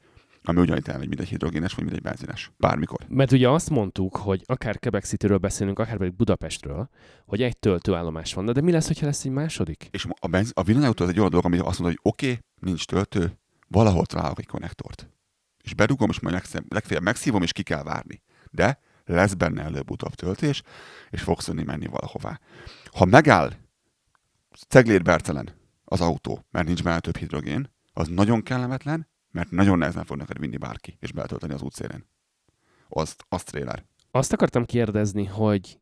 ami 0.43 0.61
ugyanitt 0.61 0.87
elmegy, 0.87 1.07
mint 1.07 1.19
egy 1.19 1.27
hidrogénes, 1.27 1.73
vagy 1.73 1.83
mint 1.83 1.95
egy 1.95 2.03
benzines. 2.03 2.51
Bármikor. 2.57 3.05
Mert 3.07 3.31
ugye 3.31 3.49
azt 3.49 3.69
mondtuk, 3.69 4.17
hogy 4.17 4.43
akár 4.45 4.79
Quebec 4.79 5.07
City-ről 5.07 5.37
beszélünk, 5.37 5.79
akár 5.79 5.97
pedig 5.97 6.15
Budapestről, 6.15 6.89
hogy 7.25 7.41
egy 7.41 7.57
töltőállomás 7.57 8.33
van. 8.33 8.45
De 8.45 8.61
mi 8.61 8.71
lesz, 8.71 8.99
ha 8.99 9.05
lesz 9.05 9.25
egy 9.25 9.31
második? 9.31 9.87
És 9.91 10.07
a, 10.19 10.27
benz, 10.27 10.51
a 10.53 10.63
villanyautó 10.63 11.03
az 11.03 11.09
egy 11.09 11.17
olyan 11.17 11.29
dolog, 11.29 11.45
ami 11.45 11.57
azt 11.57 11.79
mondja, 11.79 11.85
hogy 11.85 12.11
oké, 12.11 12.25
okay, 12.25 12.39
nincs 12.59 12.85
töltő, 12.85 13.37
valahol 13.67 14.05
találok 14.05 14.39
egy 14.39 14.47
konnektort. 14.47 15.09
És 15.63 15.73
bedugom, 15.73 16.09
és 16.09 16.19
majd 16.19 16.41
legfeljebb 16.69 17.03
megszívom, 17.03 17.41
és 17.41 17.51
ki 17.51 17.63
kell 17.63 17.83
várni. 17.83 18.21
De 18.51 18.79
lesz 19.05 19.33
benne 19.33 19.63
előbb-utóbb 19.63 20.13
töltés, 20.15 20.61
és 21.09 21.21
fogsz 21.21 21.45
tudni 21.45 21.63
menni 21.63 21.85
valahová. 21.85 22.39
Ha 22.91 23.05
megáll 23.05 23.51
Cegléd 24.67 25.01
Bercelen 25.01 25.49
az 25.85 26.01
autó, 26.01 26.45
mert 26.51 26.67
nincs 26.67 26.83
benne 26.83 26.99
több 26.99 27.17
hidrogén, 27.17 27.71
az 27.93 28.07
nagyon 28.07 28.43
kellemetlen, 28.43 29.07
mert 29.33 29.51
nagyon 29.51 29.77
nehezen 29.77 30.05
fog 30.05 30.17
neked 30.17 30.39
vinni 30.39 30.57
bárki, 30.57 30.97
és 30.99 31.11
beltölteni 31.11 31.53
az 31.53 31.61
útszélén. 31.61 32.05
Azt, 32.89 33.25
azt 33.29 33.45
trailer. 33.45 33.83
Azt 34.11 34.33
akartam 34.33 34.65
kérdezni, 34.65 35.25
hogy 35.25 35.79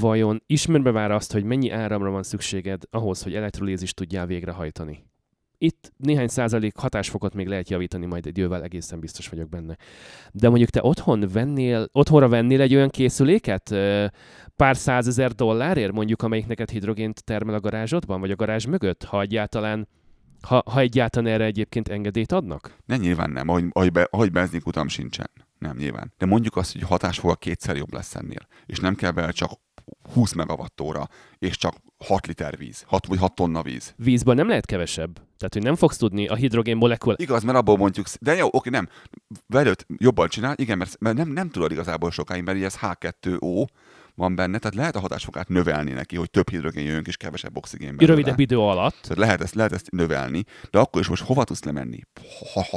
vajon 0.00 0.42
ismerve 0.46 0.90
már 0.90 1.10
azt, 1.10 1.32
hogy 1.32 1.44
mennyi 1.44 1.70
áramra 1.70 2.10
van 2.10 2.22
szükséged 2.22 2.82
ahhoz, 2.90 3.22
hogy 3.22 3.34
elektrolézist 3.34 3.96
tudjál 3.96 4.26
végrehajtani? 4.26 5.06
Itt 5.60 5.92
néhány 5.96 6.28
százalék 6.28 6.76
hatásfokot 6.76 7.34
még 7.34 7.46
lehet 7.46 7.68
javítani 7.68 8.06
majd 8.06 8.26
idővel, 8.26 8.62
egészen 8.62 9.00
biztos 9.00 9.28
vagyok 9.28 9.48
benne. 9.48 9.76
De 10.32 10.48
mondjuk 10.48 10.70
te 10.70 10.82
otthon 10.82 11.28
vennél, 11.32 11.88
otthonra 11.92 12.28
vennél 12.28 12.60
egy 12.60 12.74
olyan 12.74 12.88
készüléket 12.88 13.74
pár 14.56 14.76
százezer 14.76 15.32
dollárért, 15.32 15.92
mondjuk 15.92 16.22
amelyik 16.22 16.46
neked 16.46 16.70
hidrogént 16.70 17.24
termel 17.24 17.54
a 17.54 17.60
garázsodban, 17.60 18.20
vagy 18.20 18.30
a 18.30 18.36
garázs 18.36 18.64
mögött, 18.64 19.04
ha 19.04 19.20
egyáltalán 19.20 19.88
ha, 20.40 20.62
ha 20.66 20.80
egyáltalán 20.80 21.32
erre 21.32 21.44
egyébként 21.44 21.88
engedélyt 21.88 22.32
adnak? 22.32 22.76
Nem, 22.86 23.00
nyilván 23.00 23.30
nem, 23.30 23.48
ahogy, 23.48 23.64
ahogy, 23.72 23.92
be, 23.92 24.08
ahogy 24.10 24.32
benzinkutam 24.32 24.88
sincsen. 24.88 25.30
Nem, 25.58 25.76
nyilván. 25.76 26.12
De 26.18 26.26
mondjuk 26.26 26.56
azt, 26.56 26.72
hogy 26.72 26.82
hatásfoga 26.82 27.34
kétszer 27.34 27.76
jobb 27.76 27.92
lesz 27.92 28.14
ennél, 28.14 28.46
és 28.66 28.78
nem 28.78 28.94
kell 28.94 29.10
bele 29.10 29.30
csak 29.30 29.50
20 30.12 30.32
megawattóra, 30.32 31.08
és 31.38 31.56
csak 31.56 31.74
6 32.04 32.26
liter 32.26 32.56
víz, 32.56 32.84
6 32.86 33.06
vagy 33.06 33.18
6 33.18 33.34
tonna 33.34 33.62
víz. 33.62 33.94
Vízből 33.96 34.34
nem 34.34 34.48
lehet 34.48 34.66
kevesebb. 34.66 35.14
Tehát, 35.14 35.52
hogy 35.52 35.62
nem 35.62 35.74
fogsz 35.74 35.96
tudni 35.96 36.26
a 36.26 36.34
hidrogén 36.34 36.76
molekul. 36.76 37.14
Igaz, 37.16 37.42
mert 37.42 37.58
abból 37.58 37.76
mondjuk, 37.76 38.06
de 38.20 38.34
jó, 38.34 38.48
oké, 38.50 38.70
nem. 38.70 38.88
Velőtt 39.46 39.86
jobban 39.96 40.28
csinál, 40.28 40.54
igen, 40.56 40.78
mert, 40.78 40.98
mert 41.00 41.16
nem, 41.16 41.28
nem 41.28 41.50
tudod 41.50 41.70
igazából 41.70 42.10
sokáig, 42.10 42.42
mert 42.42 42.62
ez 42.62 42.78
H2O, 42.80 43.66
van 44.18 44.34
benne, 44.34 44.58
tehát 44.58 44.76
lehet 44.76 44.96
a 44.96 45.00
hatásfokát 45.00 45.48
növelni 45.48 45.92
neki, 45.92 46.16
hogy 46.16 46.30
több 46.30 46.50
hidrogén 46.50 46.84
jöjjön 46.84 47.04
és 47.06 47.16
kevesebb 47.16 47.56
oxigén 47.56 47.96
belőle. 47.96 48.14
Rövidebb 48.14 48.38
idő 48.38 48.58
alatt. 48.58 48.96
Tehát 49.02 49.18
lehet 49.18 49.40
ezt, 49.40 49.54
lehet 49.54 49.72
ezt 49.72 49.90
növelni, 49.90 50.44
de 50.70 50.78
akkor 50.78 51.00
is 51.00 51.08
most 51.08 51.22
hova 51.22 51.44
tudsz 51.44 51.64
lemenni? 51.64 52.00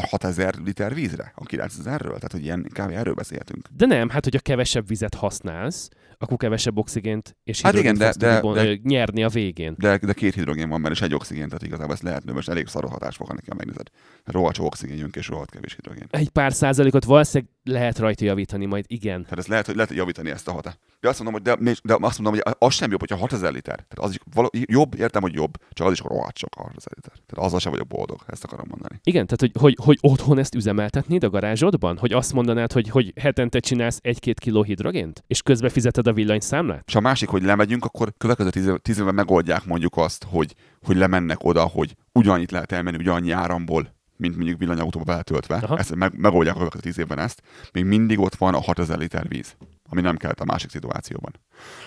6000 0.09 0.55
liter 0.63 0.93
vízre? 0.93 1.31
A 1.35 1.43
9000-ről? 1.43 1.99
Tehát, 1.99 2.31
hogy 2.31 2.43
ilyen 2.43 2.63
kb. 2.63 2.91
erről 2.91 3.13
beszélhetünk. 3.13 3.67
De 3.75 3.85
nem, 3.85 4.09
hát 4.09 4.23
hogyha 4.23 4.39
kevesebb 4.39 4.87
vizet 4.87 5.13
használsz, 5.13 5.89
akkor 6.17 6.37
kevesebb 6.37 6.77
oxigént 6.77 7.35
és 7.43 7.61
hát 7.61 7.73
igen, 7.73 7.97
de, 7.97 8.13
de, 8.17 8.41
de, 8.41 8.79
nyerni 8.83 9.23
a 9.23 9.29
végén. 9.29 9.75
De, 9.77 9.97
de 9.97 10.13
két 10.13 10.33
hidrogén 10.33 10.69
van 10.69 10.81
benne, 10.81 10.93
és 10.93 11.01
egy 11.01 11.13
oxigén, 11.13 11.45
tehát 11.45 11.63
igazából 11.63 11.93
ezt 11.93 12.03
lehet 12.03 12.23
növelni, 12.23 12.47
elég 12.49 12.67
szaró 12.67 12.87
hatásfok, 12.87 13.27
ha 13.27 13.33
nekem 13.33 13.57
megnézed. 13.57 13.87
Rohadt 14.23 14.57
oxigén 14.57 14.97
jön, 14.97 15.09
és 15.13 15.27
rohadt 15.27 15.51
kevés 15.51 15.75
hidrogén. 15.75 16.07
Egy 16.09 16.29
pár 16.29 16.53
százalékot 16.53 17.03
valószínűleg 17.03 17.51
lehet 17.63 17.97
rajta 17.99 18.25
javítani, 18.25 18.65
majd 18.65 18.85
igen. 18.87 19.23
Tehát 19.23 19.37
ez 19.37 19.47
lehet, 19.47 19.65
hogy 19.65 19.75
lehet 19.75 19.91
javítani 19.91 20.29
ezt 20.29 20.47
a 20.47 20.51
hatást. 20.51 20.79
De 20.99 21.09
azt 21.09 21.23
mondom, 21.23 21.41
hogy, 21.41 21.59
de, 21.59 21.73
de 21.83 21.97
azt 21.99 22.19
mondom, 22.19 22.41
hogy 22.43 22.55
az 22.59 22.73
sem 22.73 22.89
jobb, 22.91 22.99
hogyha 22.99 23.15
6000 23.15 23.51
liter. 23.51 23.75
Tehát 23.75 23.99
az 23.99 24.09
is 24.09 24.17
való, 24.33 24.49
jobb, 24.51 24.95
értem, 24.97 25.21
hogy 25.21 25.33
jobb, 25.33 25.53
csak 25.73 25.87
az 25.87 25.93
is 25.93 25.99
rohadt 25.99 26.37
sok 26.37 26.53
6000 26.53 26.91
liter. 26.95 27.11
Tehát 27.11 27.45
azzal 27.45 27.59
sem 27.59 27.71
vagyok 27.71 27.87
boldog, 27.87 28.23
ezt 28.27 28.43
akarom 28.43 28.65
mondani. 28.69 28.99
Igen, 29.03 29.25
tehát 29.27 29.39
hogy, 29.39 29.51
hogy, 29.61 29.85
hogy 29.85 29.97
otthon 30.11 30.37
ezt 30.37 30.55
üzemeltetnéd 30.55 31.23
a 31.23 31.29
garázsodban? 31.29 31.97
Hogy 31.97 32.13
azt 32.13 32.33
mondanád, 32.33 32.71
hogy, 32.71 32.89
hogy 32.89 33.13
hetente 33.19 33.59
csinálsz 33.59 33.99
egy-két 34.01 34.39
kiló 34.39 34.63
hidrogént? 34.63 35.23
És 35.27 35.41
közben 35.41 35.69
fizeted 35.69 36.07
a 36.07 36.13
villanyszámlát? 36.13 36.83
És 36.87 36.95
a 36.95 36.99
másik, 36.99 37.29
hogy 37.29 37.43
lemegyünk, 37.43 37.85
akkor 37.85 38.13
következő 38.17 38.49
tíz, 38.49 38.73
tíz 38.81 38.99
évben 38.99 39.15
megoldják 39.15 39.65
mondjuk 39.65 39.97
azt, 39.97 40.25
hogy, 40.29 40.55
hogy 40.81 40.95
lemennek 40.95 41.43
oda, 41.43 41.63
hogy 41.63 41.95
ugyanannyit 42.13 42.51
lehet 42.51 42.71
elmenni, 42.71 42.97
ugyannyi 42.97 43.31
áramból, 43.31 43.99
mint 44.21 44.35
mondjuk 44.35 44.59
villanyautóba 44.59 45.05
beletöltve. 45.05 45.55
Aha. 45.55 45.77
Ezt 45.77 45.95
meg, 45.95 46.19
megoldják 46.19 46.55
a 46.55 46.67
tíz 46.67 46.97
évben 46.97 47.19
ezt. 47.19 47.41
Még 47.73 47.85
mindig 47.85 48.19
ott 48.19 48.35
van 48.35 48.53
a 48.53 48.61
6000 48.61 48.97
liter 48.97 49.27
víz 49.27 49.55
ami 49.91 50.01
nem 50.01 50.17
kellett 50.17 50.39
a 50.39 50.45
másik 50.45 50.69
szituációban. 50.69 51.31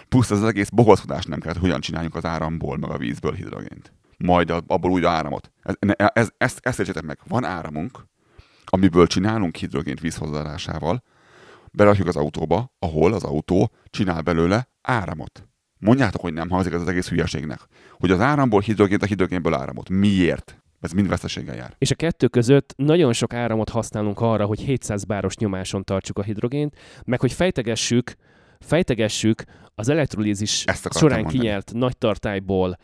Plusz 0.08 0.30
az 0.30 0.44
egész 0.44 0.68
bohózkodás 0.68 1.24
nem 1.24 1.40
kellett, 1.40 1.58
hogyan 1.58 1.80
csináljunk 1.80 2.14
az 2.14 2.24
áramból, 2.24 2.76
meg 2.76 2.90
a 2.90 2.98
vízből 2.98 3.32
hidrogént. 3.32 3.92
Majd 4.16 4.50
abból 4.50 4.90
újra 4.90 5.10
áramot. 5.10 5.50
Ez, 5.62 5.74
ez, 5.96 6.30
ezt, 6.36 6.58
ezt 6.62 6.78
értsétek 6.78 7.02
meg, 7.02 7.18
van 7.28 7.44
áramunk, 7.44 8.06
amiből 8.64 9.06
csinálunk 9.06 9.56
hidrogént 9.56 10.00
vízhozzáadásával, 10.00 11.02
berakjuk 11.72 12.08
az 12.08 12.16
autóba, 12.16 12.74
ahol 12.78 13.12
az 13.12 13.24
autó 13.24 13.72
csinál 13.90 14.22
belőle 14.22 14.68
áramot. 14.82 15.48
Mondjátok, 15.78 16.20
hogy 16.20 16.32
nem 16.32 16.50
hangzik 16.50 16.72
ez 16.72 16.80
az 16.80 16.88
egész 16.88 17.08
hülyeségnek. 17.08 17.60
Hogy 17.90 18.10
az 18.10 18.20
áramból 18.20 18.60
hidrogént, 18.60 19.02
a 19.02 19.06
hidrogénből 19.06 19.54
áramot. 19.54 19.88
Miért? 19.88 20.63
Ez 20.84 20.92
mind 20.92 21.08
veszteséggel 21.08 21.56
jár. 21.56 21.74
És 21.78 21.90
a 21.90 21.94
kettő 21.94 22.28
között 22.28 22.74
nagyon 22.76 23.12
sok 23.12 23.34
áramot 23.34 23.68
használunk 23.68 24.20
arra, 24.20 24.46
hogy 24.46 24.60
700 24.60 25.04
báros 25.04 25.36
nyomáson 25.36 25.84
tartsuk 25.84 26.18
a 26.18 26.22
hidrogént, 26.22 26.76
meg 27.04 27.20
hogy 27.20 27.32
fejtegessük, 27.32 28.14
fejtegessük 28.60 29.44
az 29.74 29.88
elektrolízis 29.88 30.64
során 30.90 31.20
mondani. 31.20 31.38
kinyert 31.38 31.72
nagy 31.72 31.96
tartályból 31.98 32.78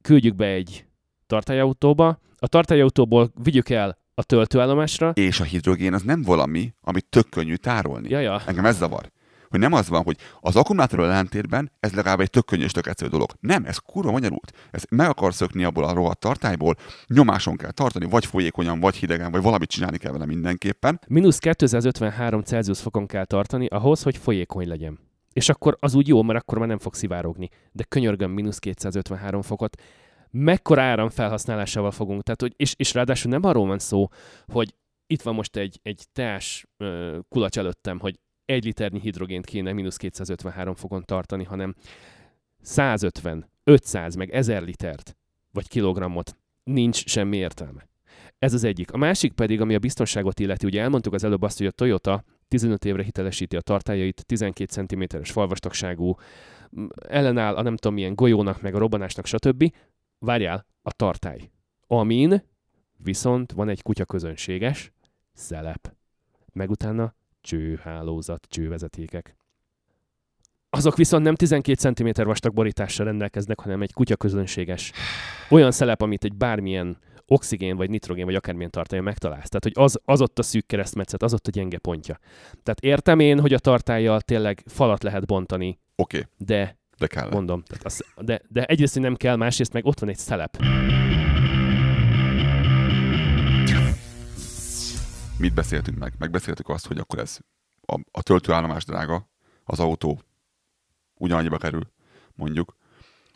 küldjük 0.00 0.34
be 0.34 0.46
egy 0.46 0.86
tartályautóba, 1.26 2.18
a 2.36 2.46
tartályautóból 2.46 3.32
vigyük 3.42 3.68
el 3.70 3.98
a 4.14 4.22
töltőállomásra. 4.22 5.10
És 5.14 5.40
a 5.40 5.44
hidrogén 5.44 5.94
az 5.94 6.02
nem 6.02 6.22
valami, 6.22 6.74
amit 6.80 7.06
tök 7.06 7.28
könnyű 7.28 7.54
tárolni. 7.54 8.08
Jaja. 8.08 8.42
Engem 8.46 8.64
ez 8.64 8.76
zavar 8.76 9.12
hogy 9.54 9.62
nem 9.62 9.72
az 9.72 9.88
van, 9.88 10.02
hogy 10.02 10.16
az 10.40 10.56
akkumulátorral 10.56 11.10
ellentétben 11.10 11.70
ez 11.80 11.92
legalább 11.92 12.20
egy 12.20 12.30
tök 12.30 12.44
könnyű 12.44 12.64
és 12.64 12.72
tök 12.72 12.86
egyszerű 12.86 13.10
dolog. 13.10 13.30
Nem, 13.40 13.64
ez 13.64 13.78
kurva 13.78 14.10
magyarult. 14.10 14.52
Ez 14.70 14.82
meg 14.88 15.08
akar 15.08 15.34
szökni 15.34 15.64
abból 15.64 15.84
a 15.84 15.92
rohadt 15.92 16.18
tartályból, 16.18 16.74
nyomáson 17.06 17.56
kell 17.56 17.70
tartani, 17.70 18.06
vagy 18.06 18.26
folyékonyan, 18.26 18.80
vagy 18.80 18.96
hidegen, 18.96 19.30
vagy 19.30 19.42
valamit 19.42 19.68
csinálni 19.68 19.96
kell 19.96 20.12
vele 20.12 20.26
mindenképpen. 20.26 21.00
Minusz 21.08 21.38
253 21.38 22.42
Celsius 22.42 22.80
fokon 22.80 23.06
kell 23.06 23.24
tartani 23.24 23.66
ahhoz, 23.66 24.02
hogy 24.02 24.16
folyékony 24.16 24.68
legyen. 24.68 24.98
És 25.32 25.48
akkor 25.48 25.76
az 25.80 25.94
úgy 25.94 26.08
jó, 26.08 26.22
mert 26.22 26.38
akkor 26.38 26.58
már 26.58 26.68
nem 26.68 26.78
fog 26.78 26.94
szivárogni. 26.94 27.48
De 27.72 27.84
könyörgöm, 27.84 28.30
mínusz 28.30 28.58
253 28.58 29.42
fokot 29.42 29.82
mekkora 30.30 30.82
áram 30.82 31.08
felhasználásával 31.08 31.90
fogunk. 31.90 32.22
Tehát, 32.22 32.40
hogy, 32.40 32.52
és, 32.56 32.74
és 32.76 32.94
ráadásul 32.94 33.30
nem 33.30 33.44
arról 33.44 33.66
van 33.66 33.78
szó, 33.78 34.08
hogy 34.46 34.74
itt 35.06 35.22
van 35.22 35.34
most 35.34 35.56
egy, 35.56 35.80
egy 35.82 36.04
teás 36.12 36.66
kulacs 37.28 37.58
előttem, 37.58 37.98
hogy 37.98 38.18
egy 38.44 38.64
liternyi 38.64 39.00
hidrogént 39.00 39.46
kéne 39.46 39.72
mínusz 39.72 39.96
253 39.96 40.74
fokon 40.74 41.04
tartani, 41.04 41.44
hanem 41.44 41.74
150, 42.60 43.50
500, 43.64 44.14
meg 44.14 44.30
1000 44.30 44.62
litert, 44.62 45.16
vagy 45.50 45.68
kilogrammot 45.68 46.36
nincs 46.64 47.06
semmi 47.06 47.36
értelme. 47.36 47.88
Ez 48.38 48.54
az 48.54 48.64
egyik. 48.64 48.92
A 48.92 48.96
másik 48.96 49.32
pedig, 49.32 49.60
ami 49.60 49.74
a 49.74 49.78
biztonságot 49.78 50.40
illeti, 50.40 50.66
ugye 50.66 50.82
elmondtuk 50.82 51.12
az 51.12 51.24
előbb 51.24 51.42
azt, 51.42 51.58
hogy 51.58 51.66
a 51.66 51.70
Toyota 51.70 52.24
15 52.48 52.84
évre 52.84 53.02
hitelesíti 53.02 53.56
a 53.56 53.60
tartályait, 53.60 54.26
12 54.26 54.86
cm-es 54.86 55.30
falvastagságú, 55.30 56.14
ellenáll 57.08 57.54
a 57.54 57.62
nem 57.62 57.76
tudom 57.76 57.96
milyen 57.96 58.14
golyónak, 58.14 58.62
meg 58.62 58.74
a 58.74 58.78
robbanásnak, 58.78 59.26
stb. 59.26 59.74
Várjál, 60.18 60.66
a 60.82 60.92
tartály. 60.92 61.50
Amin 61.86 62.42
viszont 62.96 63.52
van 63.52 63.68
egy 63.68 63.82
kutya 63.82 64.04
közönséges 64.04 64.92
szelep. 65.32 65.94
Meg 66.52 66.70
utána 66.70 67.14
csőhálózat, 67.44 68.46
csővezetékek. 68.48 69.36
Azok 70.70 70.96
viszont 70.96 71.24
nem 71.24 71.34
12 71.34 71.92
cm 71.92 72.22
vastag 72.22 72.54
borítással 72.54 73.06
rendelkeznek, 73.06 73.60
hanem 73.60 73.82
egy 73.82 73.92
kutya 73.92 74.16
közönséges. 74.16 74.92
Olyan 75.50 75.70
szelep, 75.70 76.02
amit 76.02 76.24
egy 76.24 76.34
bármilyen 76.34 76.98
oxigén, 77.26 77.76
vagy 77.76 77.90
nitrogén, 77.90 78.24
vagy 78.24 78.34
akármilyen 78.34 78.70
tartálya 78.70 79.02
megtalálsz. 79.02 79.48
Tehát, 79.48 79.62
hogy 79.62 79.84
az, 79.84 80.00
az 80.04 80.20
ott 80.20 80.38
a 80.38 80.42
szűk 80.42 80.66
keresztmetszet, 80.66 81.22
az 81.22 81.34
ott 81.34 81.46
a 81.46 81.50
gyenge 81.50 81.78
pontja. 81.78 82.18
Tehát 82.62 82.80
értem 82.80 83.20
én, 83.20 83.40
hogy 83.40 83.52
a 83.52 83.58
tartályjal 83.58 84.20
tényleg 84.20 84.62
falat 84.66 85.02
lehet 85.02 85.26
bontani. 85.26 85.78
Oké. 85.96 86.16
Okay. 86.16 86.30
De, 86.38 86.78
de 86.98 87.06
kell. 87.06 87.30
Mondom. 87.30 87.62
Tehát 87.62 87.84
az, 87.84 88.04
de, 88.20 88.40
de 88.48 88.64
egyrészt, 88.64 88.92
hogy 88.92 89.02
nem 89.02 89.14
kell, 89.14 89.36
másrészt 89.36 89.72
meg 89.72 89.84
ott 89.84 89.98
van 89.98 90.08
egy 90.08 90.18
szelep. 90.18 90.56
Mit 95.38 95.54
beszéltünk 95.54 95.98
meg? 95.98 96.14
Megbeszéltük 96.18 96.68
azt, 96.68 96.86
hogy 96.86 96.98
akkor 96.98 97.18
ez 97.18 97.38
a, 97.80 98.00
a 98.10 98.22
töltőállomás 98.22 98.84
drága, 98.84 99.28
az 99.64 99.80
autó 99.80 100.22
ugyanannyiba 101.14 101.56
kerül, 101.56 101.92
mondjuk. 102.34 102.76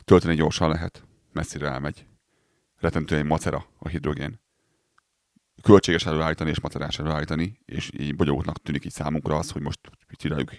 Tölteni 0.04 0.34
gyorsan 0.34 0.68
lehet, 0.68 1.04
messzire 1.32 1.68
elmegy. 1.68 2.06
Retentően 2.76 3.26
macera 3.26 3.66
a 3.78 3.88
hidrogén. 3.88 4.40
költséges 5.62 6.06
előállítani 6.06 6.50
és 6.50 6.60
macerás 6.60 6.98
előállítani, 6.98 7.60
és 7.64 7.90
így 7.98 8.16
bogyóknak 8.16 8.62
tűnik 8.62 8.84
így 8.84 8.92
számunkra 8.92 9.36
az, 9.36 9.50
hogy 9.50 9.62
most 9.62 9.80
csináljuk 10.10 10.50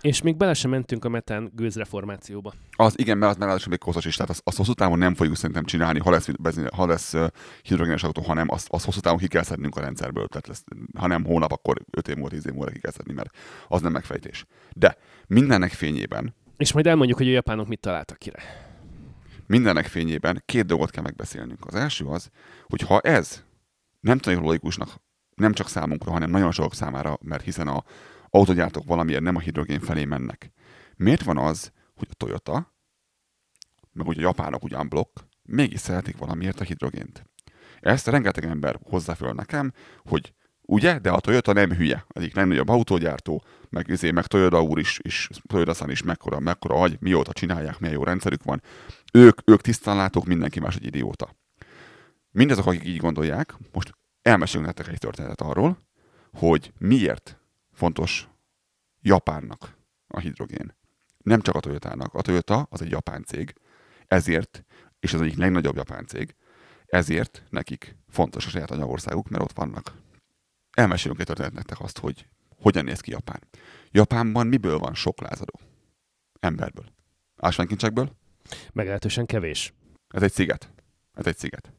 és 0.00 0.22
még 0.22 0.36
bele 0.36 0.54
sem 0.54 0.70
mentünk 0.70 1.04
a 1.04 1.08
metán 1.08 1.50
gőzreformációba. 1.54 2.52
Az 2.76 2.98
igen, 2.98 3.18
mert 3.18 3.32
az 3.32 3.36
már 3.36 3.46
ráadásul 3.46 3.70
még 3.70 3.78
koszos 3.78 4.04
is, 4.04 4.14
tehát 4.14 4.30
azt, 4.30 4.40
azt 4.44 4.56
hosszú 4.56 4.72
távon 4.72 4.98
nem 4.98 5.14
fogjuk 5.14 5.36
szerintem 5.36 5.64
csinálni, 5.64 5.98
ha 5.98 6.10
lesz, 6.10 6.28
ha 6.74 6.86
lesz 6.86 7.14
uh, 7.14 7.26
hidrogénes 7.62 8.02
autó, 8.02 8.22
hanem 8.22 8.50
azt, 8.50 8.66
azt 8.70 8.84
hosszú 8.84 9.00
távon 9.00 9.18
ki 9.18 9.28
kell 9.28 9.42
szednünk 9.42 9.76
a 9.76 9.80
rendszerből, 9.80 10.28
tehát 10.28 10.46
lesz, 10.46 10.64
ha 10.98 11.06
nem 11.06 11.24
hónap, 11.24 11.52
akkor 11.52 11.82
5 11.90 12.08
év 12.08 12.14
múlva, 12.14 12.30
10 12.30 12.46
év 12.46 12.52
múlva 12.52 12.70
ki 12.70 12.78
kell 12.78 12.92
szedni, 12.92 13.12
mert 13.12 13.36
az 13.68 13.80
nem 13.80 13.92
megfejtés. 13.92 14.46
De 14.72 14.96
mindennek 15.26 15.72
fényében... 15.72 16.34
És 16.56 16.72
majd 16.72 16.86
elmondjuk, 16.86 17.18
hogy 17.18 17.28
a 17.28 17.32
japánok 17.32 17.68
mit 17.68 17.80
találtak 17.80 18.18
kire. 18.18 18.42
Mindennek 19.46 19.86
fényében 19.86 20.42
két 20.46 20.66
dolgot 20.66 20.90
kell 20.90 21.02
megbeszélnünk. 21.02 21.66
Az 21.66 21.74
első 21.74 22.04
az, 22.04 22.30
hogy 22.66 22.80
ha 22.80 23.00
ez 23.00 23.44
nem 24.00 24.18
technológikusnak, 24.18 24.88
nem 25.34 25.52
csak 25.52 25.68
számunkra, 25.68 26.10
hanem 26.10 26.30
nagyon 26.30 26.52
sok 26.52 26.74
számára, 26.74 27.18
mert 27.22 27.42
hiszen 27.44 27.68
a, 27.68 27.84
autogyártók 28.30 28.86
valamiért 28.86 29.22
nem 29.22 29.36
a 29.36 29.40
hidrogén 29.40 29.80
felé 29.80 30.04
mennek. 30.04 30.52
Miért 30.96 31.22
van 31.22 31.38
az, 31.38 31.72
hogy 31.94 32.08
a 32.10 32.14
Toyota, 32.14 32.74
meg 33.92 34.06
ugye 34.06 34.20
a 34.20 34.22
japánok 34.22 34.64
ugyan 34.64 34.88
blokk, 34.88 35.18
mégis 35.42 35.80
szeretik 35.80 36.16
valamiért 36.16 36.60
a 36.60 36.64
hidrogént? 36.64 37.24
Ezt 37.80 38.06
rengeteg 38.06 38.44
ember 38.44 38.78
hozzá 38.82 39.14
föl 39.14 39.32
nekem, 39.32 39.72
hogy 40.04 40.34
ugye, 40.60 40.98
de 40.98 41.10
a 41.10 41.20
Toyota 41.20 41.52
nem 41.52 41.72
hülye. 41.72 42.04
Egyik 42.08 42.34
legnagyobb 42.34 42.68
autógyártó, 42.68 43.44
meg, 43.68 43.88
izé, 43.88 44.10
meg 44.10 44.26
Toyota 44.26 44.62
úr 44.62 44.78
is, 44.78 44.98
is 45.02 45.28
Toyota 45.46 45.90
is 45.90 46.02
mekkora, 46.02 46.40
mekkora 46.40 46.74
agy, 46.74 46.96
mióta 47.00 47.32
csinálják, 47.32 47.78
milyen 47.78 47.94
jó 47.94 48.04
rendszerük 48.04 48.42
van. 48.42 48.62
Ők, 49.12 49.40
ők 49.44 49.60
tisztán 49.60 49.96
látók, 49.96 50.24
mindenki 50.24 50.60
más 50.60 50.76
egy 50.76 50.84
idióta. 50.84 51.36
Mindazok, 52.30 52.66
akik 52.66 52.84
így 52.84 52.96
gondolják, 52.96 53.54
most 53.72 53.94
elmesélünk 54.22 54.66
nektek 54.66 54.92
egy 54.92 54.98
történetet 54.98 55.40
arról, 55.40 55.78
hogy 56.32 56.72
miért 56.78 57.39
fontos 57.80 58.28
Japánnak 59.00 59.76
a 60.06 60.18
hidrogén. 60.20 60.74
Nem 61.18 61.40
csak 61.40 61.54
a 61.54 61.60
Toyotának. 61.60 62.14
A 62.14 62.22
Toyota 62.22 62.66
az 62.70 62.82
egy 62.82 62.90
japán 62.90 63.24
cég, 63.24 63.54
ezért, 64.06 64.64
és 64.98 65.12
az 65.12 65.20
egyik 65.20 65.36
legnagyobb 65.36 65.76
japán 65.76 66.06
cég, 66.06 66.34
ezért 66.86 67.42
nekik 67.50 67.96
fontos 68.08 68.46
a 68.46 68.48
saját 68.50 68.70
anyagországuk, 68.70 69.28
mert 69.28 69.42
ott 69.42 69.52
vannak. 69.52 69.94
Elmesélünk 70.70 71.20
egy 71.20 71.26
történet 71.26 71.52
nektek 71.52 71.80
azt, 71.80 71.98
hogy 71.98 72.26
hogyan 72.56 72.84
néz 72.84 73.00
ki 73.00 73.10
Japán. 73.10 73.40
Japánban 73.90 74.46
miből 74.46 74.78
van 74.78 74.94
sok 74.94 75.20
lázadó? 75.20 75.60
Emberből. 76.40 76.92
Ásványkincsekből? 77.36 78.16
Meglehetősen 78.72 79.26
kevés. 79.26 79.72
Ez 80.08 80.22
egy 80.22 80.32
sziget. 80.32 80.72
Ez 81.14 81.26
egy 81.26 81.36
sziget. 81.36 81.72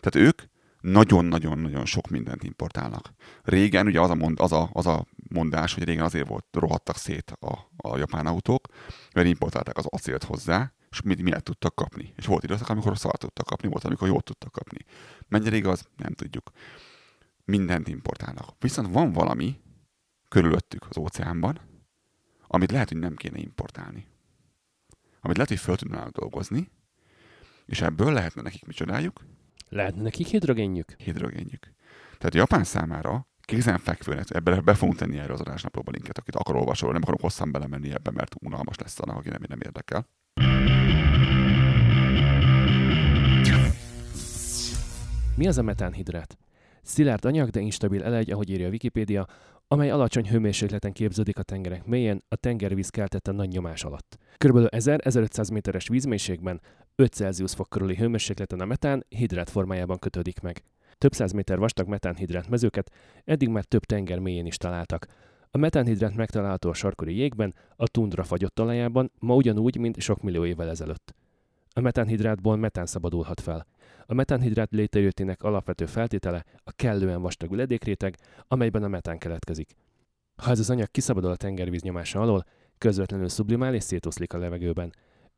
Tehát 0.00 0.28
ők 0.28 0.42
nagyon-nagyon-nagyon 0.80 1.84
sok 1.84 2.08
mindent 2.08 2.42
importálnak. 2.42 3.12
Régen 3.42 3.86
ugye 3.86 4.00
az 4.00 4.10
a, 4.10 4.14
mond, 4.14 4.40
az, 4.40 4.52
a, 4.52 4.70
az 4.72 4.86
a 4.86 5.06
mondás, 5.30 5.74
hogy 5.74 5.84
régen 5.84 6.04
azért 6.04 6.28
volt, 6.28 6.46
rohadtak 6.52 6.96
szét 6.96 7.30
a, 7.30 7.70
a 7.76 7.96
japán 7.96 8.26
autók, 8.26 8.68
mert 9.14 9.26
importálták 9.26 9.76
az 9.76 9.86
acélt 9.88 10.24
hozzá, 10.24 10.72
és 10.90 11.02
mit, 11.02 11.22
miért 11.22 11.42
tudtak 11.42 11.74
kapni. 11.74 12.12
És 12.16 12.26
volt 12.26 12.44
időszak, 12.44 12.68
amikor 12.68 12.98
szart 12.98 13.18
tudtak 13.18 13.46
kapni, 13.46 13.68
volt, 13.68 13.84
amikor 13.84 14.08
jót 14.08 14.24
tudtak 14.24 14.52
kapni. 14.52 14.78
Mennyire 15.28 15.56
igaz? 15.56 15.88
Nem 15.96 16.12
tudjuk. 16.12 16.50
Mindent 17.44 17.88
importálnak. 17.88 18.54
Viszont 18.58 18.92
van 18.92 19.12
valami 19.12 19.60
körülöttük 20.28 20.86
az 20.88 20.98
óceánban, 20.98 21.60
amit 22.46 22.70
lehet, 22.70 22.88
hogy 22.88 22.98
nem 22.98 23.14
kéne 23.14 23.38
importálni. 23.38 24.06
Amit 25.20 25.36
lehet, 25.36 25.48
hogy 25.48 25.60
föl 25.60 25.76
tudnának 25.76 26.18
dolgozni, 26.18 26.70
és 27.66 27.80
ebből 27.80 28.12
lehetne 28.12 28.42
nekik 28.42 28.66
micsodájuk? 28.66 29.24
Lehetne 29.68 30.02
nekik 30.02 30.26
hidrogénjük? 30.26 30.94
Hidrogénjük. 30.98 31.74
Tehát 32.18 32.34
Japán 32.34 32.64
számára 32.64 33.26
kézenfekvőnek, 33.40 34.30
ebbe 34.30 34.60
be 34.60 34.74
fogunk 34.74 34.98
tenni 34.98 35.18
erre 35.18 35.32
az 35.32 35.40
adásnaplóba 35.40 35.90
linket, 35.90 36.18
akit 36.18 36.34
akar 36.34 36.56
olvasni, 36.56 36.86
nem 36.86 37.02
akarok 37.02 37.20
hosszan 37.20 37.52
belemenni 37.52 37.92
ebbe, 37.92 38.10
mert 38.10 38.34
unalmas 38.40 38.78
lesz 38.78 39.00
annak, 39.00 39.16
aki 39.16 39.28
nem, 39.28 39.40
nem 39.48 39.60
érdekel. 39.60 40.08
Mi 45.36 45.46
az 45.46 45.58
a 45.58 45.62
metánhidrát? 45.62 46.38
Szilárd 46.82 47.24
anyag, 47.24 47.48
de 47.48 47.60
instabil 47.60 48.02
elegy, 48.02 48.32
ahogy 48.32 48.50
írja 48.50 48.66
a 48.66 48.70
Wikipédia, 48.70 49.26
amely 49.68 49.90
alacsony 49.90 50.28
hőmérsékleten 50.28 50.92
képződik 50.92 51.38
a 51.38 51.42
tengerek 51.42 51.84
mélyén, 51.84 52.22
a 52.28 52.36
tengervíz 52.36 52.88
keltette 52.88 53.32
nagy 53.32 53.48
nyomás 53.48 53.84
alatt. 53.84 54.18
Körülbelül 54.36 54.68
1000-1500 54.72 55.52
méteres 55.52 55.88
vízmélységben 55.88 56.60
5 56.98 57.12
Celsius 57.12 57.52
fok 57.52 57.68
körüli 57.68 57.96
hőmérsékleten 57.96 58.60
a 58.60 58.64
metán 58.64 59.04
hidrát 59.08 59.50
formájában 59.50 59.98
kötődik 59.98 60.40
meg. 60.40 60.62
Több 60.98 61.14
száz 61.14 61.32
méter 61.32 61.58
vastag 61.58 61.88
metánhidrát 61.88 62.48
mezőket 62.48 62.90
eddig 63.24 63.48
már 63.48 63.64
több 63.64 63.84
tenger 63.84 64.18
mélyén 64.18 64.46
is 64.46 64.56
találtak. 64.56 65.06
A 65.50 65.58
metánhidrát 65.58 66.14
megtalálható 66.14 66.68
a 66.68 66.74
sarkori 66.74 67.16
jégben, 67.16 67.54
a 67.76 67.88
tundra 67.88 68.24
fagyott 68.24 68.54
talajában, 68.54 69.10
ma 69.18 69.34
ugyanúgy, 69.34 69.76
mint 69.78 70.00
sok 70.00 70.22
millió 70.22 70.44
évvel 70.44 70.68
ezelőtt. 70.68 71.14
A 71.72 71.80
metánhidrátból 71.80 72.56
metán 72.56 72.86
szabadulhat 72.86 73.40
fel. 73.40 73.66
A 74.06 74.14
metánhidrát 74.14 74.72
létrejöttének 74.72 75.42
alapvető 75.42 75.86
feltétele 75.86 76.44
a 76.64 76.72
kellően 76.72 77.22
vastag 77.22 77.52
ledékréteg, 77.52 78.16
amelyben 78.48 78.82
a 78.82 78.88
metán 78.88 79.18
keletkezik. 79.18 79.76
Ha 80.36 80.50
ez 80.50 80.58
az 80.58 80.70
anyag 80.70 80.90
kiszabadul 80.90 81.30
a 81.30 81.36
tengervíz 81.36 81.82
nyomása 81.82 82.20
alól, 82.20 82.44
közvetlenül 82.78 83.28
sublimál 83.28 83.74
és 83.74 83.82
szétoszlik 83.82 84.32
a 84.32 84.38
levegőben. 84.38 84.92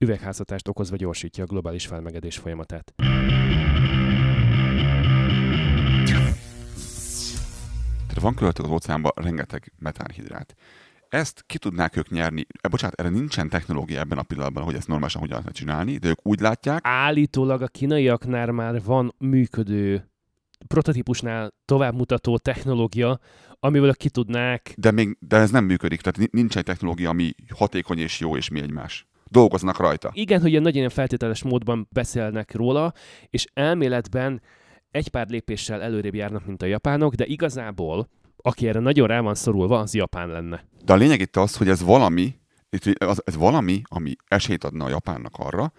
Üvegházhatást 0.04 0.68
okozva 0.68 0.96
gyorsítja 0.96 1.44
a 1.44 1.46
globális 1.46 1.86
felmegedés 1.86 2.36
folyamatát. 2.36 2.94
Tehát 8.06 8.20
van 8.20 8.34
körülöttük 8.34 8.64
az 8.64 8.70
óceánban 8.70 9.12
rengeteg 9.14 9.72
metánhidrát. 9.78 10.54
Ezt 11.08 11.42
ki 11.46 11.58
tudnák 11.58 11.96
ők 11.96 12.10
nyerni. 12.10 12.46
E, 12.60 12.68
bocsánat, 12.68 13.00
erre 13.00 13.08
nincsen 13.08 13.48
technológia 13.48 14.00
ebben 14.00 14.18
a 14.18 14.22
pillanatban, 14.22 14.62
hogy 14.64 14.74
ezt 14.74 14.88
normálisan 14.88 15.20
hogyan 15.20 15.38
lehet 15.38 15.54
csinálni, 15.54 15.96
de 15.96 16.08
ők 16.08 16.26
úgy 16.26 16.40
látják. 16.40 16.80
Állítólag 16.82 17.62
a 17.62 17.68
kínaiaknál 17.68 18.52
már 18.52 18.82
van 18.82 19.14
működő 19.18 20.10
prototípusnál 20.66 21.52
továbbmutató 21.64 22.36
technológia, 22.36 23.18
amivel 23.60 23.94
ki 23.94 24.10
tudnák... 24.10 24.74
De, 24.76 24.90
még, 24.90 25.16
de 25.20 25.36
ez 25.36 25.50
nem 25.50 25.64
működik, 25.64 26.00
tehát 26.00 26.32
nincs 26.32 26.56
egy 26.56 26.64
technológia, 26.64 27.08
ami 27.08 27.32
hatékony 27.54 27.98
és 27.98 28.20
jó 28.20 28.36
és 28.36 28.48
mi 28.48 28.60
egymás. 28.60 29.07
Dolgoznak 29.30 29.78
rajta. 29.78 30.10
Igen, 30.12 30.40
hogy 30.40 30.50
ilyen 30.50 30.62
nagyon 30.62 30.78
ilyen 30.78 30.90
feltételes 30.90 31.42
módban 31.42 31.88
beszélnek 31.90 32.54
róla, 32.54 32.92
és 33.30 33.46
elméletben 33.54 34.42
egy 34.90 35.08
pár 35.08 35.28
lépéssel 35.28 35.82
előrébb 35.82 36.14
járnak, 36.14 36.46
mint 36.46 36.62
a 36.62 36.66
japánok, 36.66 37.14
de 37.14 37.24
igazából, 37.26 38.08
aki 38.36 38.68
erre 38.68 38.80
nagyon 38.80 39.06
rá 39.06 39.20
van 39.20 39.34
szorulva, 39.34 39.78
az 39.78 39.94
Japán 39.94 40.28
lenne. 40.28 40.64
De 40.84 40.92
a 40.92 40.96
lényeg 40.96 41.20
itt 41.20 41.36
az, 41.36 41.56
hogy 41.56 41.68
ez 41.68 41.82
valami, 41.82 42.34
ez 43.24 43.36
valami, 43.36 43.82
ami 43.84 44.14
esélyt 44.28 44.64
adna 44.64 44.84
a 44.84 44.88
Japánnak 44.88 45.34
arra, 45.36 45.72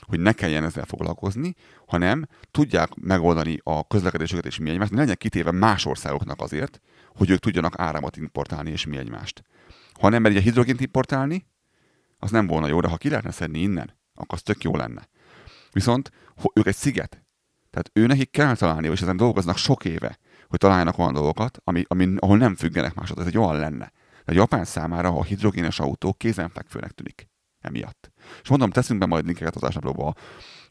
hogy 0.00 0.20
ne 0.20 0.32
kelljen 0.32 0.64
ezzel 0.64 0.84
foglalkozni, 0.84 1.54
hanem 1.86 2.26
tudják 2.50 2.94
megoldani 2.94 3.58
a 3.62 3.86
közlekedésüket 3.86 4.46
és 4.46 4.58
mi 4.58 4.70
egymást, 4.70 4.90
ne 4.90 4.98
legyen 4.98 5.16
kitéve 5.18 5.50
más 5.50 5.86
országoknak 5.86 6.40
azért, 6.40 6.80
hogy 7.14 7.30
ők 7.30 7.38
tudjanak 7.38 7.78
áramot 7.78 8.16
importálni 8.16 8.70
és 8.70 8.86
mi 8.86 8.96
egymást. 8.96 9.42
Ha 10.00 10.08
nem 10.08 10.22
megy 10.22 10.36
a 10.36 10.40
hidrogént 10.40 10.80
importálni, 10.80 11.46
az 12.18 12.30
nem 12.30 12.46
volna 12.46 12.66
jó, 12.66 12.80
de 12.80 12.88
ha 12.88 12.96
ki 12.96 13.08
lehetne 13.08 13.30
szedni 13.30 13.58
innen, 13.58 13.98
akkor 14.14 14.34
az 14.34 14.42
tök 14.42 14.62
jó 14.62 14.76
lenne. 14.76 15.08
Viszont 15.72 16.10
ők 16.54 16.66
egy 16.66 16.74
sziget, 16.74 17.26
tehát 17.70 17.90
ő 17.92 18.06
nekik 18.06 18.30
kell 18.30 18.56
találni, 18.56 18.88
és 18.88 19.02
ezen 19.02 19.16
dolgoznak 19.16 19.56
sok 19.56 19.84
éve, 19.84 20.18
hogy 20.48 20.58
találjanak 20.58 20.98
olyan 20.98 21.12
dolgokat, 21.12 21.58
ami, 21.64 21.84
ami, 21.86 22.14
ahol 22.18 22.36
nem 22.36 22.54
függenek 22.54 22.94
másod. 22.94 23.18
Ez 23.18 23.26
egy 23.26 23.38
olyan 23.38 23.58
lenne. 23.58 23.92
De 24.24 24.32
Japán 24.32 24.64
számára 24.64 25.08
a 25.08 25.22
hidrogénes 25.22 25.80
autó 25.80 26.12
kézenfekvőnek 26.12 26.90
tűnik 26.90 27.28
emiatt. 27.60 28.12
És 28.42 28.48
mondom, 28.48 28.70
teszünk 28.70 29.00
be 29.00 29.06
majd 29.06 29.24
linkeket 29.24 29.54
az 29.54 29.64
ásnaplóba 29.64 30.14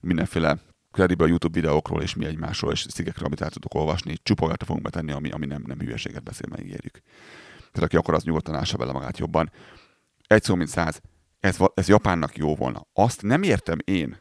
mindenféle 0.01 0.57
credible 0.91 1.27
YouTube 1.27 1.59
videókról 1.59 2.01
és 2.01 2.15
mi 2.15 2.25
egymásról 2.25 2.71
és 2.71 2.85
szigekről, 2.89 3.25
amit 3.25 3.41
el 3.41 3.49
tudok 3.49 3.73
olvasni. 3.73 4.17
Csupa 4.23 4.45
olyat 4.45 4.63
fogunk 4.63 4.83
betenni, 4.83 5.11
ami, 5.11 5.31
ami 5.31 5.45
nem, 5.45 5.63
nem 5.65 5.79
hülyeséget 5.79 6.23
beszél, 6.23 6.47
megígérjük. 6.49 6.99
Tehát 7.57 7.89
aki 7.89 7.95
akar, 7.95 8.13
az 8.13 8.23
nyugodtan 8.23 8.55
ássa 8.55 8.77
bele 8.77 8.91
magát 8.91 9.17
jobban. 9.17 9.51
Egy 10.27 10.43
szó, 10.43 10.55
mint 10.55 10.69
száz. 10.69 11.01
Ez, 11.45 11.57
ez 11.73 11.87
Japánnak 11.87 12.37
jó 12.37 12.55
volna. 12.55 12.87
Azt 12.93 13.21
nem 13.21 13.43
értem 13.43 13.77
én, 13.83 14.17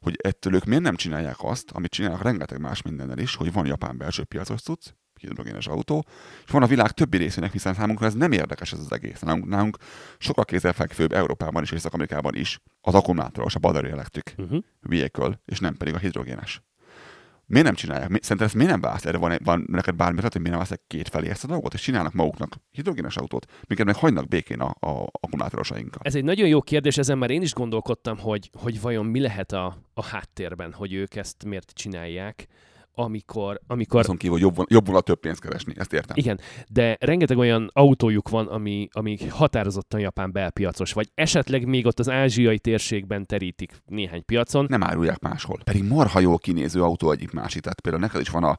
hogy 0.00 0.16
ettől 0.22 0.54
ők 0.54 0.64
miért 0.64 0.82
nem 0.82 0.96
csinálják 0.96 1.36
azt, 1.38 1.70
amit 1.70 1.90
csinálnak 1.90 2.22
rengeteg 2.22 2.60
más 2.60 2.82
mindennel 2.82 3.18
is, 3.18 3.34
hogy 3.34 3.52
van 3.52 3.66
japán 3.66 3.96
belső 3.98 4.24
piacos 4.24 4.60
cucc, 4.60 4.90
hidrogénes 5.14 5.66
autó, 5.66 6.06
és 6.44 6.50
van 6.50 6.62
a 6.62 6.66
világ 6.66 6.90
többi 6.90 7.16
részének, 7.16 7.52
hiszen 7.52 7.74
számunkra 7.74 8.06
ez 8.06 8.14
nem 8.14 8.32
érdekes 8.32 8.72
ez 8.72 8.78
az 8.78 8.92
egész. 8.92 9.20
Nálunk, 9.20 9.46
nálunk 9.46 9.76
sokkal 10.18 10.44
kézzelfekvőbb 10.44 11.12
Európában 11.12 11.62
is, 11.62 11.70
és 11.70 11.76
Észak-Amerikában 11.76 12.34
is 12.34 12.60
az 12.80 12.94
akkumulátoros, 12.94 13.54
a 13.54 13.58
battery 13.58 13.90
electric 13.90 14.32
uh-huh. 14.36 14.62
vehicle, 14.80 15.40
és 15.44 15.58
nem 15.58 15.76
pedig 15.76 15.94
a 15.94 15.98
hidrogénes. 15.98 16.62
Miért 17.52 17.66
nem 17.66 17.76
csinálják? 17.76 18.08
Szerintem 18.10 18.46
ezt 18.46 18.54
miért 18.54 18.70
nem 18.70 18.80
válasz? 18.80 19.04
Erre 19.04 19.18
van, 19.18 19.38
van 19.44 19.64
neked 19.68 19.94
bármi 19.94 20.20
hogy 20.20 20.30
miért 20.34 20.56
nem 20.56 20.66
válasz 20.68 20.80
két 20.86 21.08
felé 21.08 21.28
ezt 21.28 21.44
a 21.44 21.46
dolgot, 21.46 21.74
és 21.74 21.80
csinálnak 21.80 22.12
maguknak 22.12 22.56
hidrogénes 22.70 23.16
autót, 23.16 23.46
miket 23.68 23.86
meg 23.86 23.94
hagynak 23.94 24.28
békén 24.28 24.60
a, 24.60 24.74
a 24.86 25.08
akkumulátorosainkkal. 25.10 26.00
Ez 26.04 26.14
egy 26.14 26.24
nagyon 26.24 26.48
jó 26.48 26.62
kérdés, 26.62 26.98
ezen 26.98 27.18
már 27.18 27.30
én 27.30 27.42
is 27.42 27.52
gondolkodtam, 27.52 28.18
hogy, 28.18 28.50
hogy 28.58 28.80
vajon 28.80 29.06
mi 29.06 29.20
lehet 29.20 29.52
a, 29.52 29.78
a 29.94 30.04
háttérben, 30.04 30.72
hogy 30.72 30.92
ők 30.92 31.14
ezt 31.14 31.44
miért 31.44 31.70
csinálják. 31.74 32.46
Amikor, 32.94 33.60
amikor 33.66 34.00
Azon 34.00 34.16
kívül, 34.16 34.32
hogy 34.32 34.42
jobb, 34.42 34.56
vol- 34.56 34.70
jobb 34.70 34.84
volna 34.86 35.00
több 35.00 35.20
pénzt 35.20 35.40
keresni, 35.40 35.72
ezt 35.76 35.92
értem. 35.92 36.16
igen, 36.16 36.40
de 36.68 36.96
rengeteg 37.00 37.38
olyan 37.38 37.70
autójuk 37.72 38.28
van, 38.28 38.46
ami, 38.46 38.88
ami 38.92 39.18
határozottan 39.28 40.00
japán 40.00 40.32
belpiacos, 40.32 40.92
vagy 40.92 41.10
esetleg 41.14 41.66
még 41.66 41.86
ott 41.86 41.98
az 41.98 42.08
ázsiai 42.08 42.58
térségben 42.58 43.26
terítik 43.26 43.82
néhány 43.86 44.24
piacon. 44.24 44.66
Nem 44.68 44.82
árulják 44.82 45.20
máshol. 45.20 45.58
Pedig 45.64 45.84
marha 45.84 46.20
jól 46.20 46.38
kinéző 46.38 46.82
autó 46.82 47.10
egyik 47.10 47.30
másik. 47.30 47.62
Tehát 47.62 47.80
például 47.80 48.04
neked 48.04 48.20
is 48.20 48.28
van 48.28 48.44
a, 48.44 48.58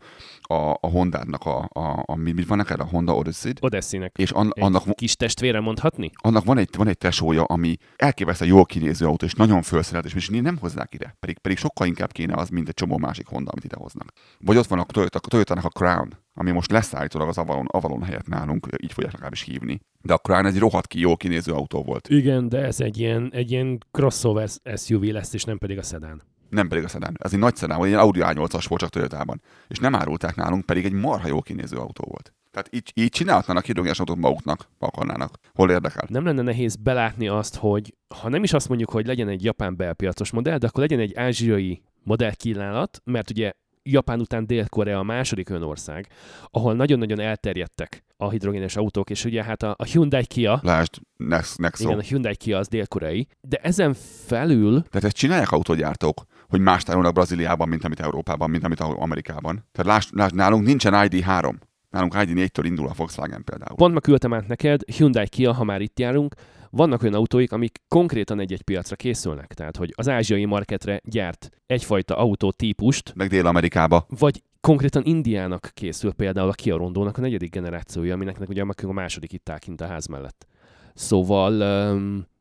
a, 0.53 0.77
a 0.81 0.87
Hondának 0.87 1.45
a, 1.45 1.69
a, 1.73 2.03
a, 2.05 2.15
mi, 2.15 2.31
mi 2.31 2.43
van 2.43 2.57
neked? 2.57 2.79
A 2.79 2.85
Honda 2.85 3.15
Odyssey. 3.15 3.51
Odesszinek. 3.59 4.17
És 4.17 4.31
an, 4.31 4.51
Egy 4.55 4.63
annak, 4.63 4.95
kis 4.95 5.15
testvére 5.15 5.59
mondhatni? 5.59 6.11
annak 6.21 6.43
van 6.43 6.57
egy, 6.57 6.69
van 6.77 6.87
egy 6.87 6.97
tesója, 6.97 7.43
ami 7.43 7.75
elképesztően 7.95 8.51
jól 8.51 8.65
kinéző 8.65 9.05
autó, 9.05 9.25
és 9.25 9.33
nagyon 9.33 9.61
felszerelt, 9.61 10.05
és 10.05 10.29
nem 10.29 10.57
hozzák 10.57 10.93
ide. 10.93 11.15
Pedig, 11.19 11.37
pedig 11.37 11.57
sokkal 11.57 11.87
inkább 11.87 12.11
kéne 12.11 12.35
az, 12.35 12.49
mint 12.49 12.67
egy 12.67 12.73
csomó 12.73 12.97
másik 12.97 13.27
Honda, 13.27 13.51
amit 13.51 13.63
ide 13.63 13.75
hoznak. 13.79 14.11
Vagy 14.39 14.57
ott 14.57 14.67
van 14.67 14.79
a 14.79 14.83
Toyota, 14.83 15.19
a 15.23 15.27
Toyota-nak 15.27 15.65
a 15.65 15.69
Crown, 15.69 16.17
ami 16.33 16.51
most 16.51 16.71
lesz 16.71 16.93
állítólag 16.93 17.27
az 17.27 17.37
Avalon, 17.37 17.65
Avalon 17.65 18.03
helyett 18.03 18.27
nálunk, 18.27 18.67
így 18.83 18.93
fogják 18.93 19.11
legalábbis 19.13 19.41
hívni. 19.41 19.79
De 20.01 20.13
a 20.13 20.17
Crown 20.17 20.45
egy 20.45 20.59
rohadt 20.59 20.87
ki, 20.87 20.99
jól 20.99 21.17
kinéző 21.17 21.51
autó 21.51 21.83
volt. 21.83 22.07
Igen, 22.07 22.49
de 22.49 22.57
ez 22.57 22.79
egy 22.79 22.97
ilyen, 22.97 23.29
egy 23.33 23.51
ilyen 23.51 23.77
crossover 23.91 24.49
SUV 24.75 25.01
lesz, 25.01 25.33
és 25.33 25.43
nem 25.43 25.57
pedig 25.57 25.77
a 25.77 25.83
szedán. 25.83 26.21
Nem 26.49 26.67
pedig 26.67 26.83
a 26.83 26.87
szedán. 26.87 27.17
Ez 27.19 27.33
egy 27.33 27.39
nagy 27.39 27.55
szedán, 27.55 27.77
vagy 27.77 27.89
egy 27.89 27.95
Audi 27.95 28.19
A8-as 28.23 28.65
volt 28.67 28.81
csak 28.81 28.89
Toyotában. 28.89 29.41
És 29.67 29.77
nem 29.77 29.95
árulták 29.95 30.35
nálunk, 30.35 30.65
pedig 30.65 30.85
egy 30.85 30.91
marha 30.91 31.27
jó 31.27 31.41
kinéző 31.41 31.77
autó 31.77 32.03
volt. 32.07 32.33
Tehát 32.51 32.69
így, 32.71 32.91
így 32.93 33.09
csinálhatnának 33.09 33.65
hidrogénes 33.65 33.99
autót 33.99 34.17
maguknak, 34.17 34.67
ha 34.79 34.85
akarnának. 34.85 35.39
Hol 35.53 35.69
érdekel? 35.69 36.07
Nem 36.09 36.25
lenne 36.25 36.41
nehéz 36.41 36.75
belátni 36.75 37.27
azt, 37.27 37.55
hogy 37.55 37.95
ha 38.15 38.29
nem 38.29 38.43
is 38.43 38.53
azt 38.53 38.67
mondjuk, 38.67 38.89
hogy 38.89 39.05
legyen 39.05 39.27
egy 39.27 39.43
japán 39.43 39.75
belpiacos 39.75 40.31
modell, 40.31 40.57
de 40.57 40.67
akkor 40.67 40.81
legyen 40.81 40.99
egy 40.99 41.15
ázsiai 41.15 41.81
modellkínálat, 42.03 43.01
mert 43.03 43.29
ugye 43.29 43.51
Japán 43.83 44.19
után 44.19 44.45
Dél-Korea 44.45 44.99
a 44.99 45.03
második 45.03 45.49
olyan 45.49 45.63
ország, 45.63 46.07
ahol 46.51 46.73
nagyon-nagyon 46.73 47.19
elterjedtek 47.19 48.03
a 48.17 48.29
hidrogénes 48.29 48.75
autók, 48.75 49.09
és 49.09 49.25
ugye 49.25 49.43
hát 49.43 49.63
a, 49.63 49.75
a 49.77 49.83
Hyundai 49.83 50.25
Kia, 50.25 50.59
Lásd, 50.63 50.93
Nex, 51.17 51.55
Nexo. 51.55 51.83
igen, 51.83 51.97
a 51.97 52.01
Hyundai 52.01 52.35
Kia 52.35 52.57
az 52.57 52.67
dél-koreai, 52.67 53.27
de 53.41 53.57
ezen 53.57 53.93
felül 54.25 54.81
Tehát 54.81 55.03
ezt 55.03 55.15
csinálják 55.15 55.51
autógyártók, 55.51 56.23
hogy 56.47 56.59
más 56.59 56.83
tárolnak 56.83 57.13
Brazíliában, 57.13 57.69
mint 57.69 57.83
amit 57.83 57.99
Európában, 57.99 58.49
mint 58.49 58.63
amit 58.63 58.79
Amerikában. 58.79 59.65
Tehát 59.71 59.91
lásd, 59.91 60.15
lásd 60.15 60.35
nálunk 60.35 60.65
nincsen 60.65 60.93
ID3. 60.95 61.53
Nálunk 61.93 62.13
ID4-től 62.15 62.63
indul 62.63 62.87
a 62.87 62.93
Volkswagen 62.95 63.43
például. 63.43 63.75
Pont 63.75 63.93
ma 63.93 63.99
küldtem 63.99 64.33
át 64.33 64.47
neked, 64.47 64.81
Hyundai 64.91 65.27
Kia, 65.27 65.53
ha 65.53 65.63
már 65.63 65.81
itt 65.81 65.99
járunk, 65.99 66.35
vannak 66.69 67.01
olyan 67.01 67.13
autóik, 67.13 67.51
amik 67.51 67.81
konkrétan 67.87 68.39
egy-egy 68.39 68.61
piacra 68.61 68.95
készülnek. 68.95 69.53
Tehát, 69.53 69.77
hogy 69.77 69.93
az 69.95 70.09
ázsiai 70.09 70.45
marketre 70.45 71.01
gyárt 71.03 71.49
egyfajta 71.65 72.17
autótípust, 72.17 73.13
Meg 73.15 73.29
Dél-Amerikába. 73.29 74.05
vagy 74.19 74.43
konkrétan 74.61 75.03
Indiának 75.05 75.71
készül 75.73 76.13
például 76.13 76.49
a 76.49 76.53
Kia 76.53 76.77
Rondónak 76.77 77.17
a 77.17 77.21
negyedik 77.21 77.51
generációja, 77.51 78.13
aminek 78.13 78.49
ugye 78.49 78.63
a 78.81 78.91
második 78.91 79.33
itt 79.33 79.49
áll 79.49 79.59
kint 79.59 79.81
a 79.81 79.87
ház 79.87 80.05
mellett. 80.07 80.47
Szóval 80.93 81.51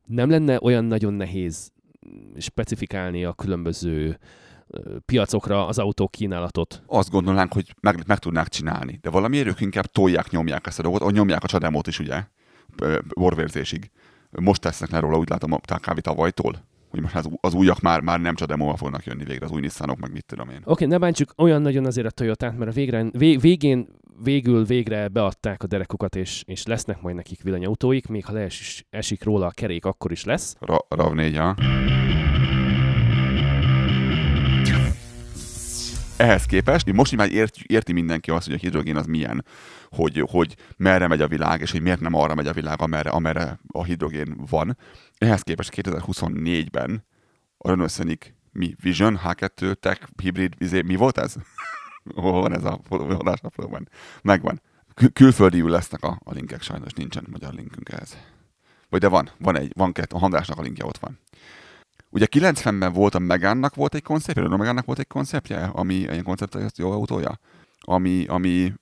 nem 0.05 0.29
lenne 0.29 0.59
olyan 0.61 0.85
nagyon 0.85 1.13
nehéz 1.13 1.71
specifikálni 2.37 3.25
a 3.25 3.33
különböző 3.33 4.17
piacokra 5.05 5.67
az 5.67 5.79
autók 5.79 6.11
kínálatot. 6.11 6.83
Azt 6.85 7.09
gondolnánk, 7.09 7.53
hogy 7.53 7.75
meg, 7.81 8.03
meg 8.07 8.17
tudnák 8.17 8.47
csinálni. 8.47 8.99
De 9.01 9.09
valamiért 9.09 9.47
ők 9.47 9.61
inkább 9.61 9.85
tolják, 9.85 10.29
nyomják 10.29 10.67
ezt 10.67 10.79
a 10.79 10.81
dolgot, 10.81 11.01
ahogy 11.01 11.13
nyomják 11.13 11.43
a 11.43 11.47
csademót 11.47 11.87
is, 11.87 11.99
ugye? 11.99 12.23
Borvérzésig. 13.15 13.91
Most 14.31 14.61
tesznek 14.61 14.89
le 14.89 14.99
róla, 14.99 15.17
úgy 15.17 15.29
látom, 15.29 15.53
a 15.53 15.57
kb. 15.57 15.99
tavalytól. 15.99 16.55
Hogy 16.89 17.01
most 17.01 17.15
az, 17.15 17.29
az 17.41 17.53
újak 17.53 17.79
már, 17.79 18.01
már 18.01 18.19
nem 18.19 18.35
csademóval 18.35 18.75
fognak 18.75 19.05
jönni 19.05 19.23
végre, 19.23 19.45
az 19.45 19.51
új 19.51 19.61
Nissanok, 19.61 19.99
meg 19.99 20.11
mit 20.11 20.25
tudom 20.25 20.49
én. 20.49 20.55
Oké, 20.55 20.71
okay, 20.71 20.87
ne 20.87 20.97
bántsuk 20.97 21.33
olyan 21.37 21.61
nagyon 21.61 21.85
azért 21.85 22.07
a 22.07 22.11
Toyotát, 22.11 22.57
mert 22.57 22.71
a 22.71 22.73
végre, 22.73 23.05
vé, 23.11 23.35
végén, 23.35 23.87
végül 24.23 24.65
végre 24.65 25.07
beadták 25.07 25.63
a 25.63 25.67
derekukat, 25.67 26.15
és, 26.15 26.43
és 26.45 26.65
lesznek 26.65 27.01
majd 27.01 27.15
nekik 27.15 27.41
villanyautóik, 27.41 28.07
még 28.07 28.25
ha 28.25 28.33
le 28.33 28.45
is 28.45 28.85
esik 28.89 29.23
róla 29.23 29.45
a 29.45 29.51
kerék, 29.51 29.85
akkor 29.85 30.11
is 30.11 30.23
lesz. 30.23 30.55
Ra- 30.59 30.85
RAV4, 30.89 31.33
ja. 31.33 31.55
Ehhez 36.17 36.45
képest, 36.45 36.93
most 36.93 37.11
így 37.11 37.17
már 37.17 37.31
ért, 37.31 37.57
érti 37.57 37.93
mindenki 37.93 38.31
azt, 38.31 38.45
hogy 38.45 38.55
a 38.55 38.57
hidrogén 38.57 38.95
az 38.95 39.05
milyen, 39.05 39.45
hogy, 39.89 40.23
hogy 40.29 40.55
merre 40.77 41.07
megy 41.07 41.21
a 41.21 41.27
világ, 41.27 41.61
és 41.61 41.71
hogy 41.71 41.81
miért 41.81 41.99
nem 41.99 42.13
arra 42.13 42.35
megy 42.35 42.47
a 42.47 42.53
világ, 42.53 42.81
amerre, 42.81 43.09
amerre 43.09 43.59
a 43.67 43.83
hidrogén 43.83 44.35
van. 44.49 44.77
Ehhez 45.17 45.41
képest 45.41 45.73
2024-ben 45.75 47.05
a 47.57 47.69
Renault 47.69 48.33
mi 48.51 48.75
Vision 48.81 49.19
H2 49.23 49.73
Tech 49.73 50.07
Hybrid, 50.21 50.53
izé, 50.57 50.81
mi 50.81 50.95
volt 50.95 51.17
ez? 51.17 51.35
Hol 52.15 52.41
van 52.41 52.53
ez 52.53 52.63
a 52.63 52.79
adásaplóban? 52.89 53.89
Megvan. 54.21 54.61
Kül- 54.93 55.13
külföldiül 55.13 55.69
lesznek 55.69 56.03
a, 56.03 56.19
a 56.23 56.33
linkek, 56.33 56.61
sajnos 56.61 56.93
nincsen 56.93 57.27
magyar 57.31 57.53
linkünk 57.53 57.89
ehhez. 57.89 58.17
Vagy 58.89 58.99
de 58.99 59.07
van, 59.07 59.29
van 59.37 59.57
egy, 59.57 59.71
van 59.75 59.91
kettő, 59.91 60.15
a 60.15 60.19
Handrásnak 60.19 60.57
a 60.57 60.61
linkje 60.61 60.85
ott 60.85 60.97
van. 60.97 61.19
Ugye 62.13 62.25
90-ben 62.31 62.93
volt 62.93 63.15
a 63.15 63.19
Megánnak 63.19 63.75
volt 63.75 63.95
egy 63.95 64.01
konceptje, 64.01 64.43
a 64.43 64.57
Megánnak 64.57 64.85
volt 64.85 64.99
egy 64.99 65.07
konceptje, 65.07 65.63
ami 65.63 65.93
ilyen 65.93 66.23
koncept 66.23 66.77
jó 66.77 66.91
autója, 66.91 67.39
ami, 67.79 68.25
ami 68.25 68.73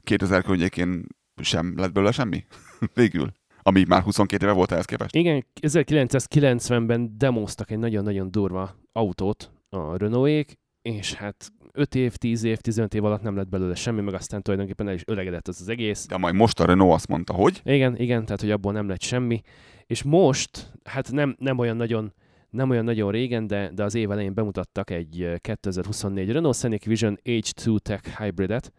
2000 0.00 0.42
környékén 0.42 1.06
sem 1.42 1.74
lett 1.76 1.92
belőle 1.92 2.12
semmi, 2.12 2.44
végül. 2.94 3.32
Ami 3.62 3.84
már 3.88 4.02
22 4.02 4.44
éve 4.44 4.54
volt 4.54 4.72
ehhez 4.72 4.84
képest. 4.84 5.14
Igen, 5.14 5.46
1990-ben 5.60 7.18
demoztak 7.18 7.70
egy 7.70 7.78
nagyon-nagyon 7.78 8.30
durva 8.30 8.76
autót 8.92 9.50
a 9.68 9.96
Renaulték, 9.96 10.58
és 10.82 11.12
hát 11.12 11.52
5 11.72 11.94
év, 11.94 12.16
10 12.16 12.44
év, 12.44 12.58
15 12.58 12.94
év 12.94 13.04
alatt 13.04 13.22
nem 13.22 13.36
lett 13.36 13.48
belőle 13.48 13.74
semmi, 13.74 14.00
meg 14.00 14.14
aztán 14.14 14.42
tulajdonképpen 14.42 14.88
el 14.88 14.94
is 14.94 15.02
öregedett 15.06 15.48
az, 15.48 15.60
az 15.60 15.68
egész. 15.68 16.06
De 16.06 16.16
majd 16.16 16.34
most 16.34 16.60
a 16.60 16.64
Renault 16.64 16.94
azt 16.94 17.08
mondta, 17.08 17.32
hogy 17.32 17.60
Igen, 17.64 17.96
igen, 17.96 18.24
tehát 18.24 18.40
hogy 18.40 18.50
abból 18.50 18.72
nem 18.72 18.88
lett 18.88 19.02
semmi. 19.02 19.40
És 19.86 20.02
most, 20.02 20.72
hát 20.84 21.12
nem, 21.12 21.36
nem 21.38 21.58
olyan 21.58 21.76
nagyon 21.76 22.12
nem 22.54 22.70
olyan 22.70 22.84
nagyon 22.84 23.10
régen, 23.10 23.46
de, 23.46 23.70
de 23.74 23.84
az 23.84 23.94
év 23.94 24.10
elején 24.10 24.34
bemutattak 24.34 24.90
egy 24.90 25.22
eh, 25.22 25.38
2024 25.38 26.30
Renault 26.30 26.56
Scenic 26.56 26.84
Vision 26.84 27.18
H2 27.24 27.78
Tech 27.78 28.18
Hybridet, 28.18 28.72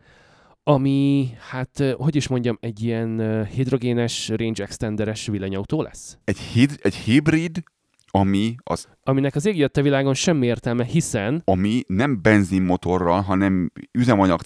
ami, 0.67 1.29
hát, 1.49 1.83
hogy 1.97 2.15
is 2.15 2.27
mondjam, 2.27 2.57
egy 2.61 2.83
ilyen 2.83 3.45
hidrogénes, 3.45 4.29
range 4.29 4.63
extenderes 4.63 5.27
villanyautó 5.27 5.81
lesz. 5.81 6.17
egy, 6.23 6.37
hid, 6.37 6.79
egy 6.81 6.95
hibrid, 6.95 7.63
ami, 8.07 8.55
az, 8.63 8.87
Aminek 9.03 9.35
az 9.35 9.45
ég 9.45 9.69
a 9.73 9.81
világon 9.81 10.13
semmi 10.13 10.45
értelme, 10.45 10.83
hiszen 10.83 11.41
ami 11.45 11.81
nem 11.87 12.21
benzinmotorral, 12.21 13.21
hanem 13.21 13.71
üzemanyag, 13.91 14.41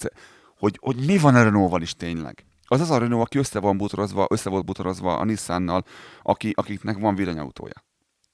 hogy, 0.58 0.78
hogy 0.80 0.96
mi 1.06 1.18
van 1.18 1.34
a 1.34 1.42
Renault-val 1.42 1.82
is 1.82 1.94
tényleg. 1.94 2.44
Az 2.64 2.80
az 2.80 2.90
a 2.90 2.98
Renault, 2.98 3.22
aki 3.22 3.38
össze 3.38 3.60
van 3.60 3.76
butorozva, 3.76 4.26
össze 4.30 4.50
volt 4.50 4.64
butorozva 4.64 5.18
a 5.18 5.24
Nissannal, 5.24 5.84
aki, 6.22 6.52
akiknek 6.54 6.98
van 6.98 7.14
villanyautója. 7.14 7.84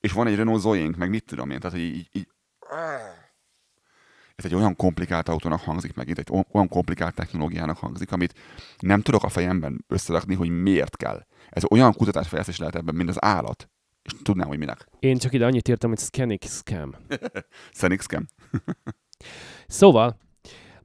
És 0.06 0.12
van 0.12 0.26
egy 0.26 0.36
Renault 0.36 0.60
Zoe-nk, 0.60 0.96
meg 0.96 1.10
mit 1.10 1.24
tudom 1.24 1.50
én, 1.50 1.58
tehát 1.60 1.76
hogy 1.76 1.84
így, 1.84 2.08
így 2.12 2.28
ez 4.34 4.44
egy 4.44 4.54
olyan 4.54 4.76
komplikált 4.76 5.28
autónak 5.28 5.60
hangzik 5.60 5.94
megint, 5.94 6.18
egy 6.18 6.26
o- 6.30 6.46
olyan 6.54 6.68
komplikált 6.68 7.14
technológiának 7.14 7.76
hangzik, 7.76 8.12
amit 8.12 8.34
nem 8.78 9.00
tudok 9.00 9.22
a 9.22 9.28
fejemben 9.28 9.84
összerakni, 9.88 10.34
hogy 10.34 10.48
miért 10.48 10.96
kell. 10.96 11.26
Ez 11.50 11.62
olyan 11.70 11.92
kutatásfejlesztés 11.92 12.58
lehet 12.58 12.74
ebben, 12.74 12.94
mint 12.94 13.08
az 13.08 13.24
állat. 13.24 13.70
És 14.02 14.12
tudnám, 14.22 14.48
hogy 14.48 14.58
minek. 14.58 14.86
én 14.98 15.18
csak 15.18 15.32
ide 15.32 15.46
annyit 15.46 15.68
írtam, 15.68 15.90
hogy 15.90 15.98
Scenic 15.98 16.48
Scam. 16.50 16.94
Scenic 17.76 18.02
Scam. 18.02 18.26
Szóval, 19.66 20.18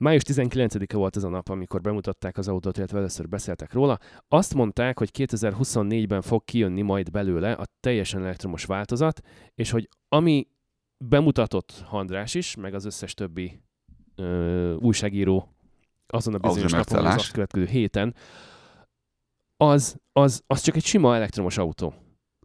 május 0.02 0.22
19-e 0.26 0.98
volt 0.98 1.16
az 1.16 1.24
a 1.24 1.30
nap, 1.30 1.50
amikor 1.50 1.82
bemutatták 1.82 2.38
az 2.38 2.48
autót, 2.48 2.78
illetve 2.78 2.98
először 2.98 3.28
beszéltek 3.28 3.74
róla. 3.74 4.00
Azt 4.28 4.54
mondták, 4.54 4.98
hogy 4.98 5.10
2024-ben 5.14 6.22
fog 6.22 6.44
kijönni 6.44 6.82
majd 6.82 7.12
belőle 7.12 7.52
a 7.52 7.66
teljesen 7.80 8.24
elektromos 8.24 8.66
változat, 8.66 9.22
és 9.56 9.70
hogy 9.70 9.90
ami 10.08 10.48
bemutatott 10.98 11.84
Handrás 11.86 12.34
is, 12.34 12.56
meg 12.56 12.74
az 12.74 12.86
összes 12.86 13.14
többi 13.14 13.62
ö, 14.16 14.74
újságíró 14.74 15.56
azon 16.08 16.34
a 16.34 16.38
bizonyos 16.38 16.72
napon, 16.72 17.06
az 17.06 17.16
azt 17.16 17.32
következő 17.32 17.66
héten, 17.66 18.16
az, 19.58 19.98
az, 20.12 20.44
az 20.48 20.62
csak 20.62 20.76
egy 20.76 20.86
sima 20.86 21.16
elektromos 21.16 21.58
autó. 21.58 21.94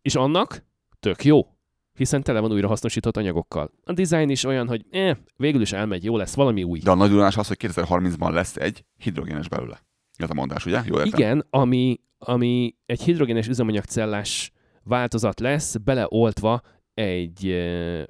És 0.03 0.15
annak 0.15 0.65
tök 1.01 1.25
jó, 1.25 1.56
hiszen 1.97 2.23
tele 2.23 2.41
van 2.41 2.53
újra 2.53 2.69
hasznosított 2.69 3.17
anyagokkal. 3.17 3.71
A 3.85 3.93
design 3.93 4.29
is 4.29 4.45
olyan, 4.45 4.69
hogy 4.69 4.85
eh, 4.91 5.17
végül 5.37 5.61
is 5.61 5.73
elmegy, 5.73 6.05
jó 6.05 6.17
lesz, 6.17 6.35
valami 6.35 6.63
új. 6.63 6.79
De 6.79 6.91
a 6.91 6.95
nagy 6.95 7.11
durás 7.11 7.37
az, 7.37 7.47
hogy 7.49 7.57
2030-ban 7.61 8.33
lesz 8.33 8.57
egy 8.57 8.85
hidrogénes 8.97 9.49
belőle. 9.49 9.83
Ez 10.17 10.31
a 10.31 10.35
mondás, 10.35 10.67
ugye? 10.67 10.83
Jól 10.87 10.99
értem? 10.99 11.21
Igen, 11.21 11.47
ami, 11.51 12.01
ami 12.19 12.75
egy 12.87 13.03
hidrogénes 13.03 13.49
üzemanyagcellás 13.49 14.53
változat 14.83 15.41
lesz, 15.41 15.77
beleoltva 15.77 16.61
egy 16.95 17.49
eh, 17.49 18.03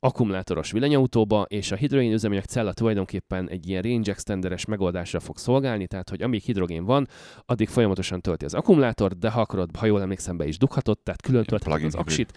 akkumulátoros 0.00 0.70
villanyautóba, 0.70 1.46
és 1.48 1.72
a 1.72 1.76
hidrogén 1.76 2.12
üzemanyag 2.12 2.44
cella 2.44 2.72
tulajdonképpen 2.72 3.48
egy 3.48 3.68
ilyen 3.68 3.82
range 3.82 4.10
extenderes 4.10 4.64
megoldásra 4.64 5.20
fog 5.20 5.38
szolgálni, 5.38 5.86
tehát 5.86 6.08
hogy 6.08 6.22
amíg 6.22 6.42
hidrogén 6.42 6.84
van, 6.84 7.08
addig 7.46 7.68
folyamatosan 7.68 8.20
tölti 8.20 8.44
az 8.44 8.54
akkumulátort, 8.54 9.18
de 9.18 9.30
ha 9.30 9.40
akarod, 9.40 9.76
ha 9.76 9.86
jól 9.86 10.00
emlékszem, 10.00 10.36
be 10.36 10.46
is 10.46 10.58
dughatod, 10.58 10.98
tehát 10.98 11.22
külön 11.22 11.44
töltheted 11.44 11.84
az 11.84 11.92
plug-in 11.92 12.06
hibrid. 12.06 12.30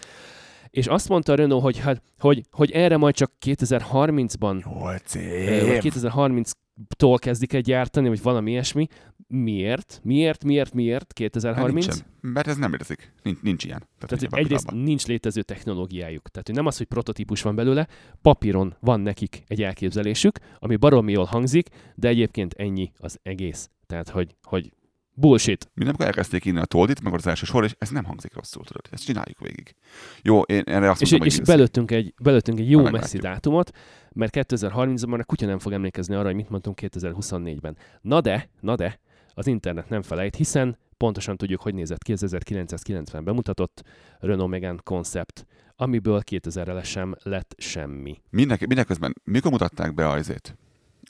És 0.74 0.86
azt 0.86 1.08
mondta 1.08 1.32
a 1.32 1.36
Renault, 1.36 1.62
hogy, 1.62 1.78
hát, 1.78 2.02
hogy, 2.18 2.42
hogy 2.50 2.70
erre 2.70 2.96
majd 2.96 3.14
csak 3.14 3.32
2030-ban 3.46 4.64
8 4.64 5.14
Ö, 5.14 5.66
vagy 5.66 5.78
2030 5.78 6.50
tól 6.96 7.18
kezdik 7.18 7.52
egy 7.52 7.64
gyártani, 7.64 8.08
vagy 8.08 8.22
valami 8.22 8.50
ilyesmi. 8.50 8.86
Miért? 9.26 10.00
Miért? 10.02 10.44
Miért? 10.44 10.72
Miért? 10.74 11.00
Hát 11.00 11.12
2030? 11.12 11.86
nincsen, 11.86 12.06
mert 12.20 12.46
ez 12.46 12.56
nem 12.56 12.72
érzik. 12.72 13.12
Nincs, 13.22 13.40
nincs 13.40 13.64
ilyen. 13.64 13.78
Tehát 13.78 14.10
nincs 14.10 14.22
ebben 14.22 14.38
a 14.38 14.42
egyrészt 14.42 14.64
pillanatban. 14.64 14.88
nincs 14.88 15.06
létező 15.06 15.42
technológiájuk. 15.42 16.28
Tehát 16.28 16.46
hogy 16.46 16.56
nem 16.56 16.66
az, 16.66 16.76
hogy 16.76 16.86
prototípus 16.86 17.42
van 17.42 17.54
belőle, 17.54 17.88
papíron 18.22 18.76
van 18.80 19.00
nekik 19.00 19.42
egy 19.46 19.62
elképzelésük, 19.62 20.38
ami 20.58 20.76
baromi 20.76 21.12
jól 21.12 21.24
hangzik, 21.24 21.68
de 21.94 22.08
egyébként 22.08 22.52
ennyi 22.52 22.92
az 22.98 23.18
egész. 23.22 23.70
Tehát, 23.86 24.08
hogy, 24.08 24.36
hogy 24.42 24.72
bullshit. 25.14 25.70
Mindenkor 25.74 26.06
elkezdték 26.06 26.44
inni 26.44 26.58
a 26.58 26.64
toldit, 26.64 27.02
meg 27.02 27.14
az 27.14 27.26
első 27.26 27.46
sor, 27.46 27.64
és 27.64 27.74
ez 27.78 27.88
nem 27.88 28.04
hangzik 28.04 28.34
rosszul, 28.34 28.64
tudod. 28.64 28.86
Ezt 28.90 29.04
csináljuk 29.04 29.38
végig. 29.40 29.74
Jó, 30.22 30.40
én 30.40 30.62
erre 30.66 30.90
azt 30.90 31.02
És, 31.02 31.10
mondom, 31.10 31.28
és 31.28 31.36
hogy 31.36 31.46
belőttünk 31.46 31.90
egy, 31.90 32.14
belőttünk 32.22 32.58
egy 32.58 32.70
jó 32.70 32.82
messzi 32.82 33.18
dátumot, 33.18 33.70
mert 34.12 34.36
2030-ban 34.36 35.20
a 35.20 35.24
kutya 35.24 35.46
nem 35.46 35.58
fog 35.58 35.72
emlékezni 35.72 36.14
arra, 36.14 36.26
hogy 36.26 36.34
mit 36.34 36.48
mondtunk 36.48 36.78
2024-ben. 36.82 37.76
Na 38.00 38.20
de, 38.20 38.48
na 38.60 38.74
de, 38.74 39.00
az 39.34 39.46
internet 39.46 39.88
nem 39.88 40.02
felejt, 40.02 40.36
hiszen 40.36 40.78
pontosan 40.96 41.36
tudjuk, 41.36 41.60
hogy 41.60 41.74
nézett 41.74 42.02
ki 42.02 42.12
az 42.12 42.22
1990 42.22 43.24
bemutatott 43.24 43.82
Renault 44.18 44.50
Megane 44.50 44.78
Concept, 44.82 45.46
amiből 45.76 46.22
2000-re 46.30 46.82
sem 46.82 47.14
lett 47.22 47.54
semmi. 47.58 48.20
Mindenki, 48.30 48.66
mindeközben, 48.66 49.14
mikor 49.24 49.50
mutatták 49.50 49.94
be 49.94 50.08
azért 50.08 50.56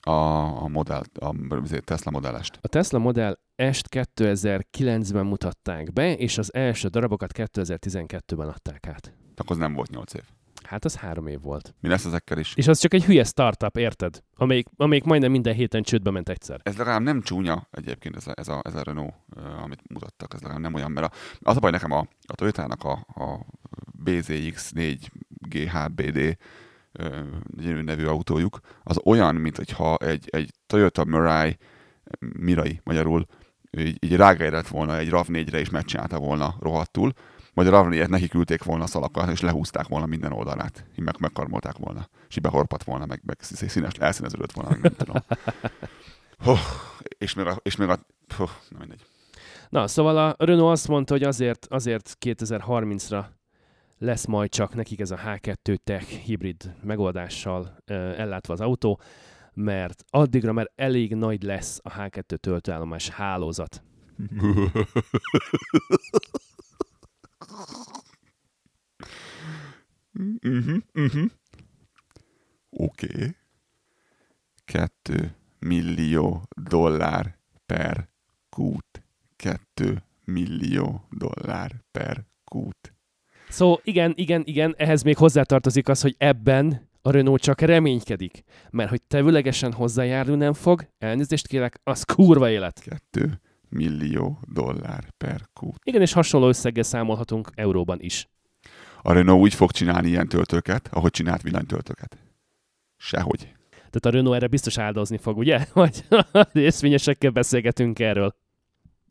a, 0.05 0.63
a 0.63 0.69
modell, 0.69 1.03
a 1.21 1.35
azért 1.63 1.85
Tesla 1.85 2.11
modellest? 2.11 2.59
A 2.61 2.69
Tesla 2.69 2.99
Model 2.99 3.39
S-t 3.73 3.89
2009-ben 3.91 5.27
mutatták 5.27 5.93
be, 5.93 6.17
és 6.17 6.39
az 6.39 6.55
első 6.55 6.89
darabokat 6.89 7.31
2012-ben 7.35 8.49
adták 8.49 8.87
át. 8.87 9.15
Akkor 9.37 9.51
az 9.51 9.63
nem 9.63 9.75
volt 9.75 9.91
8 9.91 10.15
év. 10.15 10.23
Hát 10.63 10.85
az 10.85 10.97
három 10.97 11.27
év 11.27 11.41
volt. 11.41 11.75
Mi 11.81 11.89
lesz 11.89 12.05
ezekkel 12.05 12.39
is? 12.39 12.53
És 12.55 12.69
az 12.69 12.79
csak 12.79 12.95
egy 12.95 13.05
hülye 13.05 13.25
startup, 13.25 13.77
érted? 13.77 14.23
Amelyik, 14.37 14.67
amelyik 14.77 15.05
majdnem 15.05 15.31
minden 15.31 15.55
héten 15.55 15.83
csődbe 15.83 16.11
ment 16.11 16.29
egyszer. 16.29 16.61
Ez 16.63 16.77
legalább 16.77 17.03
nem 17.03 17.23
csúnya 17.23 17.69
egyébként 17.71 18.17
ez 18.17 18.27
a, 18.27 18.33
ez 18.35 18.49
a, 18.49 18.61
ez 18.63 18.75
a 18.75 18.83
Renault, 18.83 19.15
amit 19.63 19.89
mutattak, 19.89 20.35
ez 20.35 20.41
legalább 20.41 20.63
nem 20.63 20.75
olyan, 20.75 20.91
mert 20.91 21.07
a, 21.07 21.17
az 21.41 21.57
a 21.57 21.61
baj 21.61 21.71
nekem 21.71 21.91
a, 21.91 22.07
a 22.27 22.35
Toyota-nak 22.35 22.85
a, 22.85 22.93
a 23.15 23.47
BZX4 24.05 24.99
GHBD 25.29 26.37
gyönyörű 27.47 27.83
nevű 27.83 28.05
autójuk, 28.05 28.59
az 28.83 29.01
olyan, 29.05 29.35
mint 29.35 29.57
hogyha 29.57 29.97
egy, 29.97 30.29
egy 30.31 30.51
Toyota 30.67 31.05
Mirai, 31.05 31.57
Mirai 32.19 32.81
magyarul, 32.85 33.27
így, 33.71 34.05
így 34.05 34.17
rágeredett 34.17 34.69
volna 34.69 34.97
egy 34.99 35.09
RAV4-re 35.11 35.59
és 35.59 35.71
megcsinálta 35.71 36.19
volna 36.19 36.55
rohadtul, 36.61 37.13
vagy 37.55 37.67
a 37.67 37.71
RAV4-et 37.71 38.09
neki 38.09 38.29
küldték 38.29 38.63
volna 38.63 38.85
a 38.85 38.87
szalakkal, 38.87 39.31
és 39.31 39.41
lehúzták 39.41 39.89
volna 39.89 40.07
minden 40.07 40.33
oldalát, 40.33 40.85
így 40.99 41.05
meg, 41.05 41.15
megkarmolták 41.19 41.77
volna, 41.77 42.09
és 42.29 42.37
így 42.37 42.43
behorpat 42.43 42.85
volna, 42.85 43.07
meg, 43.07 43.21
meg 43.25 43.37
színes, 43.41 43.93
elszíneződött 43.95 44.53
volna, 44.53 44.71
meg 44.71 44.81
nem 44.81 44.95
tudom. 44.97 45.23
Oh, 46.47 46.59
és 47.19 47.35
még 47.35 47.47
a, 47.47 47.57
és 47.63 47.77
még 47.77 47.89
a 47.89 47.99
oh, 48.39 48.51
na 48.69 48.79
mindegy. 48.79 49.05
Na, 49.69 49.87
szóval 49.87 50.19
a 50.19 50.35
Renault 50.39 50.73
azt 50.73 50.89
mondta, 50.89 51.13
hogy 51.13 51.23
azért, 51.23 51.67
azért 51.71 52.17
2030-ra 52.21 53.25
lesz 54.05 54.25
majd 54.25 54.51
csak 54.51 54.75
nekik 54.75 55.01
ez 55.01 55.11
a 55.11 55.17
H2 55.17 55.77
Tech 55.77 56.07
hibrid 56.07 56.75
megoldással 56.83 57.77
ellátva 57.85 58.53
az 58.53 58.61
autó, 58.61 59.01
mert 59.55 60.05
addigra 60.09 60.53
már 60.53 60.71
elég 60.75 61.15
nagy 61.15 61.43
lesz 61.43 61.81
a 61.83 61.91
H2 61.91 62.37
töltőállomás 62.37 63.09
hálózat. 63.09 63.83
Mhm, 70.41 70.77
mhm. 70.93 71.25
Oké. 72.71 73.37
Kettő 74.65 75.37
millió 75.59 76.43
dollár 76.57 77.39
per 77.67 78.09
kút. 78.49 79.03
Kettő 79.37 80.03
millió 80.25 81.07
dollár 81.11 81.83
per 81.91 82.27
kút. 82.45 82.94
Szóval 83.55 83.81
igen, 83.85 84.13
igen, 84.17 84.43
igen, 84.45 84.75
ehhez 84.77 85.03
még 85.03 85.17
hozzátartozik 85.17 85.89
az, 85.89 86.01
hogy 86.01 86.15
ebben 86.19 86.89
a 87.03 87.11
Renault 87.11 87.43
csak 87.43 87.61
reménykedik. 87.61 88.43
Mert 88.71 88.91
hogy 88.91 89.03
tevőlegesen 89.03 89.73
hozzájárul 89.73 90.37
nem 90.37 90.53
fog, 90.53 90.89
elnézést 90.99 91.47
kérek, 91.47 91.81
az 91.83 92.03
kurva 92.03 92.51
élet. 92.51 92.81
Kettő 92.81 93.41
millió 93.69 94.39
dollár 94.53 95.05
per 95.19 95.41
kút. 95.53 95.79
Igen, 95.83 96.01
és 96.01 96.13
hasonló 96.13 96.49
összeggel 96.49 96.83
számolhatunk 96.83 97.51
euróban 97.55 98.01
is. 98.01 98.29
A 99.03 99.13
Renault 99.13 99.41
úgy 99.41 99.55
fog 99.55 99.71
csinálni 99.71 100.09
ilyen 100.09 100.29
töltőket, 100.29 100.89
ahogy 100.93 101.11
csinált 101.11 101.43
villanytöltőket. 101.43 102.19
Sehogy. 102.97 103.53
Tehát 103.71 104.05
a 104.05 104.11
Renault 104.11 104.37
erre 104.37 104.47
biztos 104.47 104.79
áldozni 104.79 105.17
fog, 105.17 105.39
ugye? 105.39 105.67
Vagy 105.73 106.05
részvényesekkel 106.53 107.31
beszélgetünk 107.31 107.99
erről. 107.99 108.35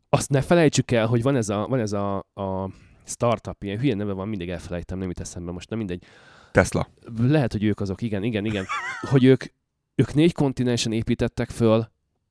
Azt 0.08 0.30
ne 0.30 0.40
felejtsük 0.40 0.90
el, 0.90 1.06
hogy 1.06 1.22
van 1.22 1.36
ez 1.36 1.48
a, 1.48 1.66
van 1.66 1.80
ez 1.80 1.92
a, 1.92 2.16
a 2.16 2.70
startup, 3.04 3.62
ilyen 3.62 3.78
hülye 3.78 3.94
neve 3.94 4.12
van, 4.12 4.28
mindig 4.28 4.50
elfelejtem, 4.50 4.98
nem 4.98 5.08
jut 5.08 5.20
eszembe 5.20 5.52
most, 5.52 5.68
nem 5.70 5.78
mindegy. 5.78 6.02
Tesla. 6.52 6.88
Lehet, 7.18 7.52
hogy 7.52 7.64
ők 7.64 7.80
azok, 7.80 8.02
igen, 8.02 8.22
igen, 8.22 8.44
igen. 8.44 8.64
Hogy 9.10 9.24
ők, 9.24 9.44
ők 9.94 10.14
négy 10.14 10.32
kontinensen 10.32 10.92
építettek 10.92 11.50
föl 11.50 11.88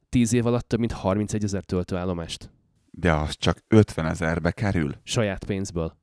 tíz 0.09 0.33
év 0.33 0.45
alatt 0.45 0.67
több 0.67 0.79
mint 0.79 0.91
31 0.91 1.43
ezer 1.43 1.63
töltőállomást. 1.63 2.51
De 2.91 3.13
az 3.13 3.35
csak 3.37 3.57
50 3.67 4.05
ezerbe 4.05 4.51
kerül. 4.51 4.95
Saját 5.03 5.45
pénzből. 5.45 5.97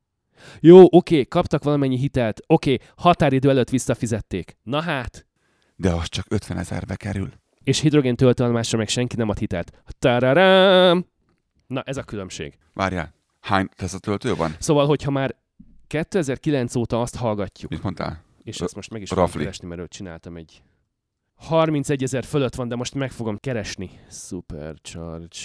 Jó, 0.59 0.85
oké, 0.89 1.23
kaptak 1.25 1.63
valamennyi 1.63 1.97
hitelt, 1.97 2.39
oké, 2.47 2.77
határidő 2.95 3.49
előtt 3.49 3.69
visszafizették. 3.69 4.57
Na 4.63 4.81
hát, 4.81 5.27
De 5.75 5.89
az 5.93 6.09
csak 6.09 6.25
50 6.29 6.57
ezerbe 6.57 6.95
kerül. 6.95 7.31
és 7.63 7.79
hidrogén 7.79 8.15
töltőállomásra 8.15 8.77
meg 8.77 8.87
senki 8.87 9.15
nem 9.15 9.29
ad 9.29 9.37
hitelt. 9.37 9.81
Tararám! 9.99 11.05
Na, 11.67 11.81
ez 11.81 11.97
a 11.97 12.03
különbség. 12.03 12.57
Várjál, 12.73 13.13
hány 13.41 13.69
Tesla 13.75 13.99
töltő 13.99 14.35
van? 14.35 14.55
Szóval, 14.59 14.85
hogyha 14.85 15.11
már 15.11 15.35
2009 15.87 16.75
óta 16.75 17.01
azt 17.01 17.15
hallgatjuk, 17.15 17.71
Mit 17.71 17.83
mondtál? 17.83 18.23
és 18.43 18.61
ezt 18.61 18.75
most 18.75 18.89
meg 18.91 19.01
is 19.01 19.09
fogom 19.09 19.31
keresni, 19.31 19.67
mert 19.67 19.81
őt 19.81 19.89
csináltam 19.91 20.35
egy 20.37 20.61
31 21.35 22.03
ezer 22.03 22.23
fölött 22.23 22.55
van, 22.55 22.67
de 22.67 22.75
most 22.75 22.93
meg 22.93 23.11
fogom 23.11 23.37
keresni. 23.37 23.89
Supercharge. 24.09 25.37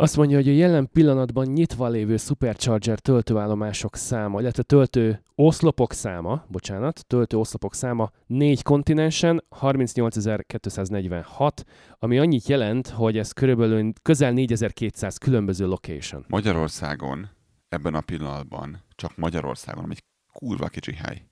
Azt 0.00 0.16
mondja, 0.16 0.36
hogy 0.36 0.48
a 0.48 0.52
jelen 0.52 0.88
pillanatban 0.92 1.46
nyitva 1.46 1.88
lévő 1.88 2.16
Supercharger 2.16 2.98
töltőállomások 2.98 3.96
száma, 3.96 4.40
illetve 4.40 4.62
töltő 4.62 5.22
oszlopok 5.34 5.92
száma, 5.92 6.44
bocsánat, 6.48 7.04
töltő 7.06 7.36
oszlopok 7.36 7.74
száma 7.74 8.10
négy 8.26 8.62
kontinensen 8.62 9.44
38.246, 9.60 11.50
ami 11.98 12.18
annyit 12.18 12.48
jelent, 12.48 12.88
hogy 12.88 13.18
ez 13.18 13.32
körülbelül 13.32 13.92
közel 14.02 14.32
4200 14.32 15.16
különböző 15.16 15.66
location. 15.66 16.24
Magyarországon 16.28 17.28
ebben 17.68 17.94
a 17.94 18.00
pillanatban, 18.00 18.82
csak 18.94 19.16
Magyarországon, 19.16 19.84
ami 19.84 19.92
egy 19.92 20.04
kurva 20.32 20.66
kicsi 20.66 20.94
hely. 20.94 21.26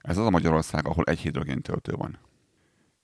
Ez 0.00 0.18
az 0.18 0.26
a 0.26 0.30
Magyarország, 0.30 0.86
ahol 0.86 1.04
egy 1.04 1.18
hidrogén 1.18 1.60
töltő 1.60 1.92
van. 1.92 2.18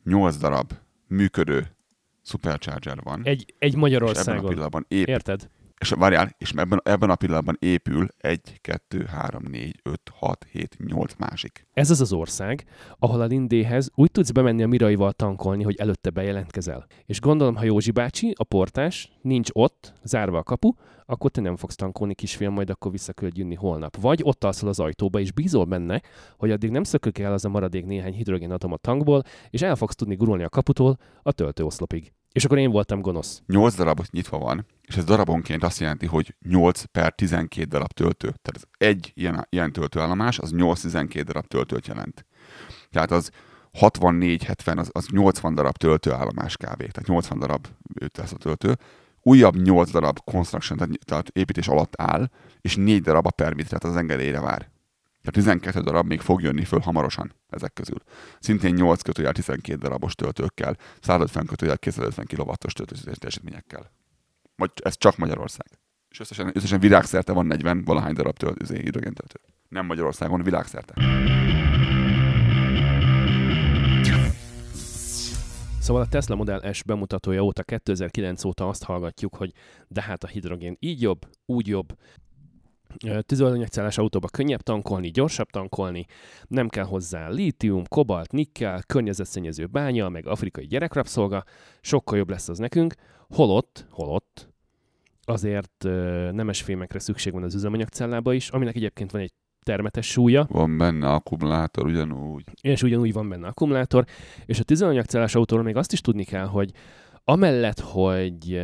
Nyolc 0.04 0.36
darab 0.36 0.72
működő 1.06 1.76
supercharger 2.22 2.98
van. 3.02 3.20
Egy, 3.24 3.30
egy 3.30 3.44
és 3.58 3.68
ebben 3.68 3.76
a 3.76 3.80
Magyarországon. 3.80 4.48
pillanatban 4.48 4.84
ép, 4.88 5.06
Érted? 5.06 5.50
És 5.82 5.90
várjál, 5.90 6.34
és 6.38 6.52
ebben, 6.56 6.80
ebben 6.84 7.10
a 7.10 7.14
pillanatban 7.14 7.56
épül 7.58 8.08
egy, 8.16 8.60
kettő, 8.60 9.04
három, 9.04 9.42
négy, 9.50 9.80
öt, 9.82 10.12
hat, 10.14 10.46
hét, 10.52 10.76
nyolc 10.86 11.14
másik. 11.18 11.66
Ez 11.72 11.90
az 11.90 12.00
az 12.00 12.12
ország, 12.12 12.64
ahol 12.98 13.20
a 13.20 13.24
Lindéhez 13.24 13.90
úgy 13.94 14.10
tudsz 14.10 14.30
bemenni 14.30 14.62
a 14.62 14.66
Miraival 14.66 15.12
tankolni, 15.12 15.62
hogy 15.62 15.76
előtte 15.76 16.10
bejelentkezel. 16.10 16.86
És 17.06 17.20
gondolom, 17.20 17.56
ha 17.56 17.64
Józsi 17.64 17.90
bácsi, 17.90 18.34
a 18.36 18.44
portás, 18.44 19.12
nincs 19.22 19.48
ott, 19.52 19.92
zárva 20.02 20.38
a 20.38 20.42
kapu, 20.42 20.72
akkor 21.06 21.30
te 21.30 21.40
nem 21.40 21.56
fogsz 21.56 21.74
tankolni, 21.74 22.14
kisfiam, 22.14 22.52
majd 22.52 22.70
akkor 22.70 22.90
vissza 22.90 23.12
kell 23.12 23.30
jönni 23.34 23.54
holnap. 23.54 23.96
Vagy 23.96 24.20
ott 24.22 24.44
alszol 24.44 24.68
az 24.68 24.80
ajtóba, 24.80 25.20
és 25.20 25.32
bízol 25.32 25.64
benne, 25.64 26.02
hogy 26.36 26.50
addig 26.50 26.70
nem 26.70 26.82
szökök 26.82 27.18
el 27.18 27.32
az 27.32 27.44
a 27.44 27.48
maradék 27.48 27.84
néhány 27.84 28.14
hidrogénatom 28.14 28.72
a 28.72 28.76
tankból, 28.76 29.22
és 29.50 29.62
el 29.62 29.76
fogsz 29.76 29.94
tudni 29.94 30.14
gurulni 30.14 30.42
a 30.42 30.48
kaputól 30.48 30.98
a 31.22 31.32
töltőoszlopig. 31.32 32.12
És 32.32 32.44
akkor 32.44 32.58
én 32.58 32.70
voltam 32.70 33.00
gonosz. 33.00 33.42
8 33.46 33.74
darab 33.74 34.06
nyitva 34.10 34.38
van, 34.38 34.66
és 34.82 34.96
ez 34.96 35.04
darabonként 35.04 35.62
azt 35.62 35.80
jelenti, 35.80 36.06
hogy 36.06 36.34
8 36.48 36.82
per 36.84 37.14
12 37.14 37.68
darab 37.68 37.92
töltő. 37.92 38.26
Tehát 38.26 38.54
az 38.54 38.66
egy 38.78 39.12
ilyen, 39.14 39.46
ilyen 39.50 39.72
töltőállomás, 39.72 40.38
az 40.38 40.52
8-12 40.54 41.22
darab 41.24 41.46
töltőt 41.46 41.86
jelent. 41.86 42.26
Tehát 42.90 43.10
az 43.10 43.30
64-70, 43.80 44.78
az, 44.78 44.90
az 44.92 45.06
80 45.06 45.54
darab 45.54 45.76
töltőállomás 45.76 46.56
kb. 46.56 46.76
Tehát 46.76 47.06
80 47.06 47.38
darab 47.38 47.66
lesz 48.18 48.32
a 48.32 48.36
töltő. 48.36 48.76
Újabb 49.22 49.56
8 49.56 49.90
darab 49.90 50.18
construction, 50.24 50.78
tehát, 50.78 50.98
tehát 51.04 51.28
építés 51.28 51.68
alatt 51.68 51.92
áll, 51.96 52.30
és 52.60 52.76
4 52.76 53.02
darab 53.02 53.26
a 53.26 53.30
permit, 53.30 53.68
tehát 53.68 53.84
az 53.84 53.96
engedélyre 53.96 54.40
vár. 54.40 54.70
Tehát 55.22 55.60
12 55.60 55.80
darab 55.80 56.06
még 56.06 56.20
fog 56.20 56.42
jönni 56.42 56.64
föl 56.64 56.80
hamarosan 56.80 57.34
ezek 57.48 57.72
közül. 57.72 57.98
Szintén 58.40 58.74
8 58.74 59.02
kötőjel 59.02 59.32
12 59.32 59.78
darabos 59.78 60.14
töltőkkel, 60.14 60.76
150 61.00 61.46
kötőjel 61.46 61.78
250 61.78 62.26
kW-os 62.26 62.72
töltőteljesítményekkel. 62.72 63.90
Vagy 64.56 64.70
ez 64.82 64.96
csak 64.96 65.16
Magyarország. 65.16 65.66
És 66.08 66.20
összesen, 66.20 66.50
összesen 66.54 66.80
világszerte 66.80 67.32
van 67.32 67.46
40 67.46 67.84
valahány 67.84 68.14
darab 68.14 68.36
töltő, 68.36 68.74
hidrogéntöltő. 68.74 69.40
Nem 69.68 69.86
Magyarországon, 69.86 70.42
világszerte. 70.42 70.94
Szóval 75.80 76.02
a 76.02 76.08
Tesla 76.08 76.34
Model 76.34 76.72
S 76.72 76.82
bemutatója 76.82 77.42
óta, 77.42 77.62
2009 77.62 78.44
óta 78.44 78.68
azt 78.68 78.84
hallgatjuk, 78.84 79.34
hogy 79.34 79.52
de 79.88 80.02
hát 80.02 80.24
a 80.24 80.26
hidrogén 80.26 80.76
így 80.80 81.00
jobb, 81.00 81.26
úgy 81.46 81.66
jobb, 81.66 81.96
tüzelőanyagcellás 83.26 83.98
autóba 83.98 84.28
könnyebb 84.28 84.60
tankolni, 84.60 85.10
gyorsabb 85.10 85.50
tankolni, 85.50 86.06
nem 86.46 86.68
kell 86.68 86.84
hozzá 86.84 87.28
lítium, 87.28 87.84
kobalt, 87.88 88.32
nikkel, 88.32 88.82
környezetszennyező 88.86 89.66
bánya, 89.66 90.08
meg 90.08 90.26
afrikai 90.26 90.66
gyerekrapszolga, 90.66 91.44
sokkal 91.80 92.18
jobb 92.18 92.30
lesz 92.30 92.48
az 92.48 92.58
nekünk, 92.58 92.94
holott, 93.28 93.86
holott, 93.90 94.50
azért 95.24 95.84
nemes 96.32 96.62
fémekre 96.62 96.98
szükség 96.98 97.32
van 97.32 97.42
az 97.42 97.54
üzemanyagcellába 97.54 98.32
is, 98.32 98.48
aminek 98.48 98.76
egyébként 98.76 99.10
van 99.10 99.20
egy 99.20 99.32
termetes 99.64 100.10
súlya. 100.10 100.46
Van 100.50 100.78
benne 100.78 101.08
akkumulátor 101.08 101.86
ugyanúgy. 101.86 102.44
És 102.60 102.82
ugyanúgy 102.82 103.12
van 103.12 103.28
benne 103.28 103.46
akkumulátor. 103.46 104.04
És 104.46 104.60
a 104.60 104.64
tüzelőanyagcellás 104.64 105.34
autóról 105.34 105.64
még 105.64 105.76
azt 105.76 105.92
is 105.92 106.00
tudni 106.00 106.24
kell, 106.24 106.46
hogy 106.46 106.70
amellett, 107.24 107.80
hogy 107.80 108.62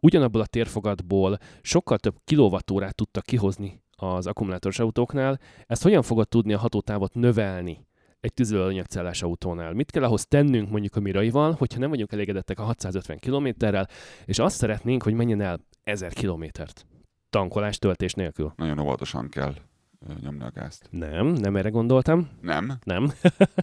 ugyanabból 0.00 0.40
a 0.40 0.46
térfogatból 0.46 1.38
sokkal 1.62 1.98
több 1.98 2.16
kilovattórát 2.24 2.94
tudtak 2.94 3.24
kihozni 3.24 3.82
az 3.96 4.26
akkumulátoros 4.26 4.78
autóknál, 4.78 5.38
ezt 5.66 5.82
hogyan 5.82 6.02
fogod 6.02 6.28
tudni 6.28 6.52
a 6.52 6.58
hatótávot 6.58 7.14
növelni 7.14 7.88
egy 8.20 8.32
tüzelőanyagcellás 8.32 9.22
autónál. 9.22 9.72
Mit 9.72 9.90
kell 9.90 10.02
ahhoz 10.02 10.26
tennünk 10.26 10.70
mondjuk 10.70 10.96
a 10.96 11.00
miraival, 11.00 11.52
hogyha 11.52 11.78
nem 11.78 11.90
vagyunk 11.90 12.12
elégedettek 12.12 12.58
a 12.58 12.62
650 12.62 13.18
kilométerrel, 13.18 13.88
és 14.24 14.38
azt 14.38 14.56
szeretnénk, 14.56 15.02
hogy 15.02 15.14
menjen 15.14 15.40
el 15.40 15.60
1000 15.82 16.12
kilométert 16.12 16.86
tankolás, 17.30 17.78
töltés 17.78 18.14
nélkül. 18.14 18.52
Nagyon 18.56 18.78
óvatosan 18.78 19.28
kell 19.28 19.54
nyomni 20.20 20.42
a 20.42 20.50
gázt. 20.50 20.88
Nem, 20.90 21.26
nem 21.26 21.56
erre 21.56 21.68
gondoltam. 21.68 22.28
Nem? 22.40 22.72
Nem. 22.84 23.12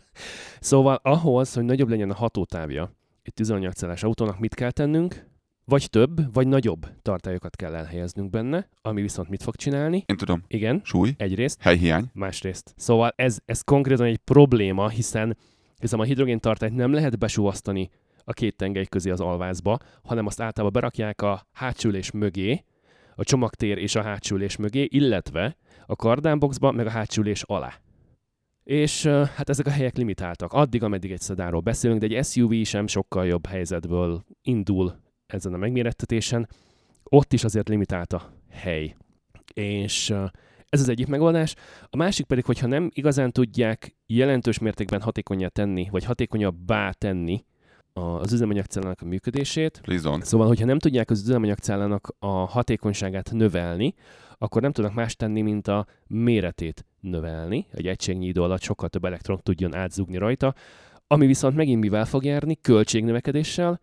szóval 0.60 1.00
ahhoz, 1.02 1.54
hogy 1.54 1.64
nagyobb 1.64 1.90
legyen 1.90 2.10
a 2.10 2.16
hatótávja 2.16 2.92
egy 3.24 3.34
tüzelőanyagcellás 3.34 4.04
autónak, 4.04 4.40
mit 4.40 4.54
kell 4.54 4.72
tennünk? 4.72 5.26
Vagy 5.70 5.90
több, 5.90 6.34
vagy 6.34 6.48
nagyobb 6.48 6.88
tartályokat 7.02 7.56
kell 7.56 7.76
elhelyeznünk 7.76 8.30
benne, 8.30 8.70
ami 8.82 9.02
viszont 9.02 9.30
mit 9.30 9.44
fog 9.44 9.56
csinálni? 9.56 10.04
Én 10.06 10.18
tudom. 10.18 10.44
Igen. 10.48 10.82
Súly. 10.84 11.14
Egyrészt. 11.18 11.62
Helyhiány. 11.62 12.06
Másrészt. 12.14 12.74
Szóval 12.78 13.14
ez, 13.16 13.38
ez 13.46 13.62
konkrétan 13.62 14.06
egy 14.06 14.18
probléma, 14.18 14.90
hiszen, 14.90 15.38
hiszen 15.80 16.00
a 16.00 16.04
hidrogéntartályt 16.04 16.76
nem 16.76 16.92
lehet 16.92 17.18
besúvasztani 17.18 17.90
a 18.24 18.34
két 18.34 18.56
tengely 18.56 18.86
közé 18.86 19.10
az 19.10 19.20
alvázba, 19.20 19.78
hanem 20.04 20.26
azt 20.26 20.42
általában 20.42 20.82
berakják 20.82 21.22
a 21.22 21.48
hátsülés 21.52 22.12
mögé, 22.12 22.64
a 23.16 23.24
csomagtér 23.24 23.78
és 23.78 23.96
a 23.96 24.02
hátsülés 24.02 24.56
mögé, 24.56 24.88
illetve 24.90 25.58
a 25.86 25.96
kardánboxba, 25.96 26.72
meg 26.72 26.86
a 26.86 26.90
hátsülés 26.90 27.44
alá. 27.44 27.74
És 28.64 29.06
hát 29.06 29.50
ezek 29.50 29.66
a 29.66 29.72
helyek 29.72 29.98
limitáltak. 29.98 30.54
Addig, 30.54 30.84
ameddig 30.84 31.12
egy 31.12 31.22
szedáról 31.22 31.62
beszélünk, 31.62 32.00
de 32.00 32.16
egy 32.16 32.26
SUV 32.26 32.54
sem 32.64 32.88
sokkal 32.88 33.26
jobb 33.26 33.46
helyzetből 33.46 34.24
indul 34.42 35.06
ezen 35.28 35.54
a 35.54 35.58
megmérettetésen, 35.58 36.48
ott 37.04 37.34
is 37.34 37.44
azért 37.44 37.70
limitált 37.70 38.14
a 38.14 38.32
hely. 38.50 38.96
És 39.54 40.10
ez 40.70 40.82
az 40.82 40.90
egyik 40.90 41.08
megoldás. 41.08 41.56
A 41.90 41.98
másik 41.98 42.26
pedig, 42.26 42.46
hogyha 42.46 42.68
nem 42.68 42.90
igazán 42.94 43.32
tudják 43.32 43.96
jelentős 44.06 44.60
mértékben 44.60 45.02
hatékonyá 45.02 45.48
tenni, 45.48 45.88
vagy 45.92 46.04
hatékonyabbá 46.04 46.92
tenni 46.92 47.46
az 47.94 48.34
üzemanyagcellának 48.34 49.02
a 49.02 49.06
működését. 49.06 49.82
Lizon. 49.86 50.22
Szóval, 50.22 50.48
hogyha 50.48 50.66
nem 50.66 50.80
tudják 50.80 51.10
az 51.10 51.22
üzemanyagcellának 51.22 52.16
a 52.20 52.28
hatékonyságát 52.28 53.32
növelni, 53.32 53.94
akkor 54.38 54.62
nem 54.62 54.72
tudnak 54.72 54.94
más 54.94 55.16
tenni, 55.16 55.42
mint 55.42 55.68
a 55.68 55.86
méretét 56.08 56.86
növelni. 57.00 57.68
Egy 57.72 57.88
egységnyi 57.88 58.28
idő 58.28 58.42
alatt 58.42 58.62
sokkal 58.62 58.90
több 58.90 59.06
elektron 59.06 59.40
tudjon 59.44 59.76
átzugni 59.76 60.18
rajta, 60.18 60.54
ami 61.08 61.26
viszont 61.26 61.56
megint 61.56 61.82
mivel 61.82 62.06
fog 62.06 62.24
járni? 62.24 62.56
Költségnövekedéssel, 62.62 63.80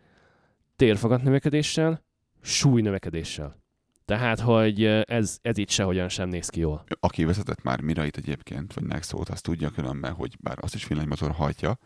térfogat 0.77 1.23
növekedéssel, 1.23 2.05
súlynövekedéssel. 2.41 3.63
Tehát, 4.05 4.41
hogy 4.41 4.85
ez, 4.85 5.39
ez 5.43 5.59
itt 5.59 5.71
sehogyan 5.71 6.09
sem 6.09 6.29
néz 6.29 6.49
ki 6.49 6.61
jól. 6.61 6.85
Aki 7.01 7.25
vezetett 7.25 7.63
már 7.63 7.81
Mirait 7.81 8.17
egyébként, 8.17 8.73
vagy 8.73 8.85
Nexót, 8.85 9.29
az 9.29 9.41
tudja 9.41 9.71
különben, 9.71 10.13
hogy 10.13 10.37
bár 10.41 10.59
azt 10.61 10.75
is 10.75 10.87
villanymotor 10.87 11.31
hajtja, 11.31 11.79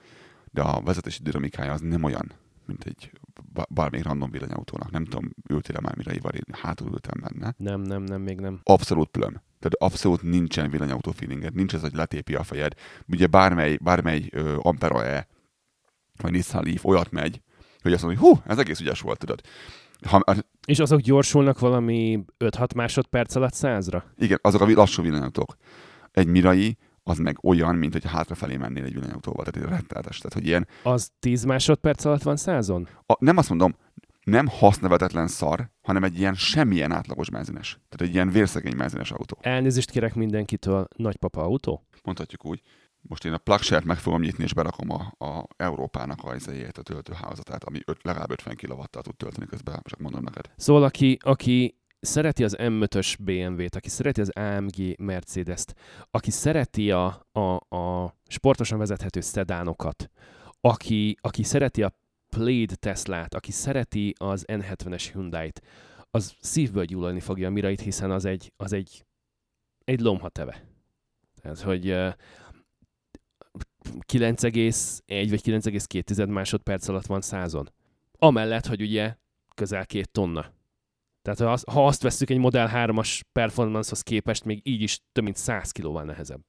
de 0.50 0.62
a 0.62 0.82
vezetési 0.82 1.22
dinamikája 1.22 1.72
az 1.72 1.80
nem 1.80 2.02
olyan, 2.02 2.32
mint 2.66 2.84
egy 2.84 3.10
bármelyik 3.68 4.06
random 4.06 4.30
villanyautónak. 4.30 4.90
Nem 4.90 5.04
tudom, 5.04 5.30
ültél 5.48 5.80
már 5.80 5.96
Miraival, 5.96 6.32
én 6.32 6.54
hátul 6.60 6.90
ültem 6.90 7.20
benne. 7.20 7.54
Nem, 7.56 7.80
nem, 7.80 8.02
nem, 8.02 8.20
még 8.20 8.40
nem. 8.40 8.60
Abszolút 8.62 9.08
plöm. 9.08 9.30
Tehát 9.30 9.92
abszolút 9.92 10.22
nincsen 10.22 10.70
villanyautó 10.70 11.10
feelinged, 11.10 11.54
nincs 11.54 11.74
ez, 11.74 11.80
hogy 11.80 11.94
letépi 11.94 12.34
a 12.34 12.42
fejed. 12.42 12.72
Ugye 13.08 13.26
bármely, 13.26 13.76
bármely 13.76 14.30
uh, 14.32 14.54
Ampera 14.58 15.04
E, 15.04 15.26
vagy 16.16 16.32
Nissan 16.32 16.64
Leaf 16.64 16.84
olyat 16.84 17.10
megy, 17.10 17.42
hogy 17.82 17.92
azt 17.92 18.02
mondja, 18.02 18.20
hogy 18.20 18.30
hú, 18.30 18.42
ez 18.46 18.58
egész 18.58 18.80
ügyes 18.80 19.00
volt, 19.00 19.18
tudod. 19.18 19.40
Ha, 20.06 20.22
és 20.66 20.78
azok 20.78 21.00
gyorsulnak 21.00 21.58
valami 21.58 22.24
5-6 22.38 22.74
másodperc 22.74 23.34
alatt 23.34 23.52
százra? 23.54 24.04
Igen, 24.18 24.38
azok 24.42 24.60
a 24.60 24.66
lassú 24.66 25.02
villanyautók. 25.02 25.56
Egy 26.12 26.26
Mirai, 26.26 26.76
az 27.02 27.18
meg 27.18 27.44
olyan, 27.44 27.74
mint 27.76 27.92
hogy 27.92 28.04
hátrafelé 28.04 28.56
mennél 28.56 28.84
egy 28.84 28.92
villanyautóval, 28.92 29.44
tehát 29.44 29.68
egy 29.68 29.78
rettenetes. 29.78 30.18
Tehát, 30.18 30.32
hogy 30.32 30.46
ilyen... 30.46 30.66
Az 30.82 31.10
10 31.18 31.44
másodperc 31.44 32.04
alatt 32.04 32.22
van 32.22 32.36
százon? 32.36 32.88
A, 33.06 33.16
nem 33.18 33.36
azt 33.36 33.48
mondom, 33.48 33.76
nem 34.24 34.46
hasznevetetlen 34.46 35.28
szar, 35.28 35.70
hanem 35.82 36.04
egy 36.04 36.18
ilyen 36.18 36.34
semmilyen 36.34 36.92
átlagos 36.92 37.30
benzines. 37.30 37.78
Tehát 37.88 38.08
egy 38.08 38.14
ilyen 38.14 38.30
vérszegény 38.30 38.76
benzines 38.76 39.10
autó. 39.10 39.38
Elnézést 39.40 39.90
kérek 39.90 40.14
mindenkitől, 40.14 40.88
nagypapa 40.96 41.42
autó? 41.42 41.86
Mondhatjuk 42.04 42.44
úgy. 42.44 42.62
Most 43.00 43.24
én 43.24 43.32
a 43.32 43.38
plugshare 43.38 43.84
meg 43.84 43.98
fogom 43.98 44.20
nyitni, 44.20 44.44
és 44.44 44.54
berakom 44.54 44.90
a, 44.90 45.24
a 45.26 45.46
Európának 45.56 46.24
a 46.24 46.34
izéjét, 46.34 46.78
a 46.78 46.82
töltőházatát, 46.82 47.64
ami 47.64 47.80
öt, 47.84 48.02
legalább 48.02 48.30
50 48.30 48.56
kw 48.56 48.82
tud 48.84 49.16
tölteni 49.16 49.46
közben, 49.46 49.80
csak 49.84 49.98
mondom 49.98 50.22
neked. 50.22 50.50
Szóval 50.56 50.82
aki, 50.82 51.18
aki 51.20 51.78
szereti 52.00 52.44
az 52.44 52.56
M5-ös 52.58 53.16
BMW-t, 53.18 53.76
aki 53.76 53.88
szereti 53.88 54.20
az 54.20 54.30
AMG 54.30 54.98
Mercedes-t, 54.98 55.74
aki 56.10 56.30
szereti 56.30 56.90
a, 56.90 57.26
a, 57.32 57.76
a 57.76 58.14
sportosan 58.26 58.78
vezethető 58.78 59.20
szedánokat, 59.20 60.10
aki, 60.60 61.16
aki 61.20 61.42
szereti 61.42 61.82
a 61.82 61.98
Plaid 62.28 62.78
Teslát, 62.78 63.34
aki 63.34 63.52
szereti 63.52 64.14
az 64.18 64.44
N70-es 64.48 65.08
Hyundai-t, 65.12 65.62
az 66.10 66.34
szívből 66.40 66.84
gyúlani 66.84 67.20
fogja 67.20 67.48
a 67.48 67.50
Mirait, 67.50 67.80
hiszen 67.80 68.10
az 68.10 68.24
egy, 68.24 68.52
az 68.56 68.72
egy, 68.72 69.06
egy 69.84 70.00
lomhateve. 70.00 70.64
Tehát, 71.42 71.60
hogy 71.60 71.96
9,1 74.12 75.26
vagy 75.28 75.40
9,2 75.44 76.28
másodperc 76.28 76.88
alatt 76.88 77.06
van 77.06 77.20
százon. 77.20 77.72
Amellett, 78.18 78.66
hogy 78.66 78.80
ugye 78.80 79.14
közel 79.54 79.86
két 79.86 80.10
tonna. 80.10 80.56
Tehát 81.22 81.62
ha 81.70 81.86
azt, 81.86 82.02
vesszük 82.02 82.30
egy 82.30 82.38
Model 82.38 82.70
3-as 82.74 83.20
performancehoz 83.32 84.02
képest, 84.02 84.44
még 84.44 84.60
így 84.62 84.82
is 84.82 85.00
több 85.12 85.24
mint 85.24 85.36
100 85.36 85.70
kilóval 85.70 86.04
nehezebb. 86.04 86.42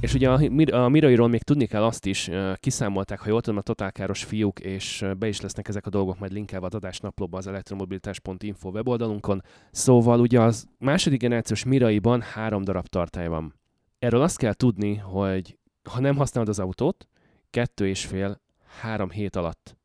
És 0.00 0.14
ugye 0.14 0.30
a, 0.30 0.40
a 0.84 0.88
Mirairól 0.88 1.28
még 1.28 1.42
tudni 1.42 1.66
kell 1.66 1.84
azt 1.84 2.06
is, 2.06 2.30
kiszámolták, 2.54 3.20
ha 3.20 3.28
jól 3.28 3.40
tudom, 3.40 3.58
a 3.58 3.62
totálkáros 3.62 4.24
fiúk, 4.24 4.60
és 4.60 5.04
be 5.18 5.28
is 5.28 5.40
lesznek 5.40 5.68
ezek 5.68 5.86
a 5.86 5.90
dolgok 5.90 6.18
majd 6.18 6.32
linkelve 6.32 6.66
az 6.66 6.74
adásnaplóba 6.74 7.38
az 7.38 7.46
elektromobilitás.info 7.46 8.70
weboldalunkon. 8.70 9.42
Szóval 9.70 10.20
ugye 10.20 10.40
az 10.40 10.68
második 10.78 11.20
generációs 11.20 11.64
Miraiban 11.64 12.20
három 12.20 12.62
darab 12.64 12.86
tartály 12.86 13.28
van. 13.28 13.54
Erről 13.98 14.22
azt 14.22 14.36
kell 14.36 14.54
tudni, 14.54 14.96
hogy 14.96 15.58
ha 15.90 16.00
nem 16.00 16.16
használod 16.16 16.48
az 16.48 16.58
autót, 16.58 17.08
kettő 17.50 17.88
és 17.88 18.06
fél, 18.06 18.40
három 18.80 19.10
hét 19.10 19.36
alatt 19.36 19.76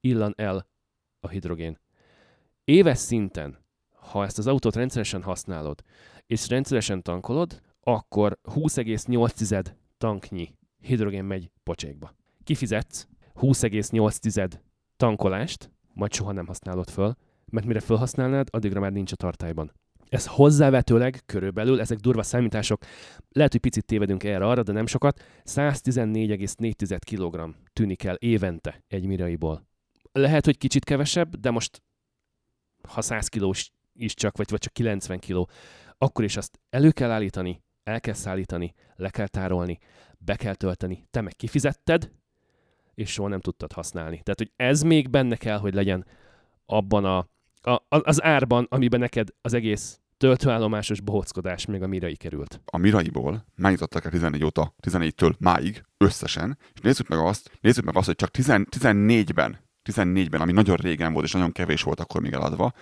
illan 0.00 0.34
el 0.36 0.66
a 1.20 1.28
hidrogén. 1.28 1.78
Éves 2.64 2.98
szinten, 2.98 3.58
ha 3.92 4.24
ezt 4.24 4.38
az 4.38 4.46
autót 4.46 4.76
rendszeresen 4.76 5.22
használod, 5.22 5.82
és 6.26 6.48
rendszeresen 6.48 7.02
tankolod, 7.02 7.60
akkor 7.84 8.38
20,8 8.44 9.66
tanknyi 9.98 10.54
hidrogén 10.80 11.24
megy 11.24 11.50
pocsékba. 11.62 12.14
Kifizetsz 12.44 13.06
20,8 13.34 14.52
tankolást, 14.96 15.70
majd 15.92 16.12
soha 16.12 16.32
nem 16.32 16.46
használod 16.46 16.90
föl, 16.90 17.14
mert 17.44 17.66
mire 17.66 17.80
felhasználnád, 17.80 18.48
addigra 18.50 18.80
már 18.80 18.92
nincs 18.92 19.12
a 19.12 19.16
tartályban. 19.16 19.72
Ez 20.08 20.26
hozzávetőleg 20.26 21.22
körülbelül, 21.26 21.80
ezek 21.80 21.98
durva 21.98 22.22
számítások, 22.22 22.84
lehet, 23.28 23.52
hogy 23.52 23.60
picit 23.60 23.84
tévedünk 23.84 24.24
erre 24.24 24.46
arra, 24.46 24.62
de 24.62 24.72
nem 24.72 24.86
sokat, 24.86 25.22
114,4 25.44 26.98
kg 27.10 27.54
tűnik 27.72 28.04
el 28.04 28.14
évente 28.14 28.82
egy 28.86 29.06
miraiból. 29.06 29.66
Lehet, 30.12 30.44
hogy 30.44 30.58
kicsit 30.58 30.84
kevesebb, 30.84 31.36
de 31.36 31.50
most 31.50 31.82
ha 32.88 33.02
100 33.02 33.28
kg 33.28 33.54
is 33.92 34.14
csak, 34.14 34.36
vagy, 34.36 34.50
vagy 34.50 34.58
csak 34.58 34.72
90 34.72 35.18
kg, 35.18 35.48
akkor 35.98 36.24
is 36.24 36.36
azt 36.36 36.60
elő 36.70 36.90
kell 36.90 37.10
állítani, 37.10 37.62
el 37.84 38.00
kell 38.00 38.14
szállítani, 38.14 38.74
le 38.96 39.10
kell 39.10 39.28
tárolni, 39.28 39.78
be 40.18 40.36
kell 40.36 40.54
tölteni, 40.54 41.06
te 41.10 41.20
meg 41.20 41.36
kifizetted, 41.36 42.10
és 42.94 43.10
soha 43.12 43.28
nem 43.28 43.40
tudtad 43.40 43.72
használni. 43.72 44.20
Tehát, 44.22 44.38
hogy 44.38 44.52
ez 44.56 44.82
még 44.82 45.10
benne 45.10 45.36
kell, 45.36 45.58
hogy 45.58 45.74
legyen 45.74 46.06
abban 46.66 47.04
a, 47.04 47.18
a, 47.70 47.82
az 47.88 48.22
árban, 48.22 48.66
amiben 48.70 49.00
neked 49.00 49.28
az 49.40 49.52
egész 49.52 50.00
töltőállomásos 50.16 51.00
bohockodás 51.00 51.66
még 51.66 51.82
a 51.82 51.86
Mirai 51.86 52.16
került. 52.16 52.60
A 52.64 52.76
Miraiból 52.76 53.44
megnyitottak 53.54 54.04
el 54.04 54.10
14 54.10 54.44
óta, 54.44 54.74
14-től 54.82 55.38
máig 55.38 55.84
összesen, 55.96 56.58
és 56.74 56.80
nézzük 56.80 57.08
meg 57.08 57.18
azt, 57.18 57.50
nézzük 57.60 57.84
meg 57.84 57.96
azt, 57.96 58.06
hogy 58.06 58.16
csak 58.16 58.30
10, 58.30 58.46
14-ben, 58.48 59.58
14-ben, 59.90 60.40
ami 60.40 60.52
nagyon 60.52 60.76
régen 60.76 61.12
volt, 61.12 61.24
és 61.24 61.32
nagyon 61.32 61.52
kevés 61.52 61.82
volt 61.82 62.00
akkor 62.00 62.20
még 62.20 62.32
eladva, 62.32 62.72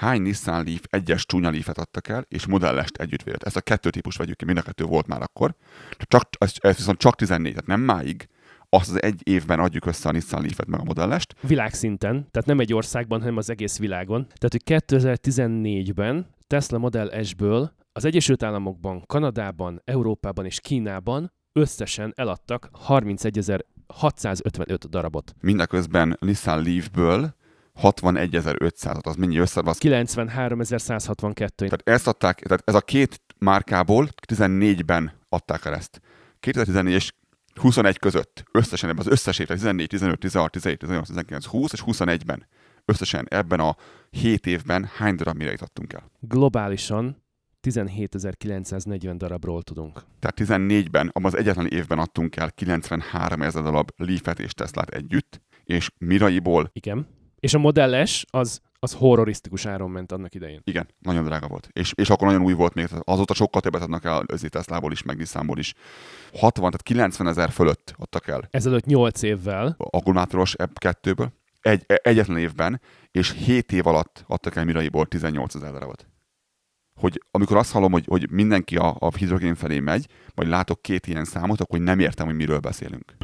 hány 0.00 0.22
Nissan 0.22 0.64
Leaf 0.64 0.82
egyes 0.90 1.26
csúnya 1.26 1.50
Leaf-et 1.50 1.78
adtak 1.78 2.08
el, 2.08 2.24
és 2.28 2.46
modellest 2.46 2.96
együtt 2.96 3.22
vélt. 3.22 3.42
Ezt 3.42 3.56
a 3.56 3.60
kettő 3.60 3.90
típus 3.90 4.16
vegyük 4.16 4.36
ki, 4.36 4.44
mind 4.44 4.58
a 4.58 4.62
kettő 4.62 4.84
volt 4.84 5.06
már 5.06 5.22
akkor. 5.22 5.54
Csak, 5.98 6.28
ez, 6.38 6.52
ez 6.58 6.76
viszont 6.76 6.98
csak 6.98 7.16
14, 7.16 7.52
tehát 7.52 7.66
nem 7.68 7.80
máig, 7.80 8.28
azt 8.68 8.90
az 8.90 9.02
egy 9.02 9.20
évben 9.28 9.60
adjuk 9.60 9.86
össze 9.86 10.08
a 10.08 10.12
Nissan 10.12 10.40
Leaf-et 10.40 10.66
meg 10.66 10.80
a 10.80 10.84
modellest. 10.84 11.34
Világszinten, 11.40 12.26
tehát 12.30 12.48
nem 12.48 12.60
egy 12.60 12.74
országban, 12.74 13.20
hanem 13.20 13.36
az 13.36 13.50
egész 13.50 13.78
világon. 13.78 14.26
Tehát, 14.26 14.52
hogy 14.52 14.62
2014-ben 14.64 16.26
Tesla 16.46 16.78
Model 16.78 17.22
S-ből 17.22 17.72
az 17.92 18.04
Egyesült 18.04 18.42
Államokban, 18.42 19.02
Kanadában, 19.06 19.82
Európában 19.84 20.44
és 20.44 20.60
Kínában 20.60 21.32
összesen 21.52 22.12
eladtak 22.16 22.70
31.655 22.88 24.76
darabot. 24.88 25.34
Mindeközben 25.40 26.16
Nissan 26.20 26.62
Leaf-ből 26.62 27.38
61.500-at, 27.82 29.06
az 29.06 29.16
mennyi 29.16 29.38
össze? 29.38 29.60
Az 29.64 29.78
93.162. 29.80 31.48
Tehát 31.54 31.80
ezt 31.84 32.06
adták, 32.06 32.38
tehát 32.38 32.62
ez 32.64 32.74
a 32.74 32.80
két 32.80 33.20
márkából 33.38 34.08
14-ben 34.32 35.12
adták 35.28 35.64
el 35.64 35.74
ezt. 35.74 36.00
2014 36.40 36.94
és 36.94 37.12
21 37.54 37.98
között, 37.98 38.44
összesen 38.52 38.90
ebben 38.90 39.06
az 39.06 39.12
összes 39.12 39.38
évben, 39.38 39.56
14, 39.56 39.86
15, 39.86 40.18
16, 40.18 40.50
17, 40.50 40.78
18, 40.78 41.06
19, 41.06 41.46
20 41.46 41.72
és 41.72 41.82
21-ben, 41.86 42.46
összesen 42.84 43.26
ebben 43.28 43.60
a 43.60 43.76
7 44.10 44.46
évben 44.46 44.88
hány 44.96 45.14
darab 45.14 45.36
mire 45.36 45.54
adtunk 45.60 45.92
el? 45.92 46.10
Globálisan 46.20 47.22
17.940 47.62 49.14
darabról 49.16 49.62
tudunk. 49.62 50.02
Tehát 50.18 50.40
14-ben, 50.40 51.08
abban 51.12 51.32
az 51.32 51.36
egyetlen 51.36 51.66
évben 51.66 51.98
adtunk 51.98 52.36
el 52.36 52.50
93 52.50 53.42
ezer 53.42 53.62
darab 53.62 53.90
Leaf-et 53.96 54.38
és 54.38 54.52
Teslát 54.52 54.88
együtt, 54.88 55.40
és 55.64 55.90
Miraiból... 55.98 56.70
Igen. 56.72 57.06
És 57.40 57.54
a 57.54 57.58
Model 57.58 58.06
S 58.06 58.24
az 58.30 58.60
az 58.82 58.92
horrorisztikus 58.92 59.66
áron 59.66 59.90
ment 59.90 60.12
annak 60.12 60.34
idején. 60.34 60.60
Igen, 60.64 60.88
nagyon 60.98 61.24
drága 61.24 61.48
volt. 61.48 61.68
És, 61.72 61.92
és 61.94 62.10
akkor 62.10 62.26
nagyon 62.26 62.42
új 62.42 62.52
volt 62.52 62.74
még, 62.74 62.88
azóta 63.04 63.34
sokkal 63.34 63.60
többet 63.60 63.82
adnak 63.82 64.04
el 64.04 64.24
az 64.26 64.46
Teslából 64.48 64.92
is, 64.92 65.02
meg 65.02 65.16
Nissanból 65.16 65.58
is. 65.58 65.74
60, 66.34 66.70
tehát 66.70 66.82
90 66.82 67.26
ezer 67.26 67.50
fölött 67.50 67.94
adtak 67.98 68.28
el. 68.28 68.48
Ezelőtt 68.50 68.84
8 68.84 69.22
évvel. 69.22 69.74
Akkumulátoros 69.78 70.54
Ebb2-ből. 70.58 71.28
Egy, 71.60 71.84
e, 71.86 72.00
egyetlen 72.02 72.38
évben, 72.38 72.80
és 73.10 73.32
7 73.32 73.72
év 73.72 73.86
alatt 73.86 74.24
adtak 74.26 74.56
el 74.56 74.64
Miraiból 74.64 75.06
18 75.06 75.54
ezer 75.54 75.72
darabot. 75.72 76.06
Hogy 77.00 77.22
amikor 77.30 77.56
azt 77.56 77.72
hallom, 77.72 77.92
hogy, 77.92 78.04
hogy 78.08 78.30
mindenki 78.30 78.76
a, 78.76 78.96
a 78.98 79.16
hidrogén 79.16 79.54
felé 79.54 79.78
megy, 79.78 80.06
vagy 80.34 80.46
látok 80.46 80.82
két 80.82 81.06
ilyen 81.06 81.24
számot, 81.24 81.60
akkor 81.60 81.78
nem 81.78 81.98
értem, 81.98 82.26
hogy 82.26 82.34
miről 82.34 82.58
beszélünk. 82.58 83.16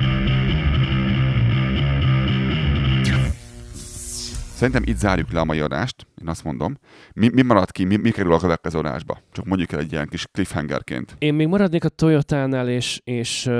Szerintem 4.56 4.82
itt 4.84 4.96
zárjuk 4.96 5.32
le 5.32 5.40
a 5.40 5.44
mai 5.44 5.60
adást, 5.60 6.06
én 6.20 6.28
azt 6.28 6.44
mondom. 6.44 6.78
Mi, 7.14 7.28
mi 7.28 7.42
marad 7.42 7.70
ki, 7.70 7.84
mi, 7.84 7.96
mi 7.96 8.10
kerül 8.10 8.32
a 8.32 8.38
következő 8.38 8.78
adásba? 8.78 9.18
Csak 9.32 9.44
mondjuk 9.44 9.72
el 9.72 9.78
egy 9.78 9.92
ilyen 9.92 10.08
kis 10.08 10.26
cliffhangerként. 10.32 11.14
Én 11.18 11.34
még 11.34 11.46
maradnék 11.46 11.84
a 11.84 11.88
Toyotánál, 11.88 12.68
és, 12.68 13.00
és 13.04 13.50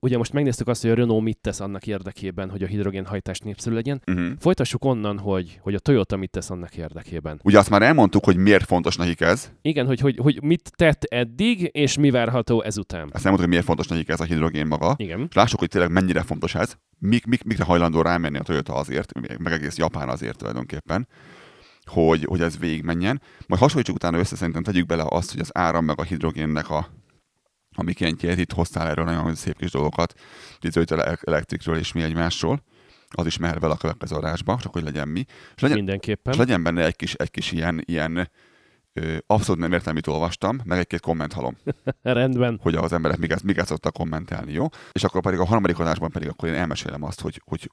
ugye 0.00 0.16
most 0.16 0.32
megnéztük 0.32 0.68
azt, 0.68 0.82
hogy 0.82 0.90
a 0.90 0.94
Renault 0.94 1.22
mit 1.22 1.38
tesz 1.40 1.60
annak 1.60 1.86
érdekében, 1.86 2.50
hogy 2.50 2.62
a 2.62 2.66
hidrogénhajtás 2.66 3.38
népszerű 3.38 3.74
legyen. 3.74 4.02
Uh-huh. 4.06 4.30
Folytassuk 4.38 4.84
onnan, 4.84 5.18
hogy, 5.18 5.58
hogy 5.62 5.74
a 5.74 5.78
Toyota 5.78 6.16
mit 6.16 6.30
tesz 6.30 6.50
annak 6.50 6.76
érdekében. 6.76 7.40
Ugye 7.44 7.58
azt 7.58 7.70
már 7.70 7.82
elmondtuk, 7.82 8.24
hogy 8.24 8.36
miért 8.36 8.64
fontos 8.64 8.96
nekik 8.96 9.20
ez. 9.20 9.52
Igen, 9.62 9.86
hogy, 9.86 10.00
hogy, 10.00 10.16
hogy 10.22 10.42
mit 10.42 10.72
tett 10.76 11.04
eddig, 11.04 11.70
és 11.72 11.98
mi 11.98 12.10
várható 12.10 12.62
ezután. 12.62 13.10
Ezt 13.12 13.24
elmondtuk, 13.24 13.38
hogy 13.38 13.48
miért 13.48 13.64
fontos 13.64 13.86
nekik 13.86 14.08
ez 14.08 14.20
a 14.20 14.24
hidrogén 14.24 14.66
maga. 14.66 14.94
Igen. 14.96 15.26
És 15.28 15.34
lássuk, 15.34 15.58
hogy 15.58 15.68
tényleg 15.68 15.90
mennyire 15.90 16.22
fontos 16.22 16.54
ez. 16.54 16.76
Mik, 16.98 17.26
mik, 17.26 17.44
mikre 17.44 17.64
hajlandó 17.64 18.02
rámenni 18.02 18.38
a 18.38 18.42
Toyota 18.42 18.74
azért, 18.74 19.38
meg 19.38 19.52
egész 19.52 19.76
Japán 19.76 20.08
azért 20.08 20.36
tulajdonképpen 20.36 21.08
hogy, 21.88 22.24
hogy 22.24 22.40
ez 22.40 22.58
végigmenjen. 22.58 23.20
Majd 23.46 23.60
hasonlítsuk 23.60 23.94
utána 23.94 24.18
össze, 24.18 24.36
szerintem 24.36 24.62
tegyük 24.62 24.86
bele 24.86 25.04
azt, 25.08 25.30
hogy 25.32 25.40
az 25.40 25.50
áram 25.52 25.84
meg 25.84 25.98
a 25.98 26.02
hidrogénnek 26.02 26.70
a, 26.70 26.88
a 27.78 27.82
mikéntjét, 27.82 28.38
itt 28.38 28.52
hoztál 28.52 28.88
erről 28.88 29.04
nagyon 29.04 29.34
szép 29.34 29.58
kis 29.58 29.70
dolgokat, 29.70 30.14
itt 30.60 30.90
elektrikről 31.22 31.76
és 31.76 31.92
mi 31.92 32.02
egymásról, 32.02 32.62
az 33.08 33.26
is 33.26 33.38
mehet 33.38 33.60
bele 33.60 33.72
a 33.72 33.76
következő 33.76 34.16
adásba, 34.16 34.58
csak 34.60 34.72
hogy 34.72 34.82
legyen 34.82 35.08
mi. 35.08 35.24
És 35.54 35.62
legyen, 35.62 35.76
Mindenképpen. 35.76 36.32
És 36.32 36.38
legyen 36.38 36.62
benne 36.62 36.84
egy 36.84 36.96
kis, 36.96 37.14
egy 37.14 37.30
kis 37.30 37.52
ilyen, 37.52 37.82
ilyen 37.84 38.30
ö, 38.92 39.16
abszolút 39.26 39.60
nem 39.60 39.72
értem, 39.72 39.94
mit 39.94 40.06
olvastam, 40.06 40.60
meg 40.64 40.78
egy-két 40.78 41.00
komment 41.00 41.32
halom. 41.32 41.56
Rendben. 42.02 42.58
Hogy 42.62 42.74
az 42.74 42.92
emberek 42.92 43.18
miket, 43.18 43.42
miket 43.42 43.66
szoktak 43.66 43.92
kommentelni, 43.92 44.52
jó? 44.52 44.66
És 44.92 45.04
akkor 45.04 45.20
pedig 45.20 45.38
a 45.38 45.44
harmadik 45.44 45.78
adásban 45.78 46.10
pedig 46.10 46.28
akkor 46.28 46.48
én 46.48 46.54
elmesélem 46.54 47.02
azt, 47.02 47.20
hogy, 47.20 47.42
hogy 47.44 47.70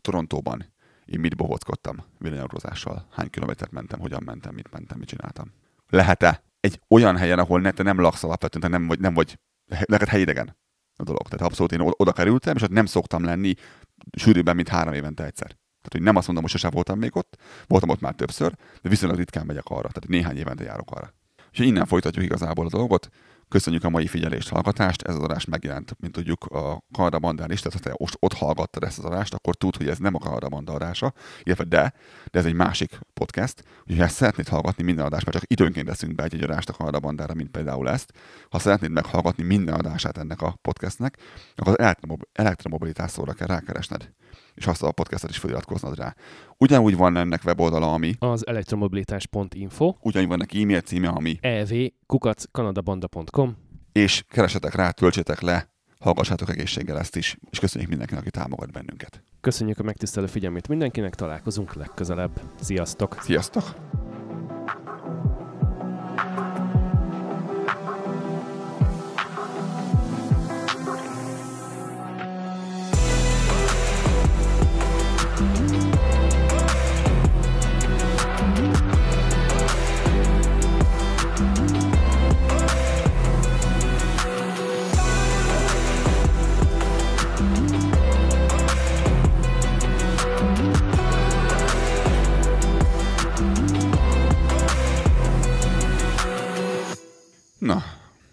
Torontóban 0.00 0.74
én 1.04 1.20
mit 1.20 1.36
bohockodtam 1.36 2.04
villanyautózással, 2.18 3.06
hány 3.10 3.30
kilométert 3.30 3.70
mentem, 3.70 4.00
hogyan 4.00 4.22
mentem, 4.24 4.54
mit 4.54 4.70
mentem, 4.70 4.98
mit 4.98 5.08
csináltam. 5.08 5.52
Lehet-e 5.88 6.42
egy 6.60 6.80
olyan 6.88 7.16
helyen, 7.16 7.38
ahol 7.38 7.60
ne, 7.60 7.70
te 7.70 7.82
nem 7.82 8.00
laksz 8.00 8.24
alapvetően, 8.24 8.70
te 8.70 8.78
nem 8.78 8.86
vagy, 8.86 9.00
nem 9.00 9.14
vagy 9.14 9.38
neked 9.66 10.08
helyidegen 10.08 10.56
a 10.96 11.02
dolog. 11.02 11.28
Tehát 11.28 11.46
abszolút 11.46 11.72
én 11.72 11.80
oda 11.82 12.12
kerültem, 12.12 12.56
és 12.56 12.62
ott 12.62 12.70
nem 12.70 12.86
szoktam 12.86 13.24
lenni 13.24 13.54
sűrűbben, 14.16 14.56
mint 14.56 14.68
három 14.68 14.94
évente 14.94 15.24
egyszer. 15.24 15.46
Tehát, 15.46 15.92
hogy 15.92 16.02
nem 16.02 16.16
azt 16.16 16.26
mondom, 16.26 16.44
hogy 16.44 16.52
sosem 16.52 16.70
voltam 16.70 16.98
még 16.98 17.16
ott, 17.16 17.36
voltam 17.66 17.88
ott 17.88 18.00
már 18.00 18.14
többször, 18.14 18.54
de 18.82 18.88
viszonylag 18.88 19.18
ritkán 19.18 19.46
megyek 19.46 19.64
arra, 19.64 19.88
tehát 19.88 20.08
néhány 20.08 20.36
évente 20.36 20.64
járok 20.64 20.90
arra. 20.90 21.14
És 21.50 21.58
innen 21.58 21.86
folytatjuk 21.86 22.24
igazából 22.24 22.66
a 22.66 22.68
dolgot. 22.68 23.08
Köszönjük 23.48 23.84
a 23.84 23.88
mai 23.88 24.06
figyelést, 24.06 24.48
hallgatást. 24.48 25.02
Ez 25.02 25.14
az 25.14 25.22
adás 25.22 25.44
megjelent, 25.44 25.96
mint 26.00 26.12
tudjuk, 26.12 26.44
a 26.44 26.82
Kardabandán 26.92 27.50
is, 27.50 27.60
tehát 27.60 27.78
ha 27.78 27.88
te 27.88 27.96
most 27.98 28.16
ott 28.20 28.32
hallgattad 28.32 28.82
ezt 28.82 28.98
az 28.98 29.04
adást, 29.04 29.34
akkor 29.34 29.54
tud, 29.54 29.76
hogy 29.76 29.88
ez 29.88 29.98
nem 29.98 30.14
a 30.14 30.18
Kardabanda 30.18 30.72
adása, 30.72 31.12
illetve 31.42 31.64
de, 31.64 31.92
de 32.30 32.38
ez 32.38 32.44
egy 32.44 32.54
másik 32.54 32.98
podcast. 33.14 33.62
Úgyhogy 33.80 33.98
ha 33.98 34.08
szeretnéd 34.08 34.48
hallgatni 34.48 34.84
minden 34.84 35.04
adást, 35.04 35.24
mert 35.24 35.38
csak 35.38 35.50
időnként 35.50 35.86
leszünk 35.86 36.14
be 36.14 36.22
egy, 36.22 36.34
egy 36.34 36.42
adást 36.42 36.68
a 36.68 36.72
Kardabandára, 36.72 37.34
mint 37.34 37.50
például 37.50 37.88
ezt, 37.88 38.12
ha 38.50 38.58
szeretnéd 38.58 38.90
meghallgatni 38.90 39.42
minden 39.42 39.74
adását 39.74 40.18
ennek 40.18 40.42
a 40.42 40.58
podcastnek, 40.62 41.18
akkor 41.56 41.80
az 41.80 42.24
elektromobilitás 42.32 43.10
szóra 43.10 43.32
kell 43.32 43.46
rákeresned 43.46 44.10
és 44.56 44.66
azt 44.66 44.82
a 44.82 44.92
podcastot 44.92 45.30
is 45.30 45.38
feliratkoznod 45.38 45.98
rá. 45.98 46.14
Ugyanúgy 46.58 46.96
van 46.96 47.16
ennek 47.16 47.44
weboldala, 47.44 47.92
ami 47.92 48.14
az 48.18 48.46
elektromobilitás.info. 48.46 49.94
Ugyanúgy 50.00 50.28
van 50.28 50.38
neki 50.38 50.62
e-mail 50.62 50.80
címe, 50.80 51.08
ami 51.08 51.38
evkukackanadabanda.com 51.40 53.56
és 53.96 54.24
keresetek 54.28 54.74
rá, 54.74 54.90
töltsétek 54.90 55.40
le, 55.40 55.68
hallgassátok 55.98 56.50
egészséggel 56.50 56.98
ezt 56.98 57.16
is, 57.16 57.36
és 57.50 57.58
köszönjük 57.58 57.88
mindenkinek, 57.88 58.22
aki 58.22 58.30
támogat 58.30 58.72
bennünket. 58.72 59.22
Köszönjük 59.40 59.78
a 59.78 59.82
megtisztelő 59.82 60.26
figyelmét 60.26 60.68
mindenkinek, 60.68 61.14
találkozunk 61.14 61.74
legközelebb. 61.74 62.40
Sziasztok! 62.60 63.16
Sziasztok! 63.20 63.74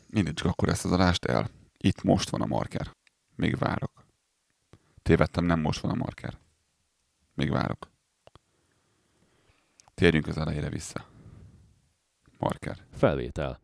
Indítsuk 0.10 0.48
akkor 0.50 0.70
ezt 0.70 0.86
az 0.86 0.92
adást 0.92 1.26
el. 1.26 1.50
Itt 1.78 2.04
most 2.04 2.30
van 2.30 2.42
a 2.42 2.46
marker. 2.46 2.92
Még 3.36 3.58
várok. 3.58 4.06
Tévedtem, 5.02 5.46
nem 5.46 5.60
most 5.60 5.80
van 5.80 5.92
a 5.92 5.96
marker. 5.96 6.38
Még 7.34 7.50
várok. 7.50 7.92
Térjünk 9.94 10.28
az 10.28 10.38
elejére 10.38 10.70
vissza. 10.70 11.06
Marker. 12.38 12.86
Felvétel. 12.94 13.60